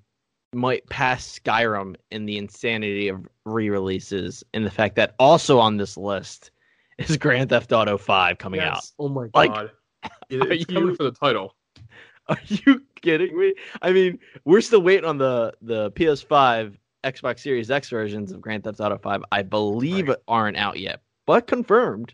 [0.57, 5.95] might pass Skyrim in the insanity of re-releases, and the fact that also on this
[5.97, 6.51] list
[6.97, 8.83] is Grand Theft Auto 5 coming out.
[8.99, 9.71] Oh my Like, god!
[10.29, 11.55] It's coming for the title.
[12.27, 13.53] Are you kidding me?
[13.81, 18.63] I mean, we're still waiting on the the PS5, Xbox Series X versions of Grand
[18.65, 19.23] Theft Auto 5.
[19.31, 20.17] I believe Right.
[20.27, 22.13] aren't out yet, but confirmed.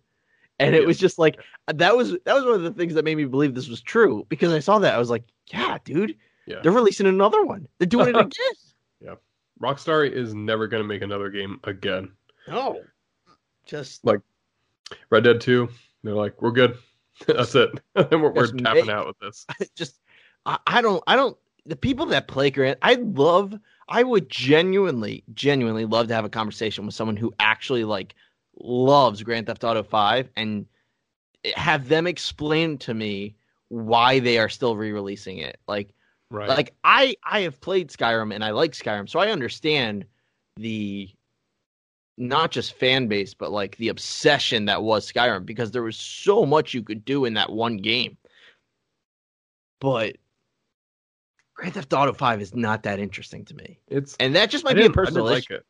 [0.60, 3.18] And it was just like that was that was one of the things that made
[3.18, 6.16] me believe this was true because I saw that I was like, yeah, dude,
[6.46, 6.60] Yeah.
[6.62, 7.68] they're releasing another one.
[7.78, 8.30] They're doing it again.
[9.02, 9.16] Yeah.
[9.62, 12.12] Rockstar is never going to make another game again.
[12.48, 12.82] No,
[13.66, 14.22] just Like-
[15.10, 15.70] Red Dead 2,
[16.04, 16.76] they're like, we're good.
[17.28, 17.70] That's it.
[17.96, 19.46] we're we're tapping make- out with this.
[19.76, 20.00] just
[20.46, 25.24] I, I don't I don't the people that play Grand I love I would genuinely
[25.34, 28.16] genuinely love to have a conversation with someone who actually like
[28.60, 30.66] loves Grand Theft Auto 5 and
[31.56, 33.36] have them explain to me
[33.70, 35.60] why they are still re-releasing it.
[35.68, 35.94] Like
[36.34, 36.50] Right.
[36.50, 40.06] like I I have played Skyrim and I like Skyrim, so I understand
[40.58, 41.08] the
[42.18, 46.44] not just fan base, but like the obsession that was Skyrim because there was so
[46.44, 48.18] much you could do in that one game.
[49.80, 50.16] But
[51.54, 54.70] Grand Theft Auto Five is not that interesting to me, it's and that just I
[54.70, 55.54] might be a personal issue.
[55.54, 55.66] like it.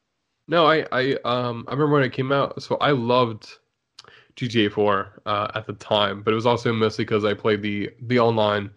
[0.47, 2.61] No, I, I, um, I remember when it came out.
[2.63, 3.49] So I loved
[4.37, 7.89] GTA 4 uh, at the time, but it was also mostly because I played the
[8.03, 8.71] the online.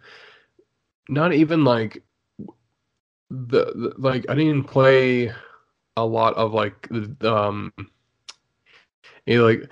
[1.09, 2.03] Not even like
[3.29, 5.31] the, the like I didn't play
[5.95, 7.73] a lot of like the um,
[9.25, 9.69] you know, like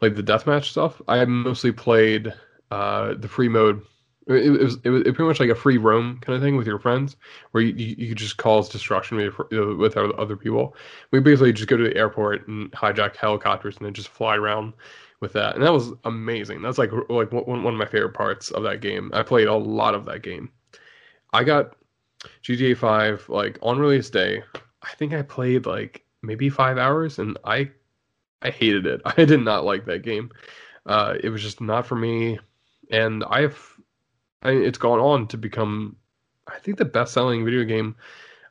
[0.00, 1.00] like the deathmatch stuff.
[1.08, 2.32] I mostly played
[2.70, 3.82] uh the free mode.
[4.26, 6.66] It, it was it was pretty much like a free roam kind of thing with
[6.66, 7.16] your friends
[7.50, 10.74] where you, you, you could just cause destruction with, with other people.
[11.10, 14.72] We basically just go to the airport and hijack helicopters and then just fly around
[15.20, 16.62] with that, and that was amazing.
[16.62, 19.10] That's like like one one of my favorite parts of that game.
[19.14, 20.50] I played a lot of that game.
[21.32, 21.76] I got
[22.42, 24.42] GTA Five like on release day.
[24.82, 27.70] I think I played like maybe five hours, and I
[28.42, 29.00] I hated it.
[29.16, 30.30] I did not like that game.
[30.86, 32.38] Uh, it was just not for me,
[32.90, 33.58] and I've
[34.42, 35.96] I, it's gone on to become
[36.46, 37.96] I think the best selling video game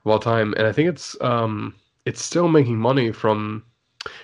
[0.05, 1.75] of all time, and I think it's um
[2.05, 3.63] it's still making money from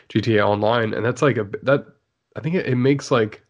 [0.10, 1.86] GTA Online, and that's like a that
[2.40, 3.44] I think it, it makes like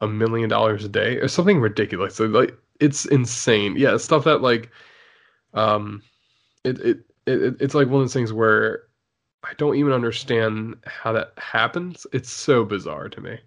[0.00, 2.16] a million dollars a day or something ridiculous.
[2.16, 3.76] So like it's insane.
[3.76, 4.70] Yeah, stuff that like
[5.54, 6.02] um
[6.64, 8.84] it it, it it's like one of those things where
[9.44, 12.06] I don't even understand how that happens.
[12.12, 13.40] It's so bizarre to me.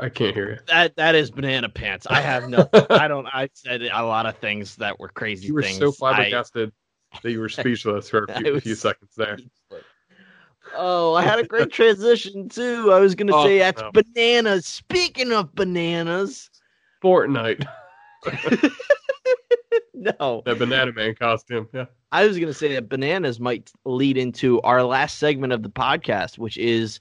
[0.00, 0.58] I, I can't hear you.
[0.66, 2.06] That that is banana pants.
[2.08, 2.68] I have no.
[2.90, 3.26] I don't.
[3.26, 5.46] I said a lot of things that were crazy.
[5.48, 5.78] You were things.
[5.78, 6.72] so I- flabbergasted
[7.22, 9.38] that you were speechless for a few, was few seconds there.
[10.76, 12.92] Oh, I had a great transition too.
[12.92, 13.90] I was gonna Oh, say that's no.
[13.92, 14.66] bananas.
[14.66, 16.50] Speaking of bananas,
[17.02, 17.64] Fortnite,
[19.94, 21.68] no, that Banana Man costume.
[21.72, 21.86] Yeah.
[22.12, 26.38] I was gonna say that bananas might lead into our last segment of the podcast,
[26.38, 27.00] which is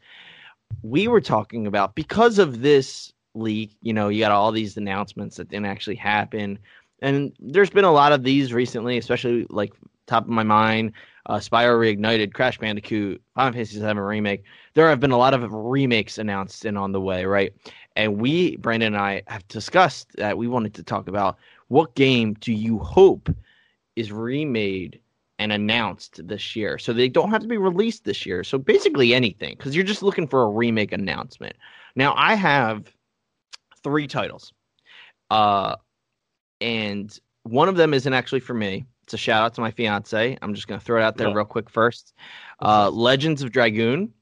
[0.81, 3.75] we were talking about because of this leak.
[3.81, 6.59] You know, you got all these announcements that didn't actually happen,
[7.01, 9.73] and there's been a lot of these recently, especially like
[10.07, 10.93] top of my mind.
[11.25, 14.43] Uh, Spyro Reignited, Crash Bandicoot, Final Fantasy VII Remake.
[14.75, 17.53] There have been a lot of remakes announced and on the way, right?
[17.97, 21.37] And we, Brandon and I, have discussed that we wanted to talk about
[21.67, 23.29] what game do you hope
[23.97, 25.01] is remade
[25.39, 26.77] and announced this year.
[26.77, 28.43] So they don't have to be released this year.
[28.43, 31.55] So basically anything, because you're just looking for a remake announcement.
[31.95, 32.91] Now I have
[33.83, 34.51] three titles.
[35.29, 35.75] Uh
[36.61, 38.85] and one of them isn't actually for me.
[39.03, 40.37] It's a shout out to my fiance.
[40.41, 41.33] I'm just gonna throw it out there Yeah.
[41.35, 42.13] real quick first.
[42.61, 44.13] Uh Legends of Dragoon.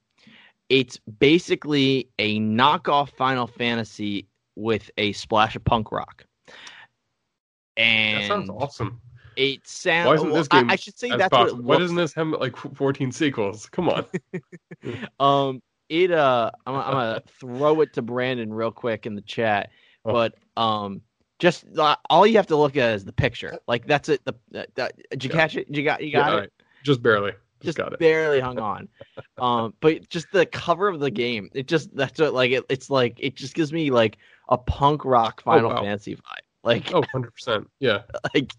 [0.70, 6.26] It's basically a knockoff Final Fantasy with a splash of punk rock.
[7.78, 9.02] And That sounds awesome.
[9.38, 10.08] It sounds.
[10.08, 11.58] Why isn't this game I, I should say that's possible.
[11.64, 13.68] what Why doesn't this have like 14 sequels?
[13.68, 14.06] Come on.
[15.20, 16.12] Um, it.
[16.12, 19.70] Uh, I'm, I'm gonna throw it to Brandon real quick in the chat,
[20.06, 20.14] Oh.
[20.14, 21.02] but um,
[21.40, 23.58] just uh, all you have to look at is the picture.
[23.68, 24.24] Like that's it.
[24.26, 25.36] The that, did you Yeah.
[25.36, 25.68] catch it?
[25.70, 26.42] You got you got all it.
[26.42, 26.50] right.
[26.84, 27.32] Just barely.
[27.62, 28.00] Just, Just got it.
[28.00, 28.88] barely hung on.
[29.40, 32.90] um, but just the cover of the game, it just that's what like it, it's
[32.92, 34.18] like it just gives me like
[34.50, 35.82] a punk rock Final wow.
[35.82, 36.45] Fantasy vibe.
[36.66, 37.68] Like Oh, 100%.
[37.80, 38.02] Yeah.
[38.34, 38.52] like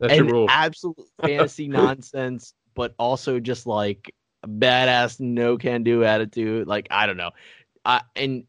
[0.00, 0.46] That's your rule.
[0.48, 4.14] absolute fantasy nonsense, but also just like
[4.44, 6.66] badass no can do attitude.
[6.66, 7.30] Like I don't know,
[7.84, 8.44] I and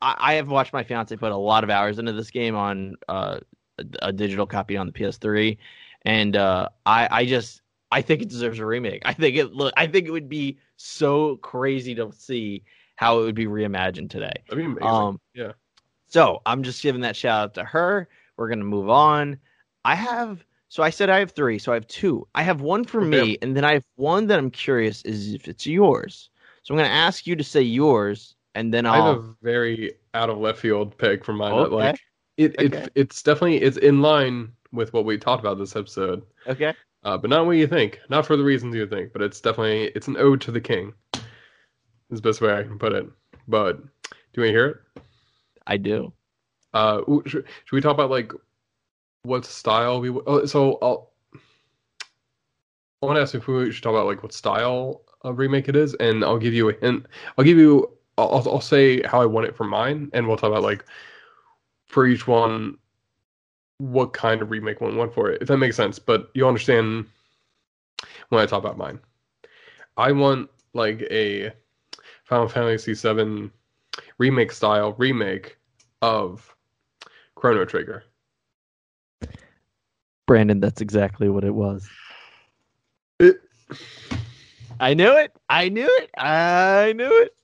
[0.00, 2.96] I, I have watched my fiance put a lot of hours into this game on
[3.08, 3.40] uh,
[3.78, 5.56] a, a digital copy on the PS3,
[6.02, 9.02] and uh, I I just I think it deserves a remake.
[9.06, 12.64] I think it look I think it would be so crazy to see
[12.96, 14.34] how it would be reimagined today.
[14.48, 14.88] That'd be amazing.
[14.88, 15.52] Um, yeah.
[16.14, 18.08] So I'm just giving that shout out to her.
[18.36, 19.36] We're gonna move on.
[19.84, 22.24] I have so I said I have three, so I have two.
[22.36, 25.48] I have one for me, and then I have one that I'm curious is if
[25.48, 26.30] it's yours.
[26.62, 29.12] So I'm gonna ask you to say yours, and then I have I'll.
[29.14, 31.52] a very out of left field pick for mine.
[31.52, 31.74] Okay.
[31.74, 32.00] Like
[32.36, 32.82] it, Okay.
[32.84, 36.74] it, it's definitely it's in line with what we talked about this episode, Okay.
[37.02, 37.98] uh, but not what you think.
[38.08, 40.92] Not for the reasons you think, but it's definitely it's an ode to the king.
[41.14, 43.04] Is the best way I can put it.
[43.48, 43.88] But do
[44.36, 44.76] you want to hear it?
[45.66, 46.12] I do.
[46.72, 48.32] Uh, should, should we talk about like
[49.22, 50.10] what style we?
[50.10, 51.10] Oh, so I'll.
[53.02, 55.76] I want to ask if we should talk about like what style of remake it
[55.76, 57.06] is, and I'll give you a hint.
[57.36, 57.90] I'll give you.
[58.16, 60.84] I'll, I'll say how I want it for mine, and we'll talk about like
[61.86, 62.78] for each one
[63.78, 65.98] what kind of remake one want for it, if that makes sense.
[65.98, 67.06] But you'll understand
[68.28, 69.00] when I talk about mine.
[69.96, 71.52] I want like a
[72.24, 73.50] Final Fantasy VII
[74.18, 75.56] remake style remake
[76.02, 76.54] of
[77.34, 78.04] Chrono Trigger.
[80.26, 81.88] Brandon, that's exactly what it was.
[83.20, 83.36] It,
[84.80, 85.32] I knew it.
[85.48, 86.10] I knew it.
[86.16, 87.34] I knew it.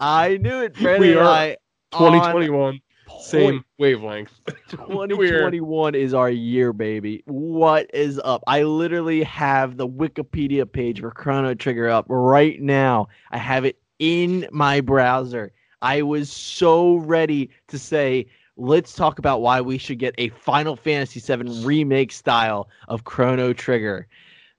[0.00, 1.00] I knew it, Brandon.
[1.00, 1.56] We are I,
[1.92, 2.80] 2021,
[3.20, 3.64] same point.
[3.78, 4.32] wavelength.
[4.68, 7.22] 2021 is our year, baby.
[7.26, 8.42] What is up?
[8.46, 13.08] I literally have the Wikipedia page for Chrono Trigger up right now.
[13.30, 15.52] I have it in my browser.
[15.82, 18.26] I was so ready to say,
[18.56, 23.52] let's talk about why we should get a Final Fantasy VII remake style of Chrono
[23.52, 24.06] Trigger.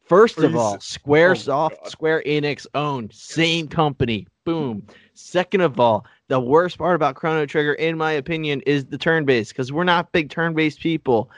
[0.06, 1.88] First of all, Squaresoft, God.
[1.88, 4.28] Square Enix owned, same company.
[4.44, 4.86] Boom.
[5.14, 9.24] Second of all, the worst part about Chrono Trigger, in my opinion, is the turn
[9.24, 11.32] based because we're not big turn based people.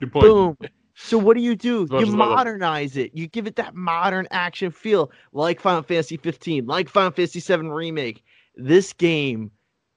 [0.00, 0.56] Boom.
[0.94, 1.86] So what do you do?
[1.90, 2.34] You as I love it.
[2.36, 3.10] modernize it.
[3.12, 7.68] You give it that modern action feel, like Final Fantasy 15, like Final Fantasy 7
[7.68, 8.24] remake.
[8.56, 9.50] This game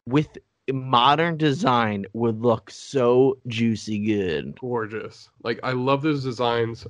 [0.06, 0.38] with
[0.73, 4.60] modern design would look so juicy good.
[4.60, 5.30] Gorgeous.
[5.44, 6.86] Like I love those designs.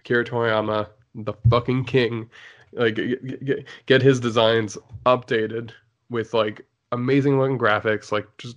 [0.00, 2.28] Akira Toriyama, the fucking king.
[2.72, 5.72] Like get, get, get his designs updated
[6.10, 8.56] with like amazing looking graphics, like just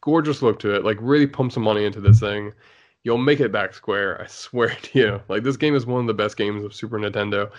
[0.00, 0.84] gorgeous look to it.
[0.84, 2.52] Like really pump some money into this thing.
[3.04, 4.20] You'll make it back square.
[4.20, 5.20] I swear to you.
[5.28, 7.50] Like this game is one of the best games of Super Nintendo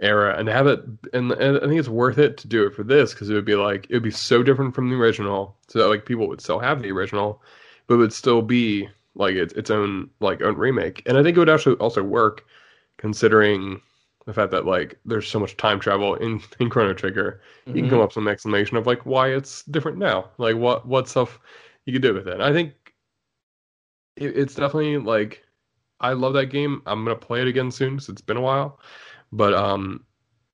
[0.00, 0.80] era, and have it,
[1.12, 3.44] and, and I think it's worth it to do it for this because it would
[3.44, 6.40] be like it would be so different from the original, so that like people would
[6.40, 7.42] still have the original,
[7.86, 11.02] but it would still be like its its own like own remake.
[11.06, 12.44] And I think it would actually also work
[12.98, 13.80] considering
[14.26, 17.40] The fact that like there's so much time travel in in Chrono Trigger,
[17.72, 17.90] you can Mhm.
[17.90, 20.30] come up with some explanation of like why it's different now.
[20.38, 21.38] Like what what stuff
[21.86, 22.40] you could do with it.
[22.40, 22.72] I think
[24.16, 25.44] it, it's definitely like
[26.00, 26.82] I love that game.
[26.86, 28.80] I'm gonna play it again soon because it's been a while.
[29.34, 30.04] But um,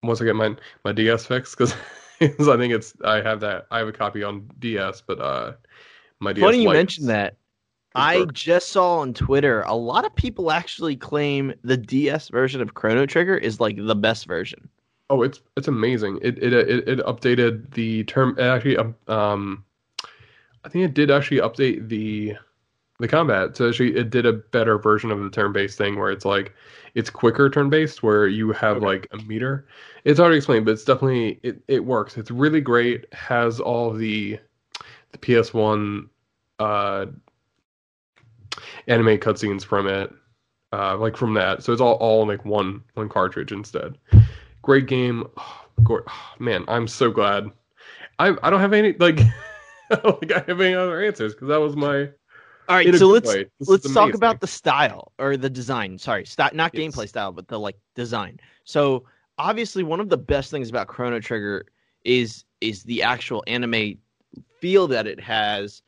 [0.03, 1.75] once I get my my DS fixed, because
[2.21, 5.53] I think it's I have that I have a copy on DS, but uh,
[6.19, 6.43] my DS.
[6.43, 7.37] Funny you mentioned is- that.
[7.97, 12.75] I just saw on Twitter a lot of people actually claim the DS version of
[12.75, 14.69] Chrono Trigger is like the best version.
[15.11, 16.21] Oh, it's it's amazing.
[16.23, 18.37] It it it, it updated the term.
[18.39, 19.65] It actually, um, um,
[20.65, 22.37] I think it did actually update the
[23.01, 23.57] the combat.
[23.57, 26.55] So actually, it did a better version of the turn-based thing where it's like
[26.95, 28.87] it's quicker turn-based, where you have Okay.
[28.87, 29.67] like a meter.
[30.05, 32.17] It's hard to explain, but it's definitely it it works.
[32.17, 33.13] It's really great.
[33.13, 34.39] Has all the
[35.13, 36.09] the PS1
[36.59, 37.07] uh
[38.89, 40.13] anime cutscenes from it,
[40.73, 41.63] uh, like from that.
[41.63, 43.97] So it's all all like one one cartridge instead.
[44.63, 46.65] Great game, oh, gor- oh, man.
[46.69, 47.51] I'm so glad.
[48.19, 49.21] I I don't have any like
[50.05, 52.11] like I have any other answers because that was my.
[52.71, 53.47] All right, so let's way.
[53.59, 55.99] This is let's talk about the style or the design.
[55.99, 56.95] Sorry, sti- not Yes.
[56.95, 58.39] gameplay style, but the like design.
[58.63, 59.07] So
[59.39, 61.67] obviously, one of the best things about Chrono Trigger
[62.05, 63.99] is is the actual anime
[64.61, 65.83] feel that it has,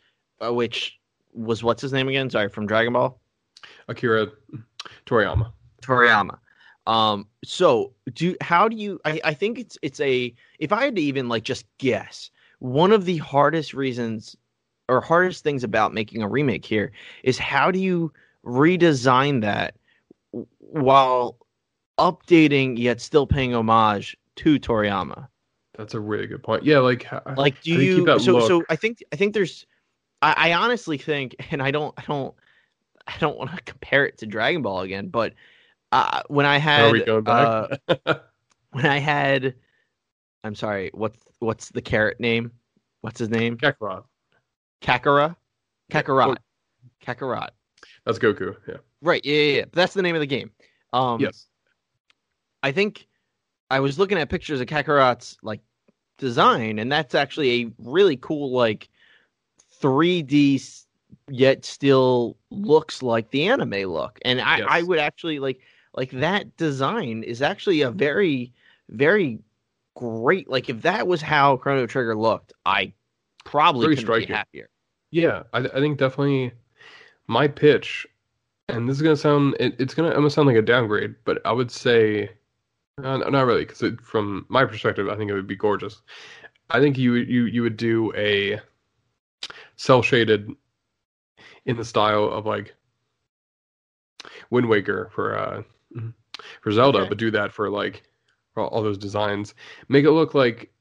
[0.44, 0.98] uh, which
[1.32, 2.28] was what's his name again?
[2.28, 3.20] Sorry, from Dragon Ball.
[3.86, 4.26] Akira
[5.06, 5.52] Toriyama.
[5.82, 6.38] Toriyama.
[6.88, 10.96] Um, so do how do you I, I think it's it's a if I had
[10.96, 14.36] to even like just guess, one of the hardest reasons
[14.88, 16.92] or hardest things about making a remake here
[17.22, 18.12] is how do you
[18.44, 19.74] redesign that
[20.58, 21.36] while
[21.98, 25.28] updating yet still paying homage to Toriyama?
[25.76, 26.64] That's a really good point.
[26.64, 27.06] Yeah, like
[27.36, 28.64] Like do you you so so?
[28.68, 29.66] I think I think there's
[30.20, 32.34] I, I honestly think and I don't I don't
[33.06, 35.34] I don't want to compare it to Dragon Ball again, but
[35.90, 37.80] uh, when I had are we going back?
[38.06, 38.14] uh,
[38.72, 39.54] when I had,
[40.44, 42.52] I'm sorry, what's what's the carrot name?
[43.02, 43.56] What's his name?
[43.58, 44.04] Kakarot.
[44.82, 45.36] Kakara,
[45.88, 46.36] Yeah, Kakarot,
[47.04, 47.50] Kakarot.
[48.04, 48.56] That's Goku.
[48.68, 48.76] Yeah.
[49.00, 49.24] Right.
[49.24, 49.64] Yeah, yeah, yeah.
[49.72, 50.50] That's the name of the game.
[50.92, 51.46] Um, yes.
[52.62, 53.06] I think
[53.70, 55.60] I was looking at pictures of Kakarot's like
[56.18, 58.88] design, and that's actually a really cool like
[59.82, 60.84] 3D
[61.28, 64.18] yet still looks like the anime look.
[64.24, 64.68] And I, Yes.
[64.70, 65.60] I would actually like
[65.94, 68.52] like that design is actually a very
[68.88, 69.38] very
[69.94, 72.92] great like if that was how Chrono Trigger looked, I
[73.44, 74.28] probably couldn't striking.
[74.28, 74.68] be happier.
[75.12, 76.54] Yeah, I, I think definitely
[77.28, 78.06] my pitch,
[78.68, 81.52] and this is gonna sound it, it's gonna almost sound like a downgrade, but I
[81.52, 82.30] would say
[83.02, 86.02] uh, not really because from my perspective, I think it would be gorgeous.
[86.70, 88.60] I think you you you would do a
[89.76, 90.50] cell shaded
[91.66, 92.74] in the style of like
[94.50, 95.62] Wind Waker for uh
[96.62, 97.08] for Zelda, Okay.
[97.08, 98.04] but do that for like
[98.56, 99.54] all those designs.
[99.88, 100.72] Make it look like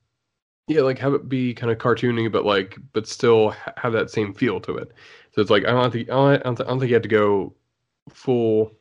[0.68, 4.34] yeah, like have it be kind of cartoony, but like but still have that same
[4.34, 4.92] feel to it.
[5.34, 6.96] So it's like I don't think I don't, I don't, thi- I don't think you
[6.96, 7.54] have to go
[8.10, 8.74] full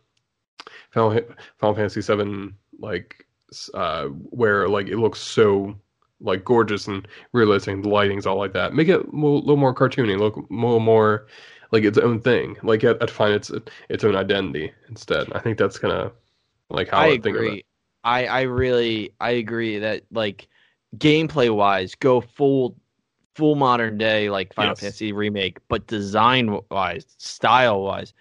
[0.91, 1.21] Final,
[1.59, 3.27] Final Fantasy Seven like
[3.75, 5.75] uh where like it looks so
[6.21, 8.75] like gorgeous and realistic and the lighting's all like that.
[8.75, 11.27] Make it a little, more cartoony, look a little more
[11.73, 12.57] like its own thing.
[12.63, 13.51] Like it, it find its
[13.89, 15.33] its own identity instead.
[15.33, 16.13] I think that's kind of
[16.71, 17.61] like how I, I would think of it.
[17.61, 17.65] agree.
[18.05, 20.49] I I really I agree that like
[20.97, 22.77] gameplay wise, go full
[23.35, 24.81] full modern day like Final Yes.
[24.81, 28.13] Fantasy remake, but design wise, style wise,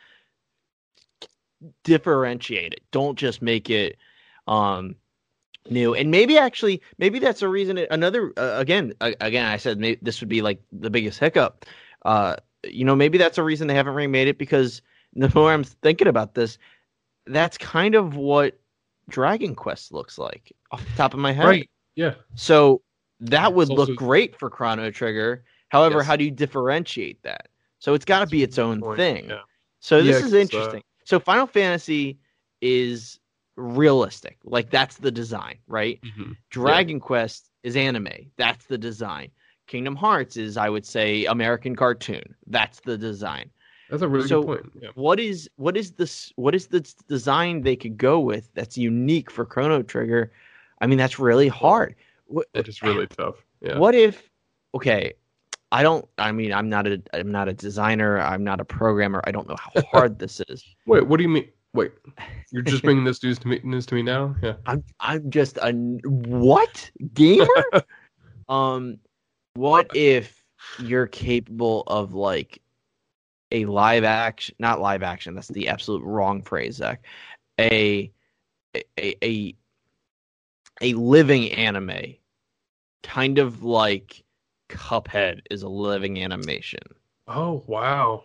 [1.83, 2.81] differentiate it.
[2.91, 3.97] Don't just make it
[4.47, 4.95] um
[5.69, 5.93] new.
[5.93, 7.77] And maybe actually, maybe that's a reason.
[7.77, 11.19] It, another uh, again, uh, again, I said maybe this would be like the biggest
[11.19, 11.65] hiccup.
[12.05, 14.81] Uh, you know, maybe that's a reason they haven't remade it because
[15.13, 16.57] the more I'm thinking about this,
[17.25, 18.59] that's kind of what
[19.09, 21.47] Dragon Quest looks like off the top of my head.
[21.47, 21.69] Right.
[21.99, 22.13] Yeah.
[22.35, 22.81] So
[23.19, 25.43] that would It's look also- great for Chrono Trigger.
[25.67, 26.07] However, Yes.
[26.07, 27.49] how do you differentiate that?
[27.80, 29.30] So it's got to be its own point, thing.
[29.30, 29.41] yeah.
[29.81, 30.84] So this Yeah, is uh, interesting.
[31.03, 32.17] so Final Fantasy
[32.61, 33.19] is
[33.57, 34.38] realistic.
[34.45, 35.99] Like that's the design, right?
[36.01, 36.35] Mhm.
[36.49, 38.31] Dragon Quest is anime.
[38.38, 39.30] That's the design.
[39.67, 42.23] Kingdom Hearts is, I would say, American cartoon.
[42.47, 43.49] That's the design.
[43.89, 44.84] That's a really So- good point.
[44.84, 44.89] Yeah.
[44.95, 46.31] What is what is this?
[46.38, 50.31] What is the design they could go with that's unique for Chrono Trigger?
[50.81, 51.95] I mean, that's really hard.
[52.53, 53.35] It's really tough.
[53.61, 53.77] Yeah.
[53.77, 54.30] what if?
[54.73, 55.14] Okay,
[55.72, 56.07] I don't.
[56.18, 57.01] I mean, I'm not a.
[57.14, 58.19] I'm not a designer.
[58.19, 59.22] I'm not a programmer.
[59.26, 60.64] I don't know how hard this is.
[60.85, 61.47] Wait, what do you mean?
[61.73, 61.91] Wait,
[62.51, 64.35] you're just bringing this news to me news to me now?
[64.41, 64.53] Yeah.
[64.65, 64.84] I'm.
[64.99, 67.45] I'm just a what gamer?
[68.49, 68.97] um,
[69.53, 70.43] what if
[70.80, 72.61] you're capable of like
[73.51, 74.56] a live action?
[74.60, 75.35] Not live action.
[75.35, 77.06] That's the absolute wrong phrase, Zach.
[77.60, 78.11] A
[78.76, 79.56] a a
[80.81, 82.15] a living anime,
[83.03, 84.23] kind of like
[84.69, 86.80] Cuphead is a living animation.
[87.27, 88.23] Oh wow,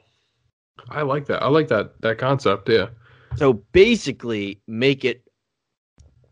[0.89, 1.43] I like that.
[1.43, 2.68] I like that that concept.
[2.68, 2.89] Yeah.
[3.36, 5.22] So basically, make it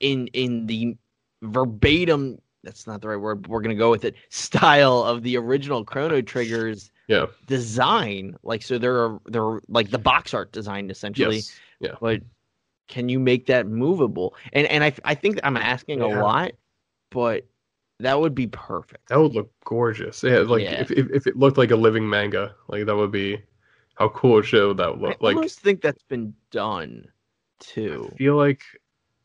[0.00, 0.96] in in the
[1.42, 2.38] verbatim.
[2.64, 3.42] That's not the right word.
[3.42, 4.14] But we're gonna go with it.
[4.30, 7.26] Style of the original Chrono Triggers Yeah.
[7.46, 8.36] design.
[8.42, 11.36] Like so, they're they're like the box art design essentially.
[11.36, 11.60] Yes.
[11.80, 11.94] Yeah.
[12.00, 12.22] But
[12.88, 14.34] can you make that movable?
[14.52, 16.06] And and I I think I'm asking Yeah.
[16.06, 16.52] a lot,
[17.10, 17.46] but
[18.00, 19.08] that would be perfect.
[19.08, 20.22] That would look gorgeous.
[20.22, 20.80] Yeah, like Yeah.
[20.82, 23.42] If, if if it looked like a living manga, like that would be
[23.94, 25.22] how cool a show that would I look.
[25.22, 27.06] Like almost think that's been done
[27.60, 28.08] too.
[28.12, 28.62] I feel like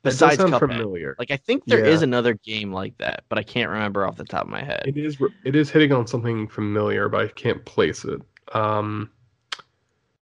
[0.03, 0.59] Besides Cuphead.
[0.59, 1.15] familiar.
[1.19, 2.03] Like I think there is Yeah.
[2.03, 4.83] another game like that, but I can't remember off the top of my head.
[4.87, 8.21] It is it is hitting on something familiar, but I can't place it.
[8.53, 9.09] Um,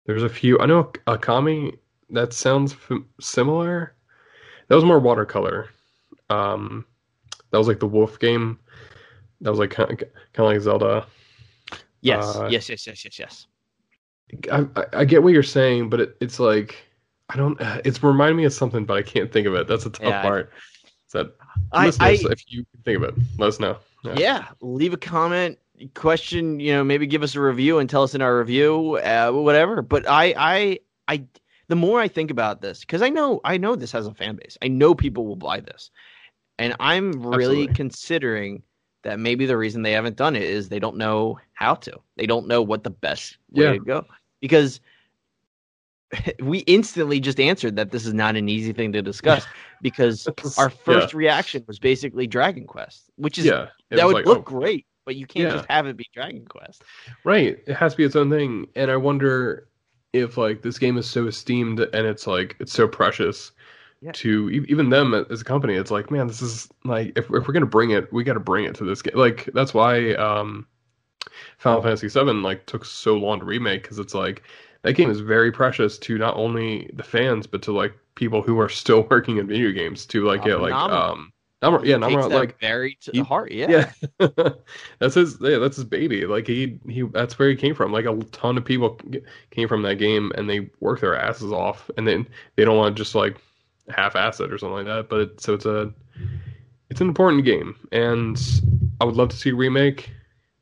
[0.06, 0.60] there's a few.
[0.60, 1.78] I know Okami.
[2.14, 3.96] That sounds fam- similar.
[4.68, 5.70] That was more watercolor.
[6.30, 6.86] Um,
[7.52, 8.60] that was like the wolf game.
[9.42, 11.06] That was like kind of, kind of like Zelda.
[12.02, 13.48] Yes, Uh, yes, yes, yes, yes, yes.
[14.52, 16.76] I, I, I get what you're saying, but it, it's like
[17.30, 17.60] I don't.
[17.86, 19.68] It's reminding me of something, but I can't think of it.
[19.68, 20.52] That's a tough Yeah, I- part.
[21.08, 21.30] So,
[21.72, 23.78] I, listeners, I if you can think of it, let us know.
[24.16, 24.48] yeah.
[24.62, 25.60] leave a comment,
[25.94, 26.60] question.
[26.60, 29.84] You know, maybe give us a review and tell us in our review, uh, whatever.
[29.84, 31.26] But I, I, I.
[31.68, 34.36] The more I think about this, because I know, I know this has a fan
[34.36, 34.58] base.
[34.62, 35.92] I know people will buy this,
[36.60, 37.74] and I'm really Absolutely.
[37.74, 38.64] considering
[39.04, 42.00] that maybe the reason they haven't done it is they don't know how to.
[42.16, 43.72] They don't know what the best way Yeah.
[43.74, 44.06] to go
[44.42, 44.80] because
[46.40, 49.46] we instantly just answered that this is not an easy thing to discuss
[49.82, 50.28] because
[50.58, 54.42] our first reaction was basically Dragon Quest, which is yeah, that would like, look oh,
[54.42, 55.58] great, but you can't Yeah.
[55.58, 56.84] just have it be Dragon Quest.
[57.24, 57.58] Right.
[57.68, 58.68] It has to be its own thing.
[58.76, 59.68] And I wonder
[60.14, 63.52] if like this game is so esteemed and it's like it's so precious
[64.02, 64.14] Yeah.
[64.14, 65.76] to even them as a company.
[65.76, 68.42] It's like, man, this is like if, if we're gonna bring it, we got to
[68.42, 69.18] bring it to this game.
[69.18, 70.68] Like that's why um,
[71.58, 74.44] Final Fantasy VII like took so long to remake because it's like
[74.84, 78.60] that game is very precious to not only the fans but to like people who
[78.60, 81.33] are still working in video games to like Oh, yeah like um
[81.64, 83.52] Namor- yeah that like very to he- the heart.
[83.52, 83.90] Yeah.
[84.20, 84.30] yeah,
[85.00, 85.38] that's his.
[85.40, 86.26] Yeah, that's his baby.
[86.26, 87.04] Like he, he.
[87.04, 87.92] That's where he came from.
[87.94, 89.00] Like a ton of people
[89.52, 92.96] came from that game, and they work their asses off, and then they don't want
[92.96, 93.38] to just like
[93.90, 95.10] half-ass it or something like that.
[95.10, 95.94] But it, so it's a,
[96.90, 98.42] it's an important game, and
[99.00, 100.12] I would love to see a remake.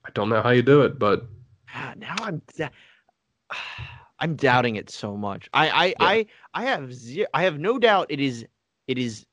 [0.05, 1.25] I don't know how you do it, but
[1.73, 2.41] Ah, now I'm
[4.19, 5.49] I'm doubting it so much.
[5.53, 5.93] I I Yeah.
[5.99, 8.45] I I have zero, I have no doubt it is
[8.87, 9.25] it is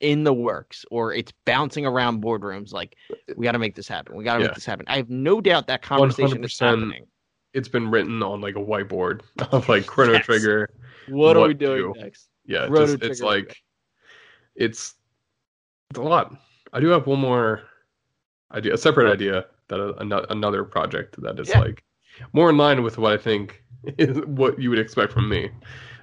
[0.00, 2.96] in the works or it's bouncing around boardrooms like
[3.36, 4.14] we got to make this happen.
[4.16, 4.46] We got to Yeah.
[4.48, 4.84] make this happen.
[4.88, 7.06] I have no doubt that conversation is 100% happening.
[7.54, 10.26] it's been written on like a whiteboard of like Chrono Yes.
[10.26, 10.70] Trigger.
[11.08, 12.00] What, are we doing do?
[12.00, 12.28] next?
[12.44, 13.56] Yeah, just it's like
[14.54, 14.94] it's
[15.90, 16.34] it's a lot.
[16.72, 17.62] I do have one more
[18.52, 21.60] idea, a separate idea that a, another project that is Yeah.
[21.60, 21.82] like
[22.32, 23.62] more in line with what I think
[23.98, 25.50] is what you would expect from me.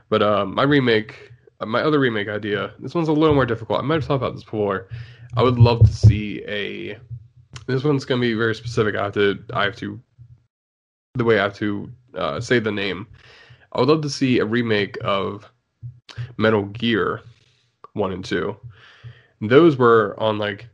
[0.10, 1.33] But um, my remake, uh,
[1.66, 3.80] my other remake idea, this one's a little more difficult.
[3.80, 4.88] I might have talked about this before.
[5.36, 6.98] I would love to see a.
[7.66, 8.96] This one's gonna be very specific.
[8.96, 9.44] I have to.
[9.54, 10.00] I have to.
[11.16, 13.08] The way I have to uh, say the name.
[13.72, 15.50] I would love to see a remake of
[16.38, 17.22] Metal Gear
[17.94, 18.56] one and two.
[19.42, 20.68] Those were on like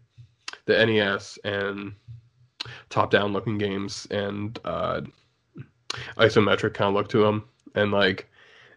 [0.66, 1.94] the NES and
[2.90, 5.02] top-down looking games and uh,
[6.18, 7.46] isometric kind of look to them,
[7.76, 8.30] and like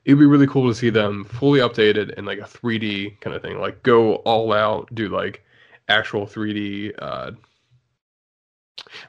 [0.04, 3.42] it'd be really cool to see them fully updated and like a 3D kind of
[3.42, 3.58] thing.
[3.60, 5.44] Like go all out, do like
[5.88, 7.32] actual 3D, uh,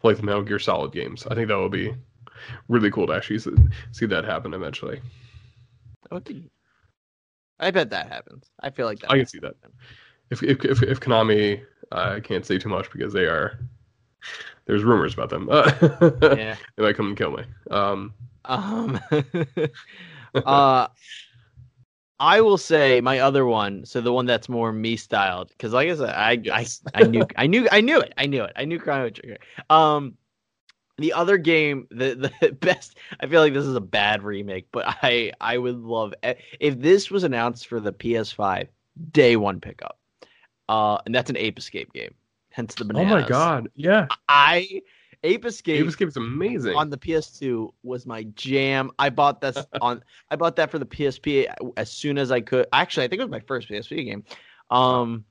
[0.03, 1.25] like the Metal Gear Solid games.
[1.27, 1.95] I think that would be
[2.67, 3.39] really cool to actually
[3.91, 5.01] see, that happen eventually.
[6.03, 6.49] That would be-
[7.59, 8.49] I bet that happens.
[8.61, 9.11] I feel like that.
[9.11, 9.55] I can see that.
[10.29, 13.59] If if if, if Konami, I can't say too much because they are.
[14.65, 15.47] There's rumors about them.
[15.49, 15.71] Uh,
[16.35, 16.55] Yeah.
[16.75, 17.43] they might come and kill me.
[17.71, 18.13] Um,
[18.45, 18.99] Um,
[20.33, 20.87] uh,
[22.19, 23.85] I will say my other one.
[23.85, 27.25] So the one that's more me styled, because like I said, I, I I knew
[27.35, 28.13] I knew I knew it.
[28.17, 28.53] I knew it.
[28.55, 29.37] I knew Chrono Trigger.
[29.69, 30.17] Um,
[30.97, 32.97] the other game, the the best.
[33.19, 36.13] I feel like this is a bad remake, but I I would love
[36.59, 38.67] if this was announced for the PS5
[39.11, 39.99] day one pickup.
[40.69, 42.13] Uh, and that's an Ape Escape game.
[42.51, 43.69] Hence the oh my god!
[43.75, 44.81] Yeah, I
[45.23, 46.75] Ape Escape Ape Escape is amazing.
[46.75, 48.91] on the PS2 was my jam.
[48.99, 51.47] I bought that on I bought that for the PSP
[51.77, 52.67] as soon as I could.
[52.73, 54.23] Actually, I think it was my first PSP game.
[54.69, 55.25] Um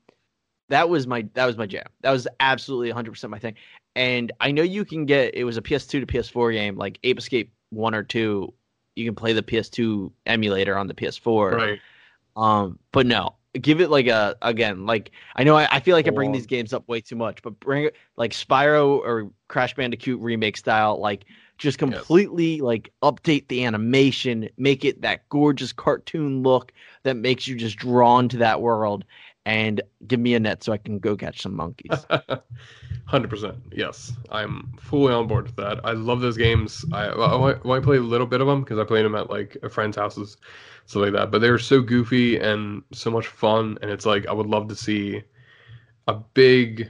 [0.69, 1.87] that was my that was my jam.
[2.01, 3.55] That was absolutely 100% my thing.
[3.95, 7.19] And I know you can get it was a PS2 to PS4 game like Ape
[7.19, 8.53] Escape 1 or 2.
[8.97, 11.53] You can play the PS2 emulator on the PS4.
[11.53, 11.81] right.
[12.35, 16.07] Um, but no, give it like a again like I know I, I feel like
[16.07, 19.75] I bring these games up way too much, but bring it like Spyro or Crash
[19.75, 21.25] Bandicoot remake style, like
[21.59, 26.73] just completely like update the animation, make it that gorgeous cartoon look
[27.03, 29.05] that makes you just drawn to that world,
[29.45, 32.07] and give me a net so I can go catch some monkeys.
[33.07, 33.57] Hundred percent.
[33.73, 35.81] Yes, I'm fully on board with that.
[35.85, 36.85] I love those games.
[36.93, 39.57] I I, I play a little bit of them because I played them at like
[39.63, 40.37] a friend's houses,
[40.87, 41.31] stuff like that.
[41.31, 44.69] But they were so goofy and so much fun, and it's like I would love
[44.69, 45.23] to see
[46.09, 46.89] a big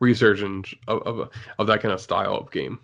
[0.00, 2.78] resurgence of of, of that kind of style of game.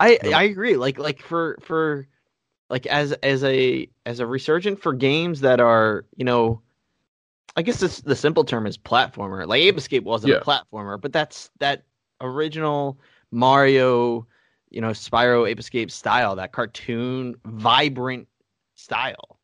[0.00, 0.18] I.
[0.34, 0.76] I agree.
[0.76, 2.08] Like like for for
[2.70, 6.62] like as as a as a resurgent for games that are you know,
[7.56, 9.46] I guess this, the simple term is platformer.
[9.46, 10.38] Like Ape Escape wasn't Yeah.
[10.38, 11.84] a platformer, but that's that
[12.20, 12.98] original
[13.30, 14.26] Mario,
[14.70, 18.28] you know, Spyro Ape Escape style, that cartoon vibrant
[18.74, 19.38] style.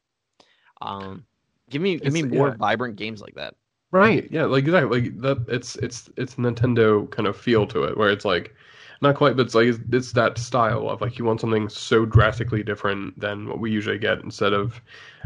[0.81, 1.25] Um,
[1.71, 2.57] give me give me more yeah.
[2.57, 3.55] vibrant games like that.
[3.91, 4.29] Right.
[4.31, 4.45] Yeah.
[4.45, 5.01] Like exactly.
[5.01, 5.45] Like that.
[5.49, 8.55] It's it's it's Nintendo kind of feel to it, where it's like
[9.03, 12.05] not quite, but it's like it's, it's that style of like you want something so
[12.05, 14.81] drastically different than what we usually get instead of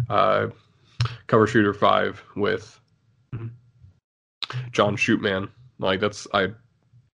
[0.08, 0.48] uh,
[1.26, 2.80] cover shooter five with
[4.72, 5.48] John Shootman.
[5.78, 6.48] Like that's I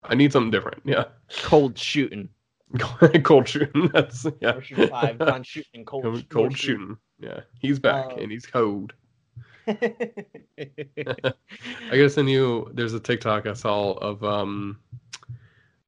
[0.04, 0.82] I need something different.
[0.84, 1.04] Yeah.
[1.42, 2.28] Cold shooting.
[3.22, 3.88] cold shooting.
[3.94, 4.52] That's yeah.
[4.52, 6.96] Cover Shooter Five, John shooting, cold, Cold, cold shooting.
[7.20, 7.40] Yeah.
[7.60, 8.92] He's back Um, and he's cold.
[9.66, 9.76] I
[11.90, 12.70] gotta send you.
[12.74, 14.78] There's a TikTok I saw of um,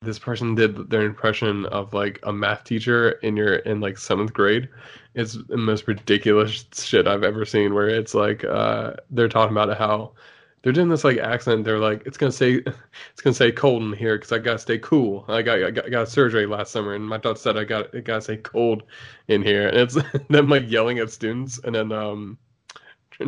[0.02, 4.32] this person did their impression of like a math teacher in your in like seventh
[4.32, 4.68] grade.
[5.14, 7.74] It's the most ridiculous shit I've ever seen.
[7.74, 10.12] Where it's like uh, they're talking about how
[10.62, 11.64] they're doing this like accent.
[11.64, 12.55] They're like, it's gonna say,
[13.12, 15.24] it's gonna say cold in here because I gotta stay cool.
[15.28, 17.94] I got, I got I got surgery last summer, and my doctor said I got
[17.94, 18.82] it gotta say cold
[19.28, 19.68] in here.
[19.68, 19.97] And it's
[20.28, 22.39] them like yelling at students, and then um,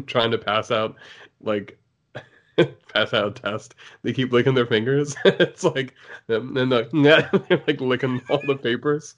[0.06, 0.96] trying to pass out
[1.40, 1.78] like
[2.94, 3.74] pass out a test.
[4.02, 5.16] They keep licking their fingers.
[5.24, 5.94] it's like
[6.28, 9.16] and then like they're like licking all the papers.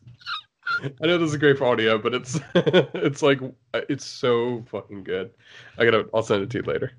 [1.02, 3.40] I know this is great for audio, but it's it's like
[3.74, 5.30] it's so fucking good.
[5.78, 6.92] I gotta I'll send it to you later.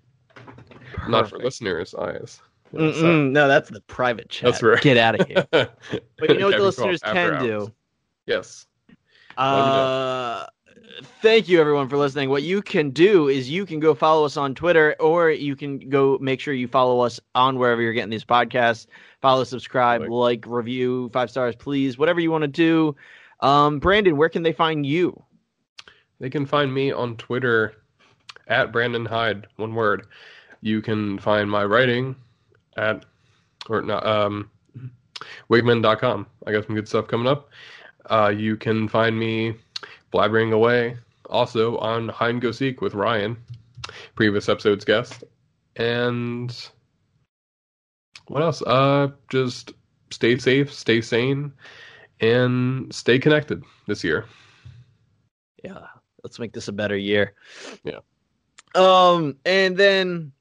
[1.07, 2.41] Not for listeners' eyes.
[2.73, 4.51] Mm-mm, no, that's the private chat.
[4.51, 4.81] That's right.
[4.81, 5.45] Get out of here.
[5.51, 7.71] but you know what the listeners can do?
[8.25, 8.67] Yes.
[9.37, 10.45] Uh,
[11.21, 12.29] thank you everyone for listening.
[12.29, 15.77] What you can do is you can go follow us on Twitter, or you can
[15.89, 18.87] go make sure you follow us on wherever you're getting these podcasts.
[19.21, 21.97] Follow, subscribe, Like- like, review, five stars, please.
[21.97, 22.95] Whatever you want to do.
[23.39, 25.23] Um, Brandon, where can they find you?
[26.19, 27.73] They can find me on Twitter
[28.47, 30.07] at Brandon Hyde, one word.
[30.61, 32.15] You can find my writing
[32.77, 33.05] at
[33.69, 34.49] or not um
[35.49, 36.27] wigman.com.
[36.45, 37.49] I got some good stuff coming up.
[38.09, 39.55] Uh, you can find me
[40.11, 40.97] blabbering away
[41.29, 43.37] also on Hide Go Seek with Ryan,
[44.15, 45.23] previous episode's guest.
[45.75, 46.55] And
[48.27, 48.61] what else?
[48.61, 49.73] Uh just
[50.11, 51.51] stay safe, stay sane,
[52.19, 54.25] and stay connected this year.
[55.63, 55.87] Yeah,
[56.23, 57.33] let's make this a better year.
[57.83, 57.99] Yeah.
[58.75, 60.31] Um, and then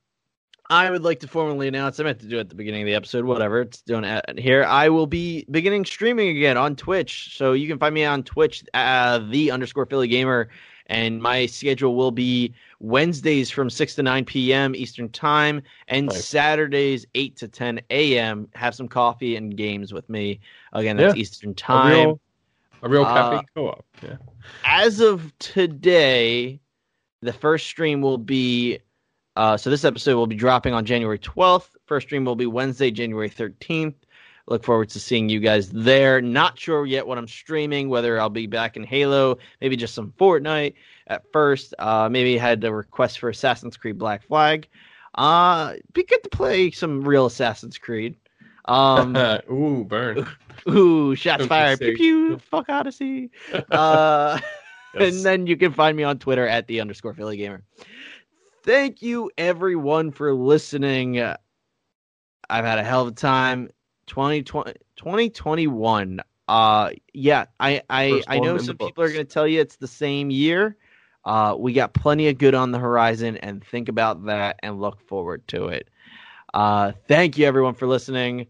[0.70, 1.98] I would like to formally announce.
[1.98, 3.24] I meant to do it at the beginning of the episode.
[3.24, 4.64] Whatever, it's doing it here.
[4.64, 8.62] I will be beginning streaming again on Twitch, so you can find me on Twitch,
[8.72, 10.48] uh, the underscore Philly Gamer,
[10.86, 14.76] and my schedule will be Wednesdays from six to nine p.m.
[14.76, 16.10] Eastern Time, and.
[16.12, 18.48] Saturdays eight to ten a.m.
[18.55, 20.38] Have some coffee and games with me.
[20.72, 21.20] Again, that's Yeah.
[21.20, 22.20] Eastern A Time real,
[22.82, 23.84] a real Uh, caffeine co-op.
[24.02, 24.16] Yeah.
[24.64, 26.60] as of today,
[27.22, 28.78] the first stream will be.
[29.40, 31.70] Uh, so this episode will be dropping on January 12th.
[31.86, 33.94] First stream will be Wednesday, January 13th.
[34.48, 36.20] Look forward to seeing you guys there.
[36.20, 40.12] Not sure yet what I'm streaming, whether I'll be back in Halo, maybe just some
[40.18, 40.74] Fortnite
[41.06, 41.72] at first.
[41.78, 44.68] Uh, maybe had a request for Assassin's Creed Black Flag.
[45.14, 48.16] Uh, be good to play some real Assassin's Creed.
[48.66, 49.16] Um,
[49.50, 50.28] Ooh, burn.
[50.68, 51.78] ooh, shots fired.
[51.78, 52.38] Pew pew.
[52.38, 53.30] Fuck Odyssey.
[53.70, 54.38] Uh,
[54.92, 55.14] Yes.
[55.14, 57.62] and then you can find me on Twitter at the underscore Philly Gamer.
[58.62, 61.19] Thank you everyone for listening.
[61.19, 61.37] Uh,
[62.51, 63.70] I've had a hell of a time.
[64.07, 66.20] 2020, 2021.
[66.49, 69.87] Uh, yeah, I I, I know some people are going to tell you it's the
[69.87, 70.77] same year.
[71.24, 75.01] Uh, we got plenty of good on the horizon, and think about that and look
[75.07, 75.89] forward to it.
[76.53, 78.47] Uh, thank you everyone for listening.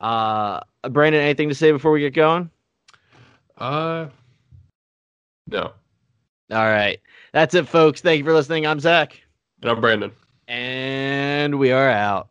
[0.00, 0.60] Uh,
[0.90, 2.50] Brandon, anything to say before we get going?
[3.56, 4.08] uh,
[5.46, 5.72] no.
[6.50, 7.00] All right.
[7.32, 8.00] That's it, folks.
[8.00, 8.66] Thank you for listening.
[8.66, 9.20] I'm Zach.
[9.60, 10.12] And I'm Brandon.
[10.46, 12.28] And we are out.